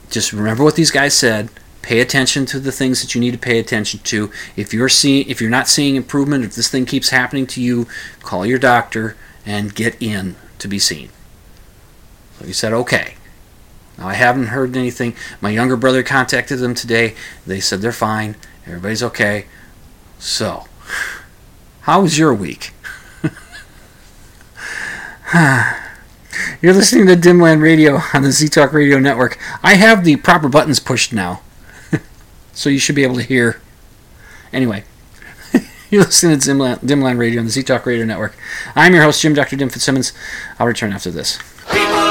Just 0.10 0.34
remember 0.34 0.66
what 0.66 0.76
these 0.76 0.92
guys 0.92 1.18
said. 1.18 1.50
Pay 1.82 2.02
attention 2.02 2.46
to 2.48 2.60
the 2.60 2.72
things 2.74 3.02
that 3.02 3.16
you 3.16 3.22
need 3.22 3.32
to 3.32 3.38
pay 3.38 3.60
attention 3.60 4.02
to. 4.02 4.30
If 4.58 4.74
you're 4.74 4.90
seeing, 4.90 5.30
if 5.30 5.40
you're 5.40 5.50
not 5.50 5.70
seeing 5.70 5.96
improvement, 5.96 6.44
if 6.44 6.54
this 6.54 6.68
thing 6.68 6.86
keeps 6.86 7.12
happening 7.12 7.48
to 7.48 7.62
you, 7.62 7.88
call 8.24 8.46
your 8.46 8.60
doctor 8.60 9.16
and 9.46 9.74
get 9.74 9.96
in 10.02 10.36
to 10.60 10.68
be 10.68 10.80
seen. 10.80 11.12
he 12.44 12.52
said, 12.52 12.74
okay. 12.74 13.14
Now, 13.98 14.10
I 14.10 14.16
haven't 14.16 14.48
heard 14.48 14.76
anything. 14.76 15.16
My 15.40 15.50
younger 15.50 15.78
brother 15.78 16.04
contacted 16.04 16.60
them 16.60 16.76
today. 16.76 17.16
They 17.48 17.62
said 17.62 17.80
they're 17.80 17.94
fine. 17.94 18.36
Everybody's 18.68 19.04
okay. 19.04 19.46
So, 20.20 20.66
how 21.84 22.02
was 22.02 22.18
your 22.18 22.34
week? 22.34 22.74
You're 26.62 26.74
listening 26.74 27.08
to 27.08 27.16
Dimland 27.16 27.62
Radio 27.62 28.00
on 28.14 28.24
the 28.24 28.32
Z 28.32 28.50
Talk 28.50 28.74
Radio 28.74 29.00
Network. 29.00 29.38
I 29.62 29.76
have 29.76 30.04
the 30.04 30.16
proper 30.18 30.50
buttons 30.50 30.80
pushed 30.80 31.14
now, 31.14 31.42
so 32.54 32.70
you 32.70 32.80
should 32.80 32.96
be 32.96 33.04
able 33.04 33.16
to 33.16 33.24
hear. 33.24 33.62
Anyway, 34.52 34.84
you're 35.90 36.04
listening 36.04 36.40
to 36.40 36.50
Dimland, 36.50 36.80
Dimland 36.80 37.18
Radio 37.18 37.40
on 37.40 37.46
the 37.46 37.52
Z 37.52 37.64
Talk 37.64 37.86
Radio 37.86 38.06
Network. 38.06 38.36
I'm 38.76 38.94
your 38.94 39.04
host, 39.04 39.22
Jim 39.22 39.34
Dr. 39.34 39.56
Dim 39.56 39.70
Fitzsimmons. 39.70 40.14
I'll 40.60 40.68
return 40.68 40.94
after 40.94 41.12
this. 41.12 41.40
We 41.74 42.03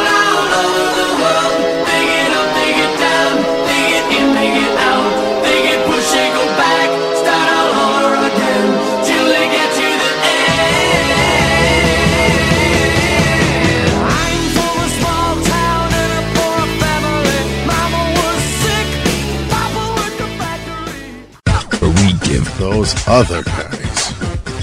Those 22.83 23.07
other 23.07 23.45
guys. 23.45 24.09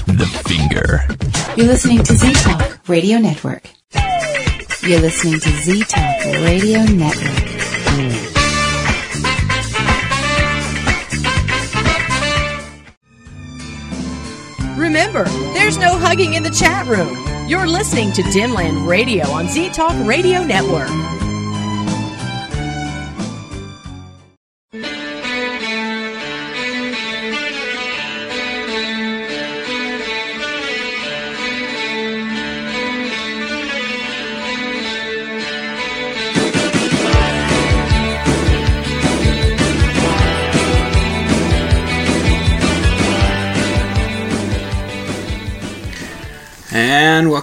the 0.04 0.26
finger. 0.46 1.06
You're 1.56 1.68
listening 1.68 2.02
to 2.02 2.12
Z 2.14 2.34
Talk 2.34 2.86
Radio 2.86 3.16
Network. 3.16 3.62
You're 4.82 5.00
listening 5.00 5.40
to 5.40 5.48
Z 5.48 5.84
Talk 5.84 6.24
Radio 6.44 6.82
Network. 6.84 7.16
Remember, 14.76 15.24
there's 15.54 15.78
no 15.78 15.96
hugging 15.96 16.34
in 16.34 16.42
the 16.42 16.50
chat 16.50 16.86
room. 16.88 17.16
You're 17.48 17.66
listening 17.66 18.12
to 18.12 18.22
Dimland 18.24 18.86
Radio 18.86 19.26
on 19.30 19.48
Z 19.48 19.70
Talk 19.70 19.96
Radio 20.06 20.44
Network. 20.44 20.90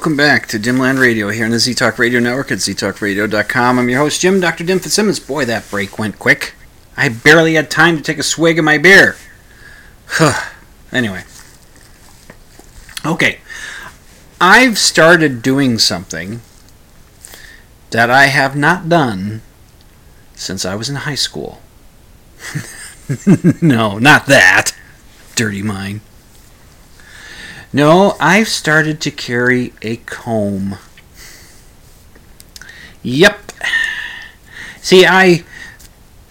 Welcome 0.07 0.15
back 0.15 0.47
to 0.47 0.57
Dimland 0.57 1.01
Radio 1.01 1.27
here 1.27 1.43
on 1.43 1.51
the 1.51 1.57
ZTalk 1.57 1.97
Radio 1.97 2.21
Network 2.21 2.49
at 2.49 2.59
ztalkradio.com. 2.59 3.77
I'm 3.77 3.89
your 3.89 3.99
host, 3.99 4.21
Jim 4.21 4.39
Dr. 4.39 4.63
Dim 4.63 4.79
Fitzsimmons. 4.79 5.19
Boy, 5.19 5.43
that 5.43 5.69
break 5.69 5.99
went 5.99 6.17
quick. 6.17 6.53
I 6.95 7.09
barely 7.09 7.55
had 7.55 7.69
time 7.69 7.97
to 7.97 8.01
take 8.01 8.17
a 8.17 8.23
swig 8.23 8.57
of 8.57 8.63
my 8.63 8.77
beer. 8.77 9.17
anyway. 10.93 11.25
Okay. 13.05 13.39
I've 14.39 14.77
started 14.77 15.41
doing 15.41 15.77
something 15.77 16.39
that 17.89 18.09
I 18.09 18.27
have 18.27 18.55
not 18.55 18.87
done 18.87 19.41
since 20.35 20.63
I 20.63 20.73
was 20.75 20.87
in 20.87 20.95
high 20.95 21.15
school. 21.15 21.59
no, 23.61 23.99
not 23.99 24.25
that. 24.27 24.71
Dirty 25.35 25.61
mind. 25.61 25.99
No, 27.73 28.15
I've 28.19 28.47
started 28.47 29.01
to 29.01 29.11
carry 29.11 29.73
a 29.81 29.97
comb. 29.97 30.77
Yep. 33.03 33.51
See, 34.81 35.05
I 35.05 35.43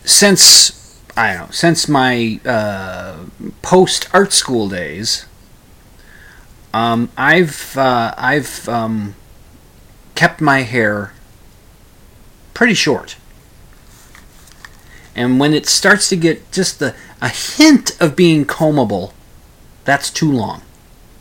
since 0.05 0.99
I 1.17 1.35
don't 1.35 1.47
know 1.47 1.53
since 1.53 1.89
my 1.89 2.41
uh, 2.45 3.27
post 3.61 4.09
art 4.15 4.33
school 4.33 4.69
days, 4.69 5.27
um, 6.73 7.11
I've 7.19 7.77
uh, 7.77 8.15
I've 8.17 8.67
um, 8.69 9.15
kept 10.15 10.41
my 10.41 10.61
hair 10.61 11.13
pretty 12.55 12.75
short, 12.75 13.17
and 15.15 15.39
when 15.39 15.53
it 15.53 15.67
starts 15.67 16.09
to 16.09 16.17
get 16.17 16.51
just 16.51 16.79
the, 16.79 16.95
a 17.21 17.29
hint 17.29 18.01
of 18.01 18.17
being 18.17 18.47
combable, 18.47 19.13
that's 19.85 20.11
too 20.11 20.33
long. 20.33 20.63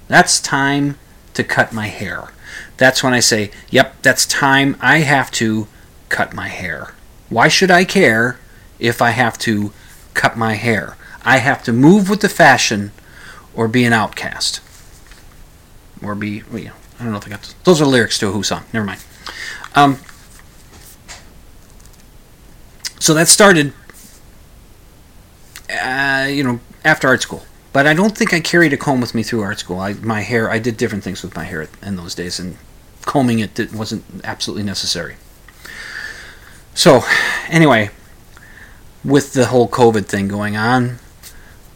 That's 0.07 0.39
time 0.39 0.97
to 1.33 1.43
cut 1.43 1.73
my 1.73 1.87
hair. 1.87 2.29
That's 2.77 3.03
when 3.03 3.13
I 3.13 3.19
say, 3.19 3.51
yep, 3.69 3.95
that's 4.01 4.25
time 4.25 4.77
I 4.81 4.99
have 4.99 5.31
to 5.31 5.67
cut 6.09 6.33
my 6.33 6.47
hair. 6.47 6.93
Why 7.29 7.47
should 7.47 7.71
I 7.71 7.85
care 7.85 8.39
if 8.79 9.01
I 9.01 9.11
have 9.11 9.37
to 9.39 9.71
cut 10.13 10.37
my 10.37 10.53
hair? 10.53 10.97
I 11.23 11.37
have 11.37 11.63
to 11.63 11.73
move 11.73 12.09
with 12.09 12.21
the 12.21 12.29
fashion 12.29 12.91
or 13.55 13.67
be 13.67 13.83
an 13.83 13.93
outcast. 13.93 14.61
Or 16.03 16.13
be, 16.13 16.43
well, 16.51 16.63
know, 16.63 16.71
I 16.99 17.03
don't 17.03 17.11
know 17.11 17.17
if 17.17 17.25
I 17.25 17.29
got 17.29 17.41
those. 17.41 17.55
Those 17.63 17.81
are 17.81 17.85
lyrics 17.85 18.19
to 18.19 18.27
a 18.27 18.31
Who 18.31 18.43
song. 18.43 18.63
Never 18.73 18.85
mind. 18.85 19.03
Um, 19.73 19.97
so 22.99 23.13
that 23.13 23.27
started, 23.27 23.73
uh, 25.69 26.27
you 26.29 26.43
know, 26.43 26.59
after 26.83 27.07
art 27.07 27.21
school. 27.21 27.43
But 27.75 27.87
I 27.87 27.93
don't 27.93 28.17
think 28.17 28.33
I 28.33 28.39
carried 28.39 28.71
a 28.71 28.77
comb 28.77 29.01
with 29.01 29.13
me 29.13 29.21
through 29.21 29.41
art 29.41 29.59
school. 29.59 29.81
I, 29.81 29.95
my 29.95 30.21
hair, 30.21 30.49
I 30.49 30.59
did 30.59 30.77
different 30.77 31.03
things 31.03 31.21
with 31.21 31.35
my 31.35 31.43
hair 31.43 31.67
in 31.83 31.97
those 31.97 32.15
days, 32.15 32.39
and 32.39 32.55
combing 33.01 33.39
it 33.39 33.53
did, 33.53 33.75
wasn't 33.75 34.05
absolutely 34.23 34.63
necessary. 34.63 35.17
So, 36.73 37.01
anyway, 37.49 37.89
with 39.03 39.33
the 39.33 39.47
whole 39.47 39.67
COVID 39.67 40.05
thing 40.05 40.29
going 40.29 40.55
on, 40.55 40.99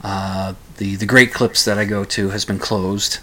uh, 0.02 0.54
the 0.78 0.96
the 0.96 1.06
Great 1.06 1.34
Clips 1.34 1.66
that 1.66 1.78
I 1.78 1.84
go 1.84 2.06
to 2.06 2.30
has 2.30 2.46
been 2.46 2.60
closed, 2.60 3.20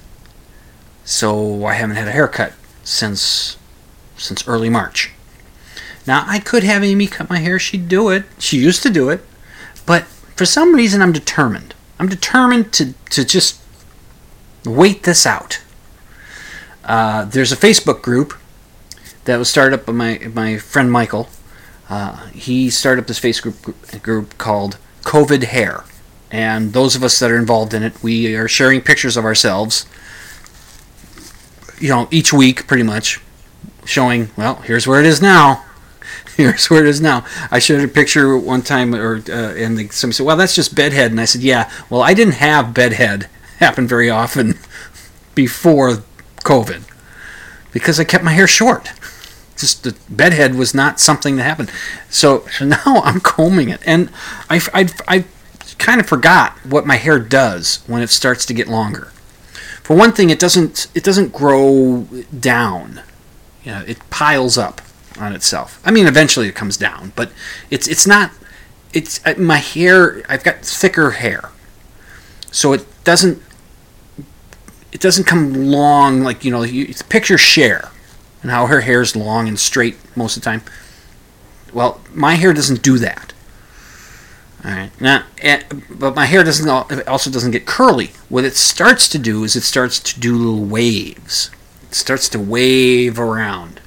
so 1.02 1.64
I 1.64 1.72
haven't 1.72 1.96
had 1.96 2.08
a 2.08 2.12
haircut 2.12 2.52
since 2.84 3.56
since 4.18 4.46
early 4.46 4.68
March. 4.68 5.12
Now 6.06 6.26
I 6.26 6.40
could 6.40 6.62
have 6.62 6.84
Amy 6.84 7.06
cut 7.06 7.30
my 7.30 7.38
hair; 7.38 7.58
she'd 7.58 7.88
do 7.88 8.10
it. 8.10 8.24
She 8.38 8.58
used 8.58 8.82
to 8.82 8.90
do 8.90 9.08
it, 9.08 9.22
but 9.86 10.04
for 10.36 10.44
some 10.44 10.74
reason 10.74 11.00
I'm 11.00 11.12
determined. 11.12 11.72
I'm 11.98 12.08
determined 12.08 12.72
to, 12.74 12.92
to 13.10 13.24
just 13.24 13.60
wait 14.64 15.04
this 15.04 15.26
out. 15.26 15.62
Uh, 16.84 17.24
there's 17.24 17.52
a 17.52 17.56
Facebook 17.56 18.02
group 18.02 18.34
that 19.24 19.38
was 19.38 19.48
started 19.48 19.80
up 19.80 19.86
by 19.86 19.92
my, 19.92 20.18
my 20.32 20.58
friend 20.58 20.90
Michael. 20.90 21.28
Uh, 21.88 22.28
he 22.28 22.70
started 22.70 23.02
up 23.02 23.06
this 23.08 23.20
Facebook 23.20 24.02
group 24.02 24.36
called 24.38 24.78
COVID 25.02 25.44
Hair. 25.44 25.84
And 26.30 26.72
those 26.72 26.96
of 26.96 27.04
us 27.04 27.18
that 27.20 27.30
are 27.30 27.38
involved 27.38 27.72
in 27.72 27.82
it, 27.82 28.02
we 28.02 28.34
are 28.34 28.48
sharing 28.48 28.80
pictures 28.80 29.16
of 29.16 29.24
ourselves, 29.24 29.86
you 31.78 31.88
know, 31.88 32.08
each 32.10 32.32
week 32.32 32.66
pretty 32.66 32.82
much, 32.82 33.20
showing, 33.84 34.30
well, 34.36 34.56
here's 34.56 34.86
where 34.86 35.00
it 35.00 35.06
is 35.06 35.22
now. 35.22 35.64
Here's 36.36 36.68
where 36.68 36.84
it 36.84 36.88
is 36.88 37.00
now. 37.00 37.24
I 37.50 37.58
showed 37.58 37.82
a 37.82 37.88
picture 37.88 38.36
one 38.36 38.60
time, 38.60 38.94
or 38.94 39.22
uh, 39.26 39.54
and 39.54 39.78
the, 39.78 39.88
somebody 39.88 40.16
said, 40.16 40.26
"Well, 40.26 40.36
that's 40.36 40.54
just 40.54 40.74
bedhead," 40.74 41.10
and 41.10 41.18
I 41.18 41.24
said, 41.24 41.40
"Yeah, 41.40 41.70
well, 41.88 42.02
I 42.02 42.12
didn't 42.12 42.34
have 42.34 42.74
bedhead 42.74 43.30
happen 43.58 43.86
very 43.88 44.10
often 44.10 44.58
before 45.34 46.02
COVID 46.44 46.82
because 47.72 47.98
I 47.98 48.04
kept 48.04 48.22
my 48.22 48.32
hair 48.32 48.46
short. 48.46 48.92
Just 49.56 49.84
the 49.84 49.96
bedhead 50.10 50.56
was 50.56 50.74
not 50.74 51.00
something 51.00 51.36
that 51.36 51.44
happened. 51.44 51.70
So, 52.10 52.46
so 52.48 52.64
now 52.84 53.00
I'm 53.02 53.20
combing 53.20 53.70
it, 53.70 53.80
and 53.86 54.10
I, 54.50 54.60
I, 54.74 54.88
I 55.08 55.24
kind 55.78 56.02
of 56.02 56.06
forgot 56.06 56.52
what 56.66 56.86
my 56.86 56.96
hair 56.96 57.18
does 57.18 57.82
when 57.86 58.02
it 58.02 58.10
starts 58.10 58.44
to 58.46 58.52
get 58.52 58.68
longer. 58.68 59.06
For 59.82 59.96
one 59.96 60.12
thing, 60.12 60.28
it 60.28 60.38
doesn't 60.38 60.88
it 60.94 61.02
doesn't 61.02 61.32
grow 61.32 62.06
down. 62.38 63.00
You 63.64 63.72
know, 63.72 63.84
it 63.86 63.98
piles 64.10 64.58
up 64.58 64.82
on 65.18 65.34
itself. 65.34 65.80
I 65.84 65.90
mean, 65.90 66.06
eventually 66.06 66.48
it 66.48 66.54
comes 66.54 66.76
down, 66.76 67.12
but 67.16 67.30
it's 67.70 67.88
it's 67.88 68.06
not. 68.06 68.32
It's 68.92 69.24
uh, 69.26 69.34
my 69.38 69.58
hair. 69.58 70.22
I've 70.28 70.44
got 70.44 70.58
thicker 70.64 71.12
hair, 71.12 71.50
so 72.50 72.72
it 72.72 72.86
doesn't. 73.04 73.42
It 74.92 75.00
doesn't 75.00 75.24
come 75.24 75.52
long 75.54 76.22
like 76.22 76.44
you 76.44 76.50
know. 76.50 76.62
You 76.62 76.92
picture 77.08 77.38
Cher, 77.38 77.90
and 78.42 78.50
how 78.50 78.66
her 78.66 78.80
hair's 78.80 79.16
long 79.16 79.48
and 79.48 79.58
straight 79.58 79.96
most 80.16 80.36
of 80.36 80.42
the 80.42 80.46
time. 80.46 80.62
Well, 81.72 82.00
my 82.14 82.34
hair 82.34 82.52
doesn't 82.52 82.82
do 82.82 82.98
that. 82.98 83.34
All 84.64 84.72
right. 84.72 84.90
Now, 85.00 85.24
eh, 85.38 85.62
but 85.90 86.16
my 86.16 86.26
hair 86.26 86.42
doesn't 86.42 86.68
also 87.06 87.30
doesn't 87.30 87.52
get 87.52 87.66
curly. 87.66 88.12
What 88.28 88.44
it 88.44 88.56
starts 88.56 89.08
to 89.10 89.18
do 89.18 89.44
is 89.44 89.54
it 89.54 89.62
starts 89.62 90.00
to 90.00 90.18
do 90.18 90.34
little 90.36 90.64
waves. 90.64 91.50
It 91.84 91.94
starts 91.94 92.28
to 92.30 92.38
wave 92.38 93.18
around. 93.18 93.80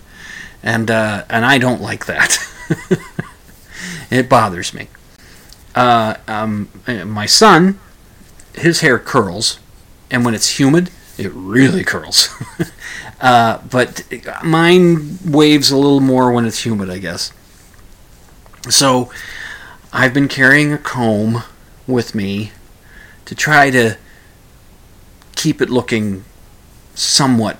And 0.63 0.89
uh, 0.91 1.25
and 1.29 1.45
I 1.45 1.57
don't 1.57 1.81
like 1.81 2.05
that. 2.05 2.37
it 4.11 4.29
bothers 4.29 4.73
me. 4.73 4.87
Uh, 5.75 6.15
um, 6.27 6.69
my 6.87 7.25
son, 7.25 7.79
his 8.55 8.81
hair 8.81 8.99
curls, 8.99 9.59
and 10.11 10.25
when 10.25 10.33
it's 10.33 10.59
humid, 10.59 10.89
it 11.17 11.31
really 11.33 11.83
curls. 11.83 12.29
uh, 13.21 13.59
but 13.69 14.03
mine 14.43 15.19
waves 15.25 15.71
a 15.71 15.77
little 15.77 15.99
more 15.99 16.31
when 16.31 16.45
it's 16.45 16.65
humid, 16.65 16.89
I 16.89 16.97
guess. 16.97 17.31
So 18.69 19.11
I've 19.93 20.13
been 20.13 20.27
carrying 20.27 20.73
a 20.73 20.77
comb 20.77 21.43
with 21.87 22.13
me 22.13 22.51
to 23.25 23.35
try 23.35 23.69
to 23.69 23.97
keep 25.35 25.61
it 25.61 25.69
looking 25.69 26.23
somewhat 26.95 27.57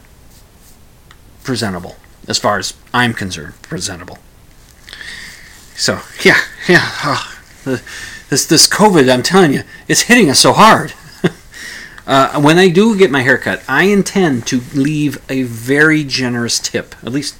presentable, 1.43 1.95
as 2.29 2.37
far 2.37 2.59
as 2.59 2.75
I'm 2.93 3.13
concerned, 3.13 3.55
presentable. 3.63 4.19
So 5.75 5.99
yeah, 6.23 6.37
yeah. 6.69 6.89
Oh, 7.03 7.35
this 8.29 8.45
this 8.45 8.69
COVID, 8.69 9.11
I'm 9.11 9.23
telling 9.23 9.51
you, 9.51 9.63
it's 9.87 10.01
hitting 10.01 10.29
us 10.29 10.39
so 10.39 10.53
hard. 10.53 10.93
uh, 12.07 12.39
when 12.39 12.59
I 12.59 12.69
do 12.69 12.97
get 12.97 13.09
my 13.11 13.23
haircut, 13.23 13.63
I 13.67 13.83
intend 13.85 14.45
to 14.47 14.61
leave 14.75 15.17
a 15.29 15.43
very 15.43 16.03
generous 16.03 16.59
tip, 16.59 16.95
at 17.03 17.11
least 17.11 17.35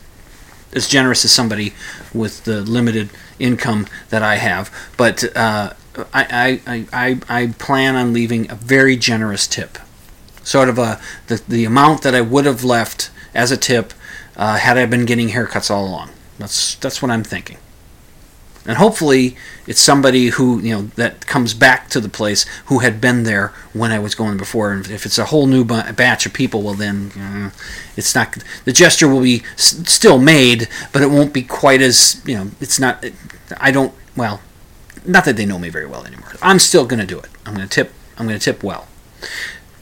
as 0.74 0.88
generous 0.88 1.24
as 1.24 1.32
somebody 1.32 1.74
with 2.14 2.44
the 2.46 2.62
limited 2.62 3.10
income 3.38 3.88
that 4.10 4.24
I 4.24 4.36
have. 4.36 4.74
But 4.98 5.36
uh, 5.36 5.74
I, 6.14 6.62
I, 6.66 6.86
I, 6.92 7.20
I 7.30 7.48
plan 7.60 7.96
on 7.96 8.14
leaving 8.14 8.50
a 8.50 8.56
very 8.56 8.96
generous 8.96 9.48
tip, 9.48 9.78
sort 10.44 10.70
of 10.70 10.80
a 10.80 11.00
the, 11.28 11.42
the 11.48 11.66
amount 11.66 12.02
that 12.02 12.16
I 12.16 12.22
would 12.22 12.46
have 12.46 12.64
left 12.64 13.12
as 13.36 13.52
a 13.52 13.58
tip 13.58 13.94
uh, 14.40 14.56
had 14.56 14.78
I 14.78 14.86
been 14.86 15.06
getting 15.06 15.30
haircuts 15.30 15.70
all 15.70 15.86
along. 15.86 16.12
That's 16.40 16.76
that's 16.76 17.02
what 17.02 17.12
I'm 17.12 17.24
thinking. 17.24 17.58
And 18.66 18.78
hopefully 18.78 19.36
it's 19.68 19.82
somebody 19.82 20.28
who 20.28 20.60
you 20.62 20.74
know 20.74 20.82
that 20.96 21.28
comes 21.28 21.54
back 21.54 21.90
to 21.90 22.00
the 22.00 22.08
place 22.08 22.46
who 22.68 22.80
had 22.80 23.02
been 23.02 23.24
there 23.24 23.52
when 23.74 23.92
I 23.92 24.00
was 24.00 24.16
going 24.16 24.38
before. 24.38 24.72
And 24.72 24.90
if 24.90 25.06
it's 25.06 25.18
a 25.18 25.26
whole 25.26 25.46
new 25.46 25.66
batch 25.66 26.26
of 26.26 26.34
people, 26.34 26.62
well 26.62 26.74
then 26.74 27.12
uh, 27.20 27.52
it's 27.98 28.16
not 28.16 28.38
the 28.64 28.72
gesture 28.72 29.10
will 29.10 29.22
be 29.22 29.44
s- 29.54 29.84
still 29.92 30.20
made, 30.20 30.70
but 30.94 31.02
it 31.02 31.12
won't 31.12 31.34
be 31.34 31.44
quite 31.44 31.82
as 31.82 32.22
you 32.26 32.36
know. 32.38 32.52
It's 32.62 32.80
not. 32.80 33.06
I 33.58 33.72
don't. 33.72 33.94
Well, 34.16 34.42
not 35.06 35.26
that 35.26 35.36
they 35.36 35.46
know 35.46 35.60
me 35.60 35.68
very 35.68 35.86
well 35.86 36.06
anymore. 36.06 36.32
I'm 36.42 36.60
still 36.60 36.86
going 36.86 37.02
to 37.02 37.06
do 37.06 37.20
it. 37.20 37.30
I'm 37.46 37.56
going 37.56 37.68
to 37.68 37.74
tip. 37.74 37.92
I'm 38.18 38.26
going 38.26 38.40
to 38.40 38.44
tip 38.44 38.64
well. 38.64 38.88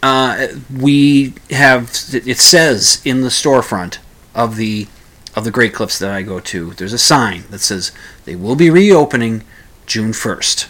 Uh, 0.02 0.48
we 0.76 1.36
have. 1.52 1.92
It 2.12 2.40
says 2.40 3.04
in 3.06 3.22
the 3.22 3.30
storefront 3.30 4.00
of 4.38 4.56
the 4.56 4.88
of 5.36 5.44
the 5.44 5.52
Great 5.52 5.74
Clips 5.74 6.00
that 6.00 6.10
I 6.10 6.22
go 6.22 6.40
to, 6.40 6.72
there's 6.72 6.94
a 6.94 6.98
sign 6.98 7.44
that 7.52 7.60
says 7.60 7.92
they 8.26 8.36
will 8.36 8.56
be 8.56 8.70
reopening 8.72 9.44
June 9.86 10.12
1st. 10.12 10.68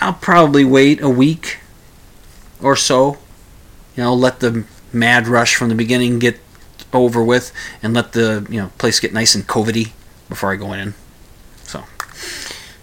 I'll 0.00 0.14
probably 0.14 0.64
wait 0.64 1.00
a 1.00 1.08
week 1.08 1.60
or 2.60 2.74
so. 2.74 3.18
You 3.96 4.02
know, 4.02 4.14
let 4.14 4.40
the 4.40 4.64
mad 4.92 5.28
rush 5.28 5.54
from 5.54 5.68
the 5.68 5.76
beginning 5.76 6.18
get 6.18 6.40
over 6.92 7.22
with 7.22 7.52
and 7.80 7.94
let 7.94 8.12
the, 8.12 8.44
you 8.50 8.60
know, 8.60 8.72
place 8.78 8.98
get 8.98 9.12
nice 9.12 9.36
and 9.36 9.46
covidy 9.46 9.92
before 10.28 10.52
I 10.52 10.56
go 10.56 10.72
in. 10.72 10.94
So, 11.62 11.84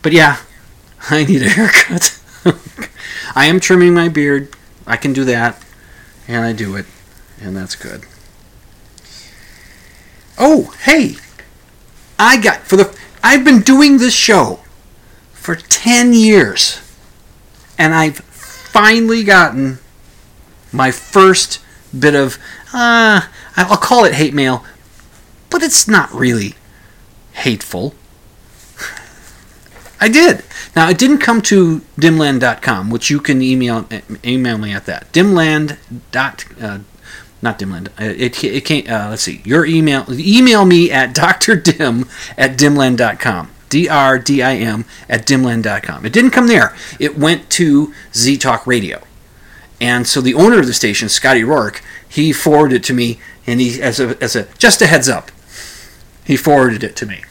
but 0.02 0.14
yeah, 0.14 0.38
I 1.10 1.26
need 1.26 1.42
a 1.42 1.50
haircut. 1.50 2.20
I 3.36 3.48
am 3.48 3.60
trimming 3.60 3.94
my 3.94 4.08
beard. 4.08 4.56
I 4.88 4.96
can 4.96 5.12
do 5.12 5.26
that. 5.26 5.62
And 6.30 6.46
I 6.46 6.54
do 6.54 6.78
it. 6.78 6.86
And 7.42 7.58
that's 7.58 7.76
good. 7.76 8.06
Oh, 10.38 10.74
hey, 10.84 11.16
I 12.18 12.42
got 12.42 12.62
for 12.62 12.76
the 12.76 12.98
I've 13.24 13.44
been 13.46 13.62
doing 13.62 13.98
this 13.98 14.14
show 14.14 14.60
for 15.32 15.56
10 15.56 16.14
years 16.14 16.82
and 17.78 17.94
I've 17.94 18.18
finally 18.18 19.24
gotten 19.24 19.80
my 20.72 20.92
first 20.92 21.60
bit 21.98 22.16
of 22.16 22.38
uh 22.74 23.22
I'll 23.56 23.78
call 23.78 24.06
it 24.06 24.16
hate 24.16 24.34
mail, 24.34 24.66
but 25.50 25.62
it's 25.62 25.88
not 25.88 26.12
really 26.12 26.56
hateful. 27.34 27.94
I 30.02 30.10
did. 30.10 30.44
Now 30.76 30.90
it 30.90 30.98
didn't 30.98 31.20
come 31.20 31.42
to 31.44 31.82
dimland.com, 32.00 32.90
which 32.90 33.10
you 33.10 33.20
can 33.20 33.42
email 33.42 33.88
email 34.26 34.58
me 34.58 34.74
at 34.74 34.86
that. 34.86 35.12
dimland 35.14 35.78
dot 36.12 36.46
uh, 36.60 36.80
not 37.44 37.60
Dimland. 37.60 37.90
Uh, 38.00 38.14
it, 38.18 38.44
it 38.44 38.66
can't. 38.66 38.90
Uh, 38.90 39.08
let's 39.10 39.22
see. 39.22 39.42
Your 39.44 39.66
email. 39.66 40.06
Email 40.10 40.66
me 40.66 40.90
at 40.90 41.14
drdim 41.14 42.08
at 42.38 42.58
dimland.com. 42.58 43.52
D 43.70 43.90
R 43.90 44.18
D 44.18 44.42
I 44.42 44.56
M 44.56 44.86
at 45.10 45.28
dimland.com. 45.28 46.06
It 46.06 46.14
didn't 46.14 46.32
come 46.32 46.48
there. 46.48 46.76
It 47.00 47.18
went 47.18 47.50
to 47.52 47.94
Z 48.14 48.38
Talk 48.38 48.66
Radio, 48.66 49.04
and 49.82 50.08
so 50.08 50.22
the 50.22 50.36
owner 50.36 50.60
of 50.60 50.68
the 50.68 50.74
station, 50.74 51.10
Scotty 51.10 51.44
Rourke, 51.44 51.84
he 52.08 52.32
forwarded 52.32 52.78
it 52.78 52.84
to 52.86 52.94
me, 52.94 53.20
and 53.46 53.60
he 53.60 53.82
as 53.82 54.00
a 54.00 54.22
as 54.24 54.36
a 54.36 54.48
just 54.58 54.82
a 54.82 54.88
heads 54.88 55.10
up, 55.10 55.32
he 56.24 56.38
forwarded 56.38 56.84
it 56.84 56.96
to 56.98 57.06
me. 57.06 57.24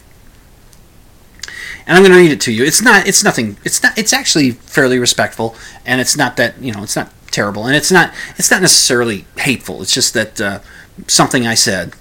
And 1.86 1.96
I'm 1.96 2.02
going 2.02 2.12
to 2.12 2.18
read 2.18 2.30
it 2.30 2.40
to 2.42 2.52
you. 2.52 2.64
It's 2.64 2.82
not. 2.82 3.08
It's 3.08 3.24
nothing. 3.24 3.56
It's 3.64 3.82
not. 3.82 3.96
It's 3.96 4.12
actually 4.12 4.52
fairly 4.52 4.98
respectful, 4.98 5.56
and 5.86 6.00
it's 6.00 6.16
not 6.16 6.36
that 6.36 6.60
you 6.60 6.72
know. 6.72 6.82
It's 6.82 6.96
not 6.96 7.12
terrible, 7.32 7.66
and 7.66 7.74
it's 7.74 7.90
not 7.90 8.12
it's 8.36 8.50
not 8.50 8.60
necessarily 8.60 9.26
hateful. 9.38 9.82
It's 9.82 9.94
just 9.94 10.14
that 10.14 10.40
uh, 10.40 10.60
something 11.06 11.46
I 11.46 11.54
said, 11.54 11.94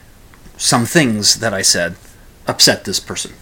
some 0.58 0.86
things 0.86 1.36
that 1.36 1.54
I 1.54 1.62
said, 1.62 1.96
upset 2.48 2.84
this 2.84 3.00
person. 3.00 3.34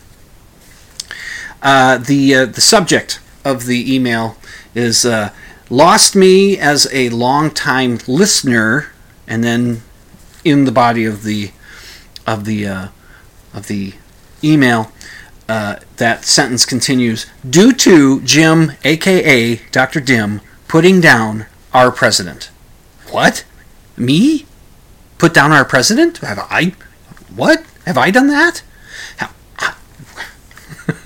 Uh, 1.62 1.98
the 1.98 2.36
uh, 2.36 2.46
the 2.46 2.62
subject 2.62 3.20
of 3.44 3.66
the 3.66 3.94
email 3.94 4.38
is 4.74 5.06
uh, 5.06 5.32
lost 5.70 6.16
me 6.16 6.58
as 6.58 6.88
a 6.94 7.10
long-time 7.10 8.00
listener, 8.08 8.92
and 9.28 9.44
then 9.44 9.82
in 10.46 10.66
the 10.66 10.72
body 10.72 11.06
of 11.06 11.24
the 11.24 11.52
of 12.26 12.46
the 12.46 12.68
uh, 12.68 12.88
of 13.54 13.68
the 13.68 13.94
email. 14.44 14.92
Uh, 15.48 15.80
that 15.98 16.26
sentence 16.26 16.64
continues 16.64 17.26
due 17.50 17.74
to 17.74 18.22
Jim, 18.22 18.74
aka 18.84 19.56
Dr. 19.72 20.00
Dim, 20.00 20.42
putting 20.68 21.02
down 21.02 21.48
our 21.74 21.92
president. 21.92 22.50
What? 23.12 23.44
Me? 23.98 24.46
Put 25.18 25.34
down 25.34 25.52
our 25.52 25.66
president? 25.66 26.20
Have 26.20 26.40
I? 26.40 26.74
What? 27.36 27.64
Have 27.86 27.98
I 27.98 28.12
done 28.12 28.28
that? 28.28 28.64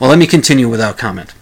well, 0.00 0.10
let 0.10 0.18
me 0.18 0.26
continue 0.26 0.68
without 0.68 0.98
comment. 0.98 1.34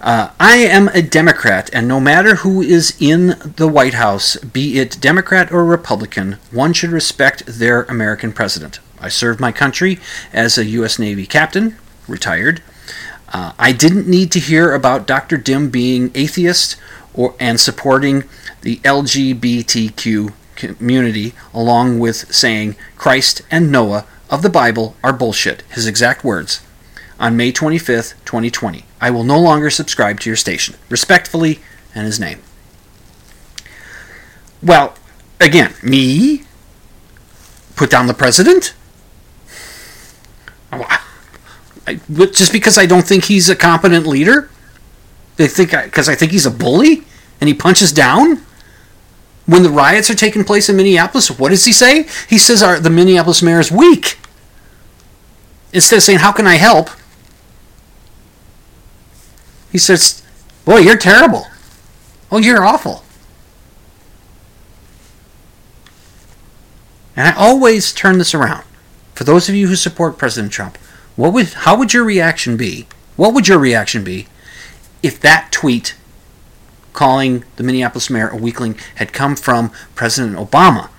Uh, 0.00 0.30
I 0.38 0.56
am 0.56 0.88
a 0.88 1.02
Democrat, 1.02 1.70
and 1.72 1.88
no 1.88 1.98
matter 1.98 2.36
who 2.36 2.62
is 2.62 2.96
in 3.00 3.34
the 3.56 3.66
White 3.66 3.94
House, 3.94 4.36
be 4.36 4.78
it 4.78 5.00
Democrat 5.00 5.50
or 5.50 5.64
Republican, 5.64 6.38
one 6.52 6.72
should 6.72 6.90
respect 6.90 7.44
their 7.46 7.82
American 7.84 8.32
president. 8.32 8.78
I 9.00 9.08
served 9.08 9.40
my 9.40 9.50
country 9.50 9.98
as 10.32 10.56
a 10.56 10.64
U.S. 10.66 10.98
Navy 10.98 11.26
captain, 11.26 11.76
retired. 12.06 12.62
Uh, 13.32 13.52
I 13.58 13.72
didn't 13.72 14.08
need 14.08 14.30
to 14.32 14.40
hear 14.40 14.72
about 14.72 15.06
Dr. 15.06 15.36
Dim 15.36 15.68
being 15.68 16.10
atheist 16.14 16.76
or, 17.18 17.34
and 17.40 17.60
supporting 17.60 18.22
the 18.62 18.76
LGBTQ 18.76 20.32
community, 20.54 21.34
along 21.52 21.98
with 21.98 22.32
saying 22.32 22.76
Christ 22.96 23.42
and 23.50 23.70
Noah 23.70 24.06
of 24.30 24.42
the 24.42 24.48
Bible 24.48 24.96
are 25.02 25.12
bullshit, 25.12 25.62
his 25.68 25.86
exact 25.86 26.22
words, 26.22 26.62
on 27.18 27.36
May 27.36 27.52
25th, 27.52 28.14
2020. 28.24 28.84
I 29.00 29.10
will 29.10 29.24
no 29.24 29.38
longer 29.38 29.68
subscribe 29.68 30.20
to 30.20 30.30
your 30.30 30.36
station. 30.36 30.76
Respectfully, 30.88 31.58
and 31.94 32.06
his 32.06 32.20
name. 32.20 32.40
Well, 34.62 34.94
again, 35.40 35.74
me? 35.82 36.44
Put 37.74 37.90
down 37.90 38.06
the 38.06 38.14
president? 38.14 38.74
Just 42.08 42.52
because 42.52 42.78
I 42.78 42.86
don't 42.86 43.06
think 43.06 43.24
he's 43.24 43.48
a 43.48 43.56
competent 43.56 44.06
leader? 44.06 44.50
They 45.38 45.46
think 45.46 45.70
because 45.70 46.08
I, 46.08 46.12
I 46.12 46.14
think 46.16 46.32
he's 46.32 46.44
a 46.44 46.50
bully 46.50 47.04
and 47.40 47.48
he 47.48 47.54
punches 47.54 47.92
down. 47.92 48.42
When 49.46 49.62
the 49.62 49.70
riots 49.70 50.10
are 50.10 50.14
taking 50.14 50.44
place 50.44 50.68
in 50.68 50.76
Minneapolis, 50.76 51.30
what 51.30 51.48
does 51.48 51.64
he 51.64 51.72
say? 51.72 52.06
He 52.28 52.36
says 52.36 52.62
our, 52.62 52.78
the 52.78 52.90
Minneapolis 52.90 53.40
mayor 53.40 53.60
is 53.60 53.72
weak. 53.72 54.18
Instead 55.72 55.96
of 55.96 56.02
saying, 56.02 56.18
"How 56.18 56.32
can 56.32 56.46
I 56.46 56.56
help?" 56.56 56.90
He 59.72 59.78
says, 59.78 60.22
"Boy, 60.66 60.78
you're 60.78 60.98
terrible. 60.98 61.46
Oh, 62.30 62.38
you're 62.38 62.64
awful." 62.64 63.04
And 67.16 67.28
I 67.28 67.32
always 67.32 67.92
turn 67.92 68.18
this 68.18 68.34
around. 68.34 68.64
For 69.14 69.24
those 69.24 69.48
of 69.48 69.54
you 69.54 69.68
who 69.68 69.76
support 69.76 70.18
President 70.18 70.52
Trump, 70.52 70.76
what 71.16 71.32
would 71.32 71.48
how 71.48 71.76
would 71.78 71.94
your 71.94 72.04
reaction 72.04 72.56
be? 72.56 72.86
What 73.16 73.34
would 73.34 73.48
your 73.48 73.58
reaction 73.58 74.04
be 74.04 74.26
if 75.02 75.20
that 75.20 75.52
tweet 75.52 75.96
calling 76.92 77.44
the 77.56 77.62
Minneapolis 77.62 78.10
mayor 78.10 78.28
a 78.28 78.36
weakling 78.36 78.76
had 78.96 79.12
come 79.12 79.36
from 79.36 79.70
President 79.94 80.36
Obama, 80.36 80.90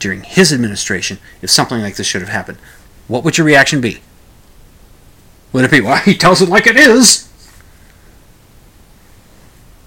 during 0.00 0.22
his 0.22 0.52
administration 0.52 1.18
if 1.42 1.50
something 1.50 1.80
like 1.80 1.94
this 1.94 2.06
should 2.06 2.22
have 2.22 2.30
happened, 2.30 2.58
what 3.06 3.22
would 3.22 3.38
your 3.38 3.46
reaction 3.46 3.80
be? 3.80 4.00
Would 5.52 5.64
it 5.64 5.70
be, 5.70 5.80
well, 5.80 5.96
he 6.04 6.14
tells 6.14 6.42
it 6.42 6.48
like 6.48 6.66
it 6.66 6.76
is? 6.76 7.28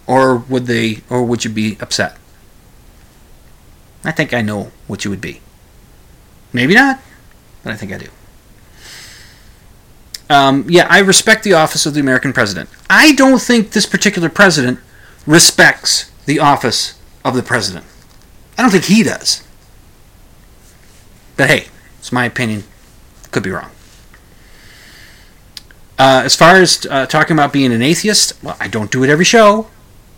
Or 0.07 0.37
would 0.37 0.67
they 0.67 1.01
or 1.09 1.23
would 1.23 1.43
you 1.43 1.51
be 1.51 1.77
upset? 1.81 2.17
I 4.05 4.11
think 4.11 4.33
I 4.33 4.41
know 4.41 4.71
what 4.87 5.03
you 5.05 5.11
would 5.11 5.21
be. 5.21 5.41
Maybe 6.51 6.75
not, 6.75 6.99
but 7.63 7.73
I 7.73 7.77
think 7.77 7.91
I 7.93 7.97
do. 7.97 8.09
Um, 10.29 10.65
yeah, 10.67 10.87
I 10.89 10.99
respect 10.99 11.43
the 11.43 11.53
office 11.53 11.85
of 11.85 11.93
the 11.93 11.99
American 11.99 12.33
president. 12.33 12.69
I 12.89 13.13
don't 13.13 13.41
think 13.41 13.71
this 13.71 13.85
particular 13.85 14.29
president 14.29 14.79
respects 15.25 16.11
the 16.25 16.39
office 16.39 16.99
of 17.23 17.35
the 17.35 17.43
president. 17.43 17.85
I 18.57 18.61
don't 18.61 18.71
think 18.71 18.85
he 18.85 19.03
does. 19.03 19.43
But 21.35 21.49
hey, 21.49 21.67
it's 21.99 22.11
my 22.11 22.25
opinion. 22.25 22.63
Could 23.31 23.43
be 23.43 23.51
wrong. 23.51 23.71
Uh, 25.97 26.21
as 26.25 26.35
far 26.35 26.55
as 26.57 26.85
uh, 26.89 27.05
talking 27.05 27.35
about 27.35 27.53
being 27.53 27.71
an 27.71 27.81
atheist, 27.81 28.33
well, 28.43 28.57
I 28.59 28.67
don't 28.67 28.91
do 28.91 29.03
it 29.03 29.09
every 29.09 29.25
show, 29.25 29.67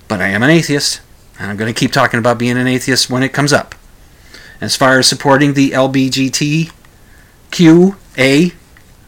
but 0.07 0.21
I 0.21 0.27
am 0.27 0.41
an 0.43 0.49
atheist, 0.49 1.01
and 1.37 1.49
I'm 1.49 1.57
going 1.57 1.73
to 1.73 1.79
keep 1.79 1.91
talking 1.91 2.17
about 2.17 2.37
being 2.37 2.57
an 2.57 2.67
atheist 2.67 3.09
when 3.09 3.23
it 3.23 3.33
comes 3.33 3.51
up. 3.53 3.75
As 4.61 4.75
far 4.75 4.99
as 4.99 5.07
supporting 5.07 5.53
the 5.53 5.71
LBGTQA 5.71 6.71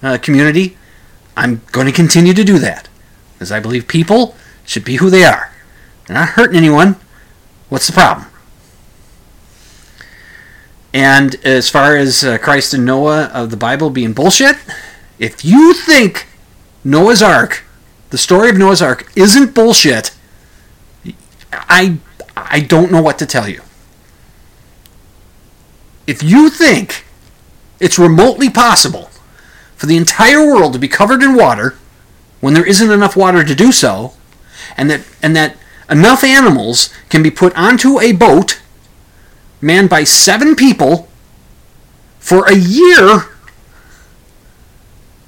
uh, 0.04 0.18
community, 0.18 0.78
I'm 1.38 1.62
going 1.72 1.88
to 1.88 1.94
continue 1.94 2.34
to 2.34 2.44
do 2.44 2.60
that, 2.60 2.90
because 3.34 3.52
I 3.52 3.60
believe 3.60 3.88
people 3.88 4.36
should 4.66 4.84
be 4.84 4.98
who 4.98 5.10
they 5.10 5.24
are. 5.24 5.54
They're 6.06 6.18
not 6.18 6.30
hurting 6.30 6.58
anyone. 6.58 6.98
What's 7.70 7.88
the 7.88 7.94
problem? 7.94 8.28
And 10.94 11.36
as 11.46 11.70
far 11.70 11.96
as 11.96 12.24
uh, 12.24 12.38
Christ 12.40 12.74
and 12.74 12.86
Noah 12.86 13.26
of 13.26 13.52
the 13.52 13.58
Bible 13.58 13.92
being 13.92 14.14
bullshit, 14.14 14.56
if 15.20 15.46
you 15.46 15.74
think 15.74 16.26
Noah's 16.84 17.22
Ark, 17.22 17.64
the 18.10 18.18
story 18.18 18.50
of 18.50 18.58
Noah's 18.58 18.82
Ark, 18.82 19.12
isn't 19.16 19.54
bullshit, 19.54 20.16
I 21.52 21.98
I 22.36 22.62
don't 22.62 22.92
know 22.92 23.02
what 23.02 23.20
to 23.20 23.26
tell 23.26 23.48
you. 23.48 23.62
If 26.08 26.24
you 26.24 26.50
think 26.50 27.06
it's 27.80 28.00
remotely 28.00 28.50
possible 28.50 29.07
for 29.78 29.86
the 29.86 29.96
entire 29.96 30.46
world 30.46 30.74
to 30.74 30.80
be 30.80 30.88
covered 30.88 31.24
in 31.24 31.36
water 31.36 31.78
when 32.42 32.54
there 32.54 32.66
isn't 32.66 32.92
enough 32.92 33.16
water 33.16 33.44
to 33.44 33.56
do 33.56 33.72
so, 33.72 34.14
and 34.76 34.90
that 34.90 35.02
and 35.22 35.36
that 35.36 35.56
enough 35.90 36.24
animals 36.24 36.94
can 37.10 37.24
be 37.24 37.32
put 37.32 37.56
onto 37.58 38.00
a 38.00 38.12
boat 38.12 38.62
manned 39.62 39.90
by 39.90 40.04
seven 40.04 40.56
people 40.56 41.08
for 42.20 42.46
a 42.46 42.56
year 42.56 43.22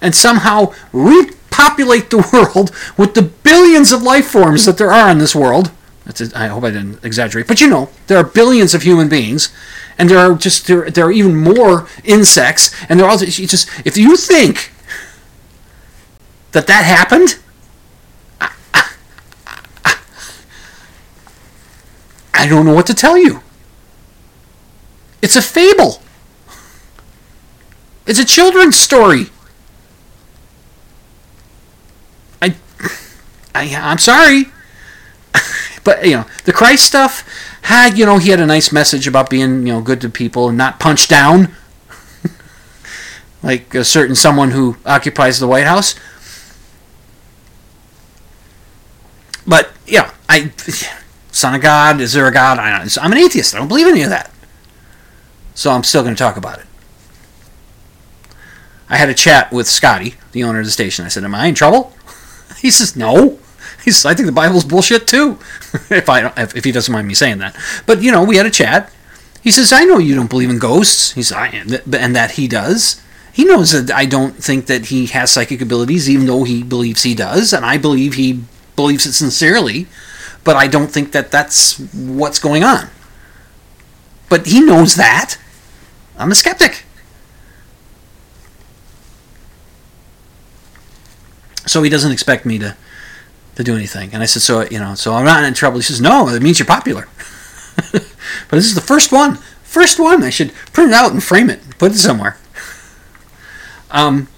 and 0.01 0.15
somehow 0.15 0.73
repopulate 0.91 2.09
the 2.09 2.27
world 2.33 2.71
with 2.97 3.13
the 3.13 3.21
billions 3.21 3.91
of 3.91 4.03
life 4.03 4.27
forms 4.27 4.65
that 4.65 4.77
there 4.77 4.91
are 4.91 5.09
in 5.09 5.17
this 5.17 5.35
world. 5.35 5.71
That's 6.05 6.33
I 6.33 6.47
hope 6.47 6.63
I 6.63 6.71
didn't 6.71 7.03
exaggerate, 7.03 7.47
but 7.47 7.61
you 7.61 7.67
know 7.67 7.89
there 8.07 8.17
are 8.17 8.23
billions 8.23 8.73
of 8.73 8.81
human 8.81 9.09
beings, 9.09 9.49
and 9.99 10.09
there 10.09 10.17
are 10.17 10.33
just 10.33 10.65
there, 10.67 10.89
there 10.89 11.05
are 11.05 11.11
even 11.11 11.35
more 11.35 11.87
insects, 12.05 12.73
and 12.87 12.97
they're 12.99 13.07
all 13.07 13.17
just 13.17 13.69
if 13.85 13.97
you 13.97 14.15
think 14.15 14.71
that 16.53 16.65
that 16.67 16.85
happened. 16.85 17.37
I 22.33 22.47
don't 22.47 22.65
know 22.65 22.73
what 22.73 22.87
to 22.87 22.93
tell 22.93 23.17
you. 23.17 23.41
It's 25.21 25.35
a 25.35 25.41
fable. 25.41 26.01
It's 28.07 28.17
a 28.17 28.25
children's 28.25 28.77
story. 28.77 29.25
I, 32.41 32.55
I 33.53 33.75
I'm 33.75 33.97
sorry, 33.97 34.45
but 35.83 36.05
you 36.05 36.15
know 36.15 36.25
the 36.45 36.53
Christ 36.53 36.85
stuff 36.85 37.25
had 37.63 37.97
you 37.97 38.05
know 38.05 38.17
he 38.17 38.29
had 38.29 38.39
a 38.39 38.45
nice 38.45 38.71
message 38.71 39.07
about 39.07 39.29
being 39.29 39.67
you 39.67 39.73
know 39.73 39.81
good 39.81 40.01
to 40.01 40.09
people 40.09 40.49
and 40.49 40.57
not 40.57 40.79
punch 40.79 41.07
down, 41.07 41.53
like 43.43 43.73
a 43.73 43.83
certain 43.83 44.15
someone 44.15 44.51
who 44.51 44.77
occupies 44.85 45.39
the 45.39 45.47
White 45.47 45.65
House. 45.65 45.95
But 49.45 49.71
yeah, 49.87 50.13
I 50.27 50.51
son 51.31 51.55
of 51.55 51.61
God 51.61 52.01
is 52.01 52.13
there 52.13 52.27
a 52.27 52.31
God? 52.31 52.59
I, 52.59 52.87
I'm 53.01 53.11
an 53.11 53.17
atheist. 53.17 53.55
I 53.55 53.57
don't 53.57 53.67
believe 53.67 53.87
any 53.87 54.03
of 54.03 54.09
that. 54.09 54.31
So 55.55 55.71
I'm 55.71 55.83
still 55.83 56.03
going 56.03 56.15
to 56.15 56.19
talk 56.19 56.37
about 56.37 56.59
it. 56.59 56.65
I 58.89 58.97
had 58.97 59.09
a 59.09 59.13
chat 59.13 59.51
with 59.51 59.67
Scotty, 59.67 60.15
the 60.31 60.43
owner 60.43 60.59
of 60.59 60.65
the 60.65 60.71
station. 60.71 61.05
I 61.05 61.09
said, 61.09 61.23
"Am 61.23 61.35
I 61.35 61.47
in 61.47 61.55
trouble?" 61.55 61.93
He 62.59 62.71
says, 62.71 62.95
"No." 62.95 63.39
He 63.89 63.93
says, 63.93 64.05
"I 64.05 64.13
think 64.13 64.27
the 64.27 64.31
Bible's 64.31 64.63
bullshit 64.63 65.07
too." 65.07 65.39
if 65.89 66.07
I 66.09 66.27
if, 66.37 66.55
if 66.55 66.63
he 66.63 66.71
doesn't 66.71 66.91
mind 66.91 67.07
me 67.07 67.15
saying 67.15 67.39
that, 67.39 67.55
but 67.87 68.03
you 68.03 68.11
know, 68.11 68.23
we 68.23 68.37
had 68.37 68.45
a 68.45 68.51
chat. 68.51 68.93
He 69.41 69.49
says, 69.49 69.73
"I 69.73 69.83
know 69.83 69.97
you 69.97 70.13
don't 70.13 70.29
believe 70.29 70.51
in 70.51 70.59
ghosts." 70.59 71.13
He 71.13 71.23
says, 71.23 71.35
"I 71.35 71.47
and 71.47 72.15
that 72.15 72.31
he 72.31 72.47
does." 72.47 73.01
He 73.33 73.45
knows 73.45 73.71
that 73.71 73.95
I 73.95 74.05
don't 74.05 74.35
think 74.35 74.67
that 74.67 74.87
he 74.87 75.07
has 75.07 75.31
psychic 75.31 75.59
abilities, 75.59 76.07
even 76.07 76.27
though 76.27 76.43
he 76.43 76.61
believes 76.61 77.01
he 77.01 77.15
does, 77.15 77.51
and 77.51 77.65
I 77.65 77.79
believe 77.79 78.13
he 78.13 78.43
believes 78.75 79.07
it 79.07 79.13
sincerely. 79.13 79.87
But 80.43 80.55
I 80.55 80.67
don't 80.67 80.91
think 80.91 81.11
that 81.13 81.31
that's 81.31 81.79
what's 81.93 82.37
going 82.37 82.63
on. 82.63 82.89
But 84.29 84.45
he 84.45 84.61
knows 84.61 84.95
that. 84.95 85.37
I'm 86.15 86.31
a 86.31 86.35
skeptic. 86.35 86.83
So 91.65 91.81
he 91.81 91.89
doesn't 91.89 92.11
expect 92.11 92.45
me 92.45 92.59
to 92.59 92.77
to 93.59 93.63
do 93.63 93.75
anything. 93.75 94.13
And 94.13 94.23
I 94.23 94.25
said, 94.25 94.41
so 94.41 94.61
you 94.61 94.79
know, 94.79 94.95
so 94.95 95.13
I'm 95.13 95.25
not 95.25 95.43
in 95.43 95.53
trouble. 95.53 95.79
He 95.79 95.83
says, 95.83 95.99
no, 95.99 96.29
it 96.29 96.41
means 96.41 96.59
you're 96.59 96.65
popular. 96.65 97.09
but 97.91 98.51
this 98.51 98.65
is 98.65 98.75
the 98.75 98.81
first 98.81 99.11
one. 99.11 99.35
First 99.63 99.99
one. 99.99 100.23
I 100.23 100.29
should 100.29 100.53
print 100.71 100.91
it 100.91 100.95
out 100.95 101.11
and 101.11 101.21
frame 101.21 101.49
it, 101.49 101.59
put 101.77 101.91
it 101.91 101.97
somewhere. 101.97 102.37
Um, 103.91 104.29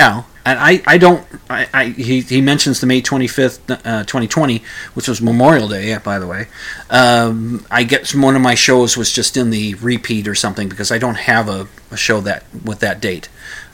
now, 0.00 0.26
and 0.44 0.58
I, 0.58 0.82
I 0.84 0.98
don't. 0.98 1.24
I, 1.48 1.68
I 1.72 1.84
he, 1.90 2.22
he 2.22 2.40
mentions 2.40 2.80
the 2.80 2.88
May 2.88 3.00
25th, 3.00 3.60
uh, 3.70 4.02
2020, 4.02 4.62
which 4.94 5.06
was 5.06 5.22
Memorial 5.22 5.68
Day, 5.68 5.96
by 5.98 6.18
the 6.18 6.26
way. 6.26 6.48
Um, 6.90 7.64
I 7.70 7.84
guess 7.84 8.14
one 8.16 8.34
of 8.34 8.42
my 8.42 8.56
shows 8.56 8.96
was 8.96 9.12
just 9.12 9.36
in 9.36 9.50
the 9.50 9.74
repeat 9.74 10.26
or 10.26 10.34
something 10.34 10.68
because 10.68 10.90
I 10.90 10.98
don't 10.98 11.18
have 11.18 11.48
a, 11.48 11.68
a 11.92 11.96
show 11.96 12.20
that 12.22 12.44
with 12.64 12.80
that 12.80 13.00
date. 13.00 13.28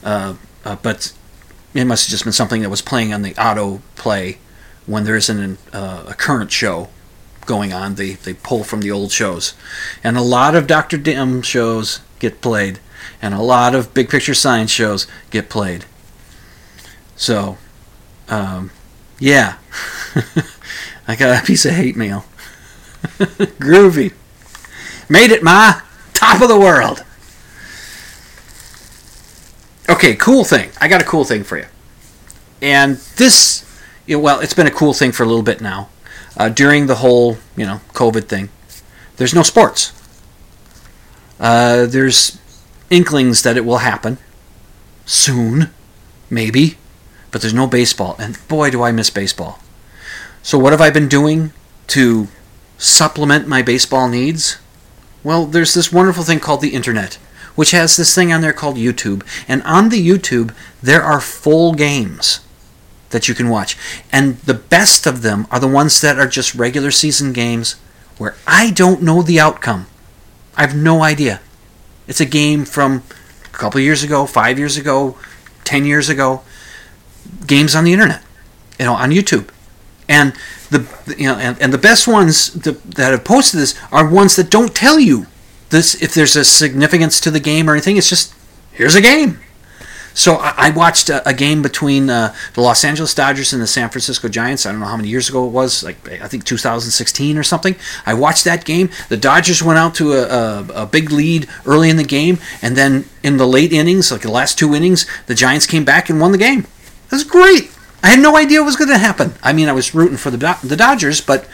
Uh, 0.05 0.35
uh, 0.67 0.77
but 0.83 1.13
it 1.73 1.87
must 1.87 2.07
have 2.07 2.11
just 2.11 2.25
been 2.25 2.33
something 2.33 2.61
that 2.61 2.69
was 2.69 2.83
playing 2.83 3.15
on 3.15 3.23
the 3.23 3.35
auto 3.43 3.81
play 3.97 4.39
when 4.87 5.05
there 5.05 5.17
isn't 5.17 5.39
an, 5.39 5.59
uh, 5.73 6.05
a 6.09 6.15
current 6.15 6.51
show 6.51 6.89
going 7.47 7.73
on. 7.73 7.95
They 7.97 8.13
they 8.13 8.35
pull 8.35 8.65
from 8.65 8.81
the 8.81 8.91
old 8.91 9.13
shows, 9.13 9.55
and 10.03 10.17
a 10.17 10.23
lot 10.23 10.55
of 10.55 10.67
Doctor 10.67 10.97
Dim 10.97 11.43
shows 11.43 12.01
get 12.19 12.41
played, 12.41 12.79
and 13.21 13.35
a 13.35 13.43
lot 13.43 13.75
of 13.75 13.95
Big 13.95 14.09
Picture 14.09 14.35
Science 14.35 14.71
shows 14.71 15.07
get 15.31 15.49
played. 15.49 15.85
So, 17.17 17.59
um, 18.29 18.71
yeah, 19.19 19.59
I 21.09 21.17
got 21.17 21.43
a 21.43 21.47
piece 21.47 21.65
of 21.65 21.73
hate 21.73 21.97
mail. 21.97 22.25
Groovy. 23.59 24.13
Made 25.09 25.31
it, 25.31 25.43
Ma. 25.43 25.81
Top 26.15 26.41
of 26.41 26.49
the 26.49 26.59
world. 26.59 27.05
Okay, 29.89 30.15
cool 30.15 30.45
thing. 30.45 30.71
I 30.81 30.89
got 30.89 31.03
a 31.03 31.05
cool 31.05 31.25
thing 31.25 31.45
for 31.45 31.59
you. 31.59 31.67
And 32.61 32.97
this, 33.17 33.65
know, 34.07 34.19
well, 34.19 34.41
it's 34.41 34.55
been 34.55 34.67
a 34.67 34.71
cool 34.71 34.95
thing 34.95 35.13
for 35.13 35.23
a 35.23 35.27
little 35.27 35.43
bit 35.43 35.61
now. 35.61 35.89
Uh, 36.37 36.49
during 36.49 36.87
the 36.87 36.97
whole, 36.97 37.39
you 37.57 37.67
know, 37.67 37.81
COVID 37.93 38.25
thing, 38.25 38.49
there's 39.17 39.35
no 39.35 39.43
sports. 39.43 39.93
Uh, 41.39 41.87
there's 41.87 42.39
inklings 42.91 43.43
that 43.43 43.57
it 43.57 43.65
will 43.65 43.79
happen 43.79 44.19
soon, 45.05 45.71
maybe, 46.31 46.79
but 47.31 47.41
there's 47.41 47.55
no 47.55 47.67
baseball. 47.67 48.17
And 48.19 48.39
boy, 48.49 48.71
do 48.71 48.83
I 48.83 48.93
miss 48.93 49.11
baseball. 49.11 49.59
So, 50.43 50.59
what 50.59 50.73
have 50.73 50.81
I 50.81 50.91
been 50.91 51.09
doing 51.09 51.53
to 51.89 52.29
supplement 52.79 53.47
my 53.47 53.63
baseball 53.63 54.09
needs? 54.09 54.59
Well, 55.23 55.47
there's 55.47 55.75
this 55.75 55.93
wonderful 55.93 56.25
thing 56.25 56.41
called 56.41 56.63
the 56.63 56.75
internet 56.75 57.19
which 57.55 57.73
has 57.73 57.97
this 57.97 58.15
thing 58.15 58.33
on 58.33 58.41
there 58.41 58.53
called 58.53 58.77
YouTube. 58.77 59.23
And 59.47 59.63
on 59.65 59.89
the 59.89 60.07
YouTube, 60.07 60.55
there 60.83 61.03
are 61.03 61.21
full 61.21 61.75
games 61.75 62.41
that 63.13 63.29
you 63.29 63.35
can 63.35 63.49
watch. 63.49 63.77
And 64.11 64.39
the 64.39 64.55
best 64.55 65.07
of 65.07 65.23
them 65.23 65.47
are 65.51 65.61
the 65.61 65.69
ones 65.69 66.01
that 66.01 66.19
are 66.19 66.27
just 66.27 66.55
regular 66.55 66.91
season 66.91 67.33
games 67.33 67.77
where 68.19 68.35
I 68.47 68.71
don't 68.71 69.03
know 69.03 69.23
the 69.23 69.41
outcome. 69.41 69.87
I 70.57 70.63
have 70.63 70.77
no 70.77 71.03
idea. 71.03 71.41
It's 72.07 72.21
a 72.21 72.27
game 72.27 72.65
from 72.65 73.05
a 73.45 73.49
couple 73.57 73.81
years 73.81 74.03
ago, 74.03 74.27
five 74.27 74.59
years 74.59 74.77
ago, 74.77 75.17
ten 75.65 75.85
years 75.85 76.09
ago. 76.09 76.43
Games 77.47 77.75
on 77.75 77.85
the 77.85 77.93
internet, 77.93 78.23
you 78.79 78.85
know, 78.85 78.95
on 78.95 79.11
YouTube. 79.11 79.49
And 80.09 80.35
the 80.71 81.15
you 81.17 81.27
know 81.27 81.37
and, 81.37 81.61
and 81.61 81.73
the 81.73 81.79
best 81.79 82.09
ones 82.09 82.53
that 82.55 82.77
have 82.97 83.25
posted 83.25 83.61
this 83.61 83.79
are 83.93 84.09
ones 84.09 84.37
that 84.37 84.51
don't 84.51 84.75
tell 84.75 84.99
you 84.99 85.27
this 85.71 86.01
if 86.03 86.13
there's 86.15 86.35
a 86.37 86.45
significance 86.45 87.21
to 87.21 87.31
the 87.31 87.41
game 87.41 87.69
or 87.69 87.73
anything. 87.73 87.97
It's 87.97 88.09
just 88.09 88.35
here's 88.73 88.95
a 88.95 89.01
game. 89.01 89.41
So 90.15 90.37
I, 90.37 90.71
watched 90.71 91.09
a, 91.09 91.33
game 91.33 91.63
between 91.63 92.11
uh, 92.11 92.35
the 92.55 92.61
Los 92.61 92.85
Angeles 92.85 93.15
Dodgers 93.15 93.53
and 93.53 93.63
the 93.63 93.67
San 93.67 93.89
Francisco 93.89 94.29
Giants. 94.29 94.67
I 94.67 94.71
don't 94.71 94.81
know 94.81 94.87
how 94.87 94.97
many 94.97 95.09
years 95.09 95.29
ago 95.29 95.47
it 95.47 95.51
was, 95.51 95.83
like 95.83 95.97
I 96.11 96.29
think 96.29 96.45
2016 96.45 97.39
or 97.39 97.43
something. 97.43 97.77
I 98.05 98.15
watched 98.15 98.45
that 98.45 98.65
game. 98.65 98.91
The 99.09 99.17
Dodgers 99.17 99.63
went 99.63 99.79
out 99.79 99.95
to 99.97 100.13
a, 100.13 100.23
a, 100.23 100.83
a 100.83 100.87
big 100.87 101.11
lead 101.11 101.49
early 101.65 101.89
in 101.89 101.97
the 101.97 102.05
game, 102.05 102.39
and 102.61 102.77
then 102.77 103.07
in 103.23 103.39
the 103.39 103.47
late 103.47 103.73
innings, 103.73 104.13
like 104.13 104.23
the 104.23 104.31
last 104.31 104.59
two 104.59 104.75
innings, 104.75 105.07
the 105.27 105.35
Giants 105.35 105.67
came 105.67 105.85
back 105.85 106.11
and 106.11 106.21
won 106.21 106.33
the 106.33 106.39
game. 106.39 106.61
It 107.07 107.13
was 107.13 107.25
great. 107.25 107.71
I 108.03 108.09
had 108.09 108.21
no 108.21 108.37
idea 108.37 108.61
what 108.61 108.67
was 108.67 108.77
going 108.77 108.91
to 108.91 108.99
happen. 108.99 109.35
I 109.43 109.53
mean, 109.53 109.69
I 109.69 109.73
was 109.73 109.95
rooting 109.95 110.17
for 110.17 110.31
the 110.31 110.59
the 110.63 110.77
Dodgers, 110.77 111.21
but 111.21 111.49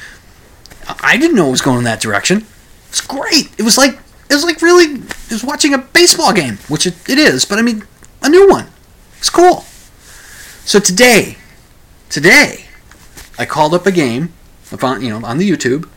I 1.01 1.17
didn't 1.17 1.37
know 1.37 1.49
it 1.49 1.53
was 1.53 1.63
going 1.63 1.79
in 1.79 1.85
that 1.85 2.01
direction. 2.01 2.47
It's 2.89 3.01
great. 3.01 3.51
It 3.59 3.63
was 3.63 3.77
like 3.77 3.99
it 4.31 4.35
was 4.35 4.45
like 4.45 4.63
really 4.63 4.95
it 4.95 5.31
was 5.31 5.45
watching 5.45 5.75
a 5.75 5.79
baseball 5.79 6.33
game, 6.33 6.59
which 6.69 6.87
it, 6.87 6.95
it 7.09 7.19
is. 7.19 7.45
But 7.45 7.59
I 7.59 7.63
mean, 7.63 7.87
a 8.23 8.29
new 8.29 8.49
one. 8.49 8.69
It's 9.19 9.31
cool. 9.31 9.65
So 10.65 10.79
today, 10.79 11.39
today, 12.09 12.65
I 13.39 13.47
called 13.47 13.75
up 13.75 13.87
a 13.87 13.93
game, 13.93 14.33
you 14.71 15.11
know 15.11 15.25
on 15.25 15.39
the 15.39 15.51
YouTube, 15.51 15.89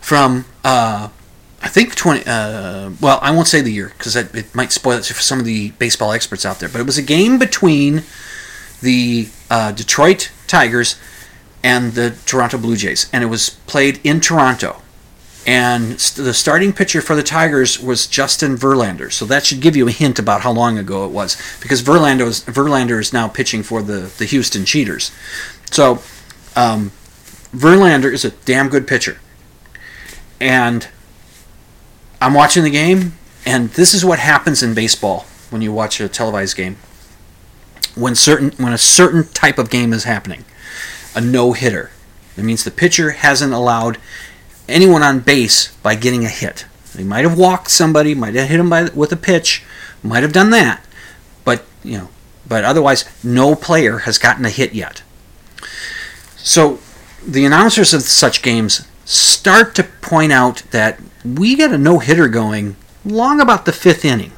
from 0.00 0.44
uh, 0.62 1.08
I 1.62 1.68
think 1.68 1.94
twenty. 1.94 2.22
Uh, 2.26 2.90
well, 3.00 3.18
I 3.22 3.30
won't 3.30 3.48
say 3.48 3.60
the 3.60 3.72
year 3.72 3.92
because 3.96 4.14
it 4.16 4.54
might 4.54 4.72
spoil 4.72 4.98
it 4.98 5.06
for 5.06 5.22
some 5.22 5.40
of 5.40 5.44
the 5.44 5.70
baseball 5.72 6.12
experts 6.12 6.46
out 6.46 6.60
there. 6.60 6.68
But 6.68 6.80
it 6.80 6.86
was 6.86 6.98
a 6.98 7.02
game 7.02 7.38
between 7.38 8.04
the 8.80 9.28
uh, 9.50 9.72
Detroit 9.72 10.30
Tigers 10.46 10.96
and 11.62 11.94
the 11.94 12.14
Toronto 12.26 12.58
Blue 12.58 12.76
Jays, 12.76 13.08
and 13.12 13.24
it 13.24 13.28
was 13.28 13.50
played 13.66 13.98
in 14.04 14.20
Toronto. 14.20 14.82
And 15.46 15.92
the 15.92 16.32
starting 16.32 16.72
pitcher 16.72 17.02
for 17.02 17.14
the 17.14 17.22
Tigers 17.22 17.78
was 17.78 18.06
Justin 18.06 18.56
Verlander, 18.56 19.12
so 19.12 19.26
that 19.26 19.44
should 19.44 19.60
give 19.60 19.76
you 19.76 19.86
a 19.88 19.90
hint 19.90 20.18
about 20.18 20.40
how 20.40 20.52
long 20.52 20.78
ago 20.78 21.04
it 21.04 21.10
was, 21.10 21.36
because 21.60 21.82
Verlander 21.82 22.26
is, 22.26 22.42
Verlander 22.44 22.98
is 22.98 23.12
now 23.12 23.28
pitching 23.28 23.62
for 23.62 23.82
the, 23.82 24.10
the 24.16 24.24
Houston 24.24 24.64
Cheaters. 24.64 25.12
So 25.70 26.02
um, 26.56 26.92
Verlander 27.52 28.10
is 28.10 28.24
a 28.24 28.30
damn 28.30 28.70
good 28.70 28.86
pitcher, 28.86 29.18
and 30.40 30.88
I'm 32.22 32.32
watching 32.32 32.64
the 32.64 32.70
game, 32.70 33.18
and 33.44 33.68
this 33.70 33.92
is 33.92 34.02
what 34.02 34.18
happens 34.18 34.62
in 34.62 34.72
baseball 34.72 35.26
when 35.50 35.60
you 35.60 35.72
watch 35.72 36.00
a 36.00 36.08
televised 36.08 36.56
game 36.56 36.78
when 37.94 38.14
certain 38.14 38.50
when 38.52 38.72
a 38.72 38.78
certain 38.78 39.24
type 39.28 39.58
of 39.58 39.70
game 39.70 39.92
is 39.92 40.04
happening. 40.04 40.44
A 41.14 41.20
no 41.20 41.52
hitter. 41.52 41.90
It 42.36 42.42
means 42.42 42.64
the 42.64 42.70
pitcher 42.70 43.12
hasn't 43.12 43.52
allowed 43.52 43.98
anyone 44.68 45.02
on 45.02 45.20
base 45.20 45.74
by 45.76 45.94
getting 45.94 46.24
a 46.24 46.28
hit. 46.28 46.66
They 46.94 47.04
might 47.04 47.24
have 47.24 47.38
walked 47.38 47.70
somebody, 47.70 48.14
might 48.14 48.34
have 48.34 48.48
hit 48.48 48.60
him 48.60 48.70
by, 48.70 48.84
with 48.94 49.12
a 49.12 49.16
pitch, 49.16 49.64
might 50.02 50.22
have 50.22 50.32
done 50.32 50.50
that, 50.50 50.84
but 51.44 51.64
you 51.82 51.98
know, 51.98 52.08
but 52.46 52.64
otherwise, 52.64 53.04
no 53.24 53.54
player 53.54 53.98
has 54.00 54.18
gotten 54.18 54.44
a 54.44 54.50
hit 54.50 54.74
yet. 54.74 55.02
So, 56.36 56.78
the 57.26 57.44
announcers 57.44 57.94
of 57.94 58.02
such 58.02 58.42
games 58.42 58.86
start 59.06 59.74
to 59.76 59.82
point 59.82 60.30
out 60.30 60.62
that 60.70 61.00
we 61.24 61.56
get 61.56 61.72
a 61.72 61.78
no 61.78 61.98
hitter 61.98 62.28
going 62.28 62.76
long 63.04 63.40
about 63.40 63.64
the 63.64 63.72
fifth 63.72 64.04
inning 64.04 64.32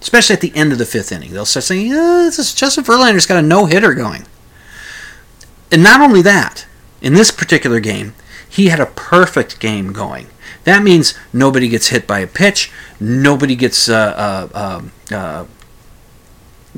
especially 0.00 0.34
at 0.34 0.40
the 0.40 0.54
end 0.54 0.72
of 0.72 0.78
the 0.78 0.86
fifth 0.86 1.12
inning. 1.12 1.32
They'll 1.32 1.44
start 1.44 1.64
saying, 1.64 1.86
yeah, 1.86 2.22
this 2.24 2.38
is 2.38 2.54
Justin 2.54 2.84
Verlander's 2.84 3.26
got 3.26 3.42
a 3.42 3.46
no 3.46 3.66
hitter 3.66 3.94
going. 3.94 4.26
And 5.70 5.82
not 5.82 6.00
only 6.00 6.22
that, 6.22 6.66
in 7.00 7.14
this 7.14 7.30
particular 7.30 7.80
game, 7.80 8.14
he 8.50 8.66
had 8.66 8.80
a 8.80 8.86
perfect 8.86 9.60
game 9.60 9.92
going. 9.92 10.26
That 10.64 10.82
means 10.82 11.14
nobody 11.32 11.68
gets 11.68 11.88
hit 11.88 12.06
by 12.06 12.18
a 12.18 12.26
pitch, 12.26 12.70
nobody 12.98 13.54
gets 13.56 13.88
uh, 13.88 14.48
uh, 14.52 14.78
um, 14.78 14.92
uh, 15.10 15.46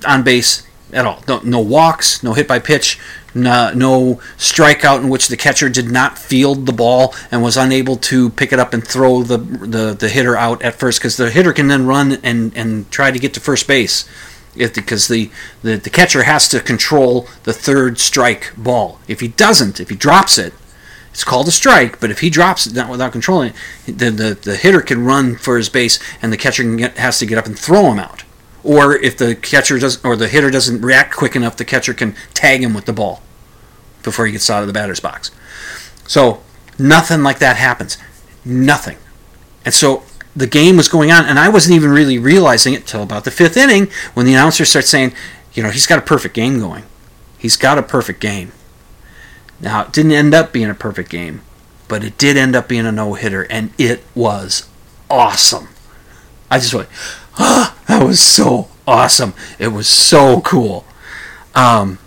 on 0.07 0.23
base 0.23 0.67
at 0.93 1.07
all. 1.07 1.25
No, 1.27 1.41
no 1.43 1.61
walks, 1.61 2.23
no 2.23 2.35
hit 2.35 2.47
by 2.47 2.59
pitch, 2.59 3.01
no, 3.35 3.73
no, 3.75 4.21
strikeout 4.37 5.01
in 5.01 5.09
which 5.09 5.29
the 5.29 5.37
catcher 5.37 5.71
did 5.71 5.91
not 5.91 6.19
field 6.19 6.67
the 6.67 6.73
ball 6.73 7.15
and 7.31 7.43
was 7.43 7.57
unable 7.57 7.97
to 7.97 8.29
pick 8.31 8.53
it 8.53 8.59
up 8.59 8.75
and 8.75 8.87
throw 8.87 9.23
the 9.23 9.39
the, 9.39 9.95
the 9.95 10.09
hitter 10.11 10.37
out 10.37 10.63
at 10.63 10.75
first 10.75 11.01
because 11.01 11.17
the 11.17 11.31
hitter 11.31 11.53
can 11.53 11.69
then 11.69 11.87
run 11.87 12.19
and, 12.23 12.55
and 12.55 12.91
try 12.91 13.11
to 13.11 13.19
get 13.19 13.33
to 13.35 13.41
first 13.41 13.67
base 13.67 14.09
if, 14.55 14.75
because 14.75 15.09
the, 15.09 15.31
the, 15.63 15.77
the 15.77 15.91
catcher 15.91 16.25
has 16.25 16.49
to 16.51 16.61
control 16.61 17.27
the 17.45 17.53
third 17.53 17.99
strike 17.99 18.53
ball. 18.57 19.01
If 19.09 19.21
he 19.21 19.29
doesn't, 19.29 19.81
if 19.81 19.89
he 19.89 19.97
drops 19.97 20.39
it, 20.39 20.53
it's 21.13 21.25
called 21.25 21.47
a 21.47 21.53
strike, 21.53 22.01
but 22.01 22.11
if 22.11 22.21
he 22.21 22.31
drops 22.31 22.67
it 22.67 22.89
without 22.89 23.13
controlling 23.13 23.53
it, 23.87 23.99
then 23.99 24.17
the, 24.17 24.35
the 24.35 24.57
hitter 24.57 24.81
can 24.81 25.05
run 25.05 25.37
for 25.37 25.59
his 25.59 25.69
base 25.69 25.99
and 26.23 26.33
the 26.33 26.39
catcher 26.39 26.65
get, 26.77 26.97
has 26.97 27.19
to 27.19 27.27
get 27.27 27.37
up 27.37 27.47
and 27.47 27.59
throw 27.59 27.93
him 27.93 27.99
out. 27.99 28.25
Or 28.65 28.95
if 28.97 29.19
the 29.19 29.35
catcher 29.35 29.79
doesn't 29.79 30.05
or 30.05 30.17
the 30.17 30.29
hitter 30.29 30.51
doesn't 30.51 30.81
react 30.81 31.15
quick 31.15 31.37
enough, 31.37 31.57
the 31.57 31.67
catcher 31.67 31.93
can 31.93 32.15
tag 32.33 32.63
him 32.63 32.73
with 32.73 32.87
the 32.87 32.93
ball 32.95 33.21
before 34.03 34.25
he 34.25 34.33
gets 34.33 34.49
out 34.49 34.63
of 34.63 34.69
the 34.69 34.73
batter's 34.73 35.01
box. 35.01 35.31
So 36.07 36.43
nothing 36.79 37.23
like 37.23 37.39
that 37.41 37.57
happens. 37.57 37.99
Nothing. 38.45 38.97
And 39.65 39.75
so 39.75 40.05
the 40.35 40.47
game 40.47 40.77
was 40.77 40.89
going 40.89 41.11
on, 41.11 41.27
and 41.27 41.39
I 41.39 41.49
wasn't 41.49 41.77
even 41.77 41.91
really 41.91 42.19
realizing 42.19 42.73
it 42.73 42.87
till 42.87 43.03
about 43.03 43.25
the 43.25 43.31
fifth 43.31 43.57
inning 43.57 43.89
when 44.15 44.25
the 44.25 44.33
announcer 44.33 44.65
starts 44.65 44.89
saying, 44.89 45.13
you 45.53 45.63
know, 45.63 45.71
he's 45.71 45.87
got 45.87 45.99
a 45.99 46.03
perfect 46.03 46.35
game 46.35 46.59
going. 46.59 46.85
He's 47.39 47.57
got 47.57 47.77
a 47.77 47.83
perfect 47.83 48.21
game. 48.21 48.53
Now, 49.63 49.85
it 49.85 49.93
didn't 49.93 50.13
end 50.13 50.35
up 50.35 50.53
being 50.53 50.69
a 50.69 50.75
perfect 50.75 51.09
game, 51.09 51.41
but 51.89 52.05
it 52.05 52.19
did 52.19 52.37
end 52.37 52.55
up 52.55 52.69
being 52.69 52.85
a 52.85 52.93
no 52.93 53.15
hitter, 53.15 53.45
and 53.45 53.73
it 53.79 54.03
was 54.15 54.69
awesome. 55.09 55.69
I 56.51 56.59
just 56.59 56.75
went, 56.75 56.89
oh, 57.39 57.75
that 57.87 58.05
was 58.05 58.21
so 58.21 58.69
awesome. 58.87 59.35
It 59.59 59.69
was 59.69 59.89
so 59.89 60.41
cool. 60.41 60.85
Um, 61.55 61.99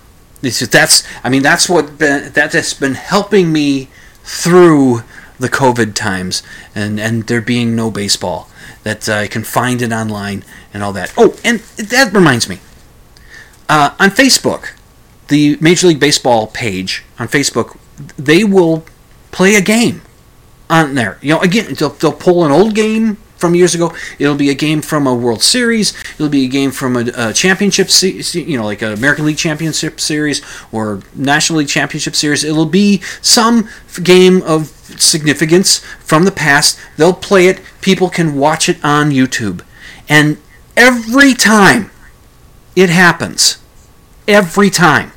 that's, 0.41 1.03
I 1.23 1.29
mean, 1.29 1.41
that's 1.41 1.67
what 1.69 1.97
been, 1.97 2.31
that 2.33 2.53
has 2.53 2.73
been 2.73 2.95
helping 2.95 3.51
me 3.51 3.89
through 4.23 5.01
the 5.39 5.49
COVID 5.49 5.95
times 5.95 6.43
and, 6.75 6.99
and 6.99 7.23
there 7.23 7.41
being 7.41 7.75
no 7.75 7.89
baseball. 7.89 8.49
That 8.83 9.09
I 9.09 9.25
can 9.25 9.43
find 9.43 9.81
it 9.81 9.91
online 9.91 10.43
and 10.71 10.83
all 10.83 10.93
that. 10.93 11.11
Oh, 11.17 11.35
and 11.43 11.59
that 11.59 12.13
reminds 12.13 12.47
me. 12.47 12.59
Uh, 13.67 13.95
on 13.99 14.11
Facebook, 14.11 14.74
the 15.27 15.57
Major 15.61 15.87
League 15.87 15.99
Baseball 15.99 16.47
page 16.47 17.03
on 17.19 17.27
Facebook, 17.27 17.77
they 18.17 18.43
will 18.43 18.85
play 19.31 19.55
a 19.55 19.61
game 19.61 20.01
on 20.69 20.95
there. 20.95 21.17
You 21.21 21.35
know, 21.35 21.41
again, 21.41 21.73
they'll, 21.75 21.89
they'll 21.89 22.13
pull 22.13 22.45
an 22.45 22.51
old 22.51 22.75
game 22.75 23.17
from 23.37 23.55
years 23.55 23.75
ago. 23.75 23.93
It'll 24.17 24.35
be 24.35 24.49
a 24.49 24.55
game 24.55 24.81
from 24.81 25.07
a 25.07 25.13
World 25.13 25.41
Series. 25.41 25.93
It'll 26.15 26.29
be 26.29 26.45
a 26.45 26.49
game 26.49 26.71
from 26.71 26.95
a, 26.95 27.11
a 27.15 27.33
championship, 27.33 27.89
series, 27.89 28.33
you 28.35 28.57
know, 28.57 28.65
like 28.65 28.81
an 28.81 28.93
American 28.93 29.25
League 29.25 29.37
Championship 29.37 29.99
Series 29.99 30.41
or 30.71 31.01
National 31.13 31.59
League 31.59 31.67
Championship 31.67 32.15
Series. 32.15 32.43
It'll 32.43 32.65
be 32.65 33.01
some 33.21 33.69
game 34.01 34.41
of 34.43 34.67
significance 34.97 35.79
from 35.99 36.25
the 36.25 36.31
past. 36.31 36.79
They'll 36.97 37.13
play 37.13 37.47
it. 37.47 37.61
People 37.81 38.09
can 38.09 38.35
watch 38.35 38.69
it 38.69 38.83
on 38.83 39.11
YouTube. 39.11 39.61
And 40.07 40.37
every 40.77 41.33
time 41.33 41.91
it 42.75 42.89
happens, 42.89 43.57
every 44.27 44.69
time, 44.69 45.11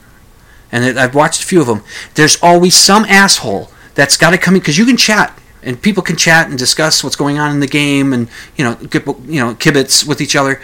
and 0.71 0.99
I've 0.99 1.15
watched 1.15 1.43
a 1.43 1.47
few 1.47 1.61
of 1.61 1.67
them, 1.67 1.83
there's 2.15 2.37
always 2.43 2.77
some 2.77 3.05
asshole 3.05 3.71
that's 3.95 4.17
got 4.17 4.31
to 4.31 4.39
come 4.39 4.55
in 4.55 4.61
because 4.61 4.79
you 4.79 4.87
can 4.87 4.97
chat 4.97 5.39
and 5.63 5.81
people 5.81 6.03
can 6.03 6.17
chat 6.17 6.49
and 6.49 6.59
discuss 6.59 7.03
what's 7.03 7.17
going 7.17 7.39
on 7.39 7.51
in 7.51 7.61
the 7.61 7.67
game 7.67 8.13
and 8.13 8.29
you 8.57 8.65
know 8.65 8.79
you 9.27 9.41
know 9.41 9.55
kibitz 9.55 10.07
with 10.07 10.21
each 10.21 10.37
other. 10.37 10.61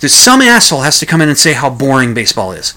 There's 0.00 0.14
some 0.14 0.40
asshole 0.40 0.82
has 0.82 0.98
to 0.98 1.06
come 1.06 1.20
in 1.20 1.28
and 1.28 1.38
say 1.38 1.52
how 1.52 1.70
boring 1.70 2.14
baseball 2.14 2.52
is. 2.52 2.74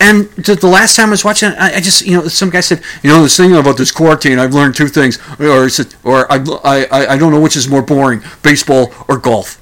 And 0.00 0.24
the 0.30 0.66
last 0.66 0.96
time 0.96 1.08
I 1.08 1.10
was 1.12 1.24
watching 1.24 1.50
I 1.50 1.80
just 1.80 2.04
you 2.04 2.16
know 2.16 2.26
some 2.28 2.50
guy 2.50 2.60
said 2.60 2.82
you 3.02 3.10
know 3.10 3.22
this 3.22 3.36
thing 3.36 3.54
about 3.54 3.76
this 3.76 3.92
quarantine 3.92 4.38
I've 4.38 4.54
learned 4.54 4.74
two 4.74 4.88
things 4.88 5.18
or 5.38 5.68
said, 5.68 5.94
or 6.02 6.30
I, 6.30 6.42
I 6.64 7.06
I 7.12 7.16
don't 7.18 7.32
know 7.32 7.40
which 7.40 7.56
is 7.56 7.68
more 7.68 7.82
boring 7.82 8.22
baseball 8.42 8.92
or 9.08 9.18
golf. 9.18 9.60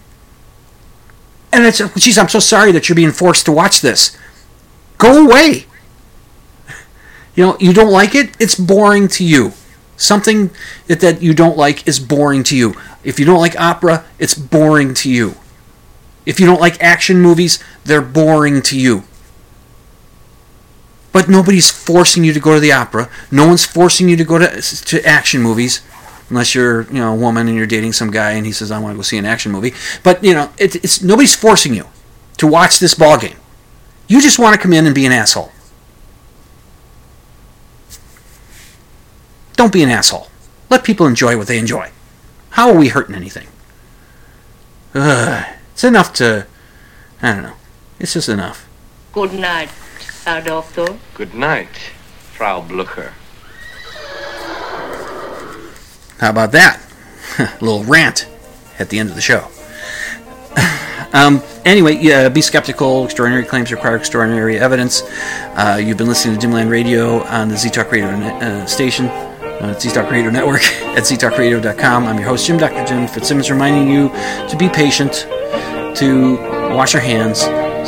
And 1.53 1.67
it's 1.67 1.81
oh, 1.81 1.91
geez 1.97 2.17
I'm 2.17 2.29
so 2.29 2.39
sorry 2.39 2.73
that 2.73 2.89
you're 2.89 2.97
being 2.97 3.13
forced 3.13 3.45
to 3.47 3.53
watch 3.53 3.83
this. 3.83 4.17
Go 5.01 5.25
away. 5.25 5.65
You 7.35 7.47
know 7.47 7.57
you 7.59 7.73
don't 7.73 7.91
like 7.91 8.15
it. 8.15 8.37
It's 8.39 8.55
boring 8.55 9.09
to 9.09 9.25
you. 9.25 9.53
Something 9.97 10.51
that, 10.87 11.01
that 11.01 11.23
you 11.23 11.35
don't 11.35 11.57
like 11.57 11.89
is 11.89 11.99
boring 11.99 12.43
to 12.45 12.57
you. 12.57 12.75
If 13.03 13.19
you 13.19 13.25
don't 13.25 13.39
like 13.39 13.59
opera, 13.59 14.05
it's 14.19 14.35
boring 14.35 14.95
to 14.95 15.11
you. 15.11 15.35
If 16.27 16.39
you 16.39 16.47
don't 16.47 16.61
like 16.61 16.83
action 16.83 17.21
movies, 17.21 17.59
they're 17.85 18.03
boring 18.03 18.61
to 18.63 18.79
you. 18.79 19.05
But 21.13 21.29
nobody's 21.29 21.71
forcing 21.71 22.23
you 22.23 22.33
to 22.33 22.41
go 22.41 22.55
to 22.55 22.61
the 22.61 22.73
opera. 22.73 23.11
No 23.31 23.47
one's 23.47 23.65
forcing 23.65 24.09
you 24.09 24.17
to 24.17 24.25
go 24.25 24.39
to, 24.39 24.61
to 24.61 25.05
action 25.05 25.41
movies. 25.43 25.83
Unless 26.29 26.55
you're, 26.55 26.83
you 26.83 27.01
know, 27.01 27.13
a 27.13 27.17
woman 27.17 27.49
and 27.49 27.57
you're 27.57 27.67
dating 27.67 27.93
some 27.93 28.11
guy 28.11 28.33
and 28.33 28.47
he 28.47 28.53
says, 28.53 28.71
I 28.71 28.79
want 28.79 28.93
to 28.93 28.97
go 28.97 29.03
see 29.03 29.19
an 29.19 29.27
action 29.27 29.51
movie. 29.51 29.75
But, 30.05 30.23
you 30.23 30.35
know, 30.35 30.53
it, 30.59 30.77
it's 30.77 31.03
nobody's 31.03 31.35
forcing 31.35 31.75
you 31.75 31.87
to 32.37 32.47
watch 32.47 32.79
this 32.79 32.95
ball 32.95 33.19
game. 33.19 33.37
You 34.11 34.21
just 34.21 34.41
want 34.41 34.57
to 34.57 34.61
come 34.61 34.73
in 34.73 34.87
and 34.87 34.95
be 34.95 35.07
an 35.07 35.13
asshole. 35.13 35.53
Don't 39.55 39.73
be 39.73 39.85
an 39.85 39.89
asshole. 39.89 40.27
Let 40.69 40.83
people 40.83 41.07
enjoy 41.07 41.37
what 41.39 41.47
they 41.47 41.61
enjoy. 41.61 41.93
How 42.51 42.71
are 42.71 42.77
we 42.77 42.89
hurting 42.89 43.15
anything? 43.15 43.47
Ugh, 44.97 45.47
it's 45.73 45.85
enough 45.85 46.13
to. 46.15 46.49
I 47.23 47.35
don't 47.35 47.45
know. 47.45 47.55
It's 48.01 48.15
just 48.15 48.29
enough. 48.29 48.69
Good 49.13 49.33
night, 49.33 49.69
Herr 50.25 50.43
Doctor. 50.43 50.99
Good 51.15 51.33
night, 51.33 51.77
Frau 52.33 52.63
Blucher. 52.63 53.13
How 56.19 56.31
about 56.31 56.51
that? 56.51 56.83
A 57.39 57.65
little 57.65 57.85
rant 57.85 58.29
at 58.77 58.89
the 58.89 58.99
end 58.99 59.11
of 59.11 59.15
the 59.15 59.23
show. 59.23 59.47
um, 61.13 61.43
anyway, 61.65 61.97
yeah, 61.97 62.29
be 62.29 62.41
skeptical. 62.41 63.05
Extraordinary 63.05 63.45
claims 63.45 63.73
require 63.73 63.97
extraordinary 63.97 64.59
evidence. 64.59 65.03
Uh, 65.57 65.81
you've 65.83 65.97
been 65.97 66.09
listening 66.09 66.39
to 66.39 66.47
Dimland 66.47 66.71
Radio 66.71 67.23
on 67.25 67.49
the 67.49 67.57
Z 67.57 67.71
Talk 67.71 67.91
Radio 67.91 68.09
uh, 68.09 68.67
station, 68.67 69.07
uh, 69.07 69.79
Z 69.79 69.91
Radio 70.11 70.31
Network 70.31 70.63
at 70.97 71.05
ztalkradio.com. 71.05 72.05
I'm 72.05 72.19
your 72.19 72.29
host, 72.29 72.47
Jim 72.47 72.59
Dr. 72.59 72.85
Jim 72.87 73.07
Fitzsimmons, 73.09 73.51
reminding 73.51 73.89
you 73.89 74.09
to 74.49 74.57
be 74.59 74.69
patient, 74.69 75.27
to 75.97 76.37
wash 76.75 76.93
your 76.93 77.03
hands, 77.03 77.41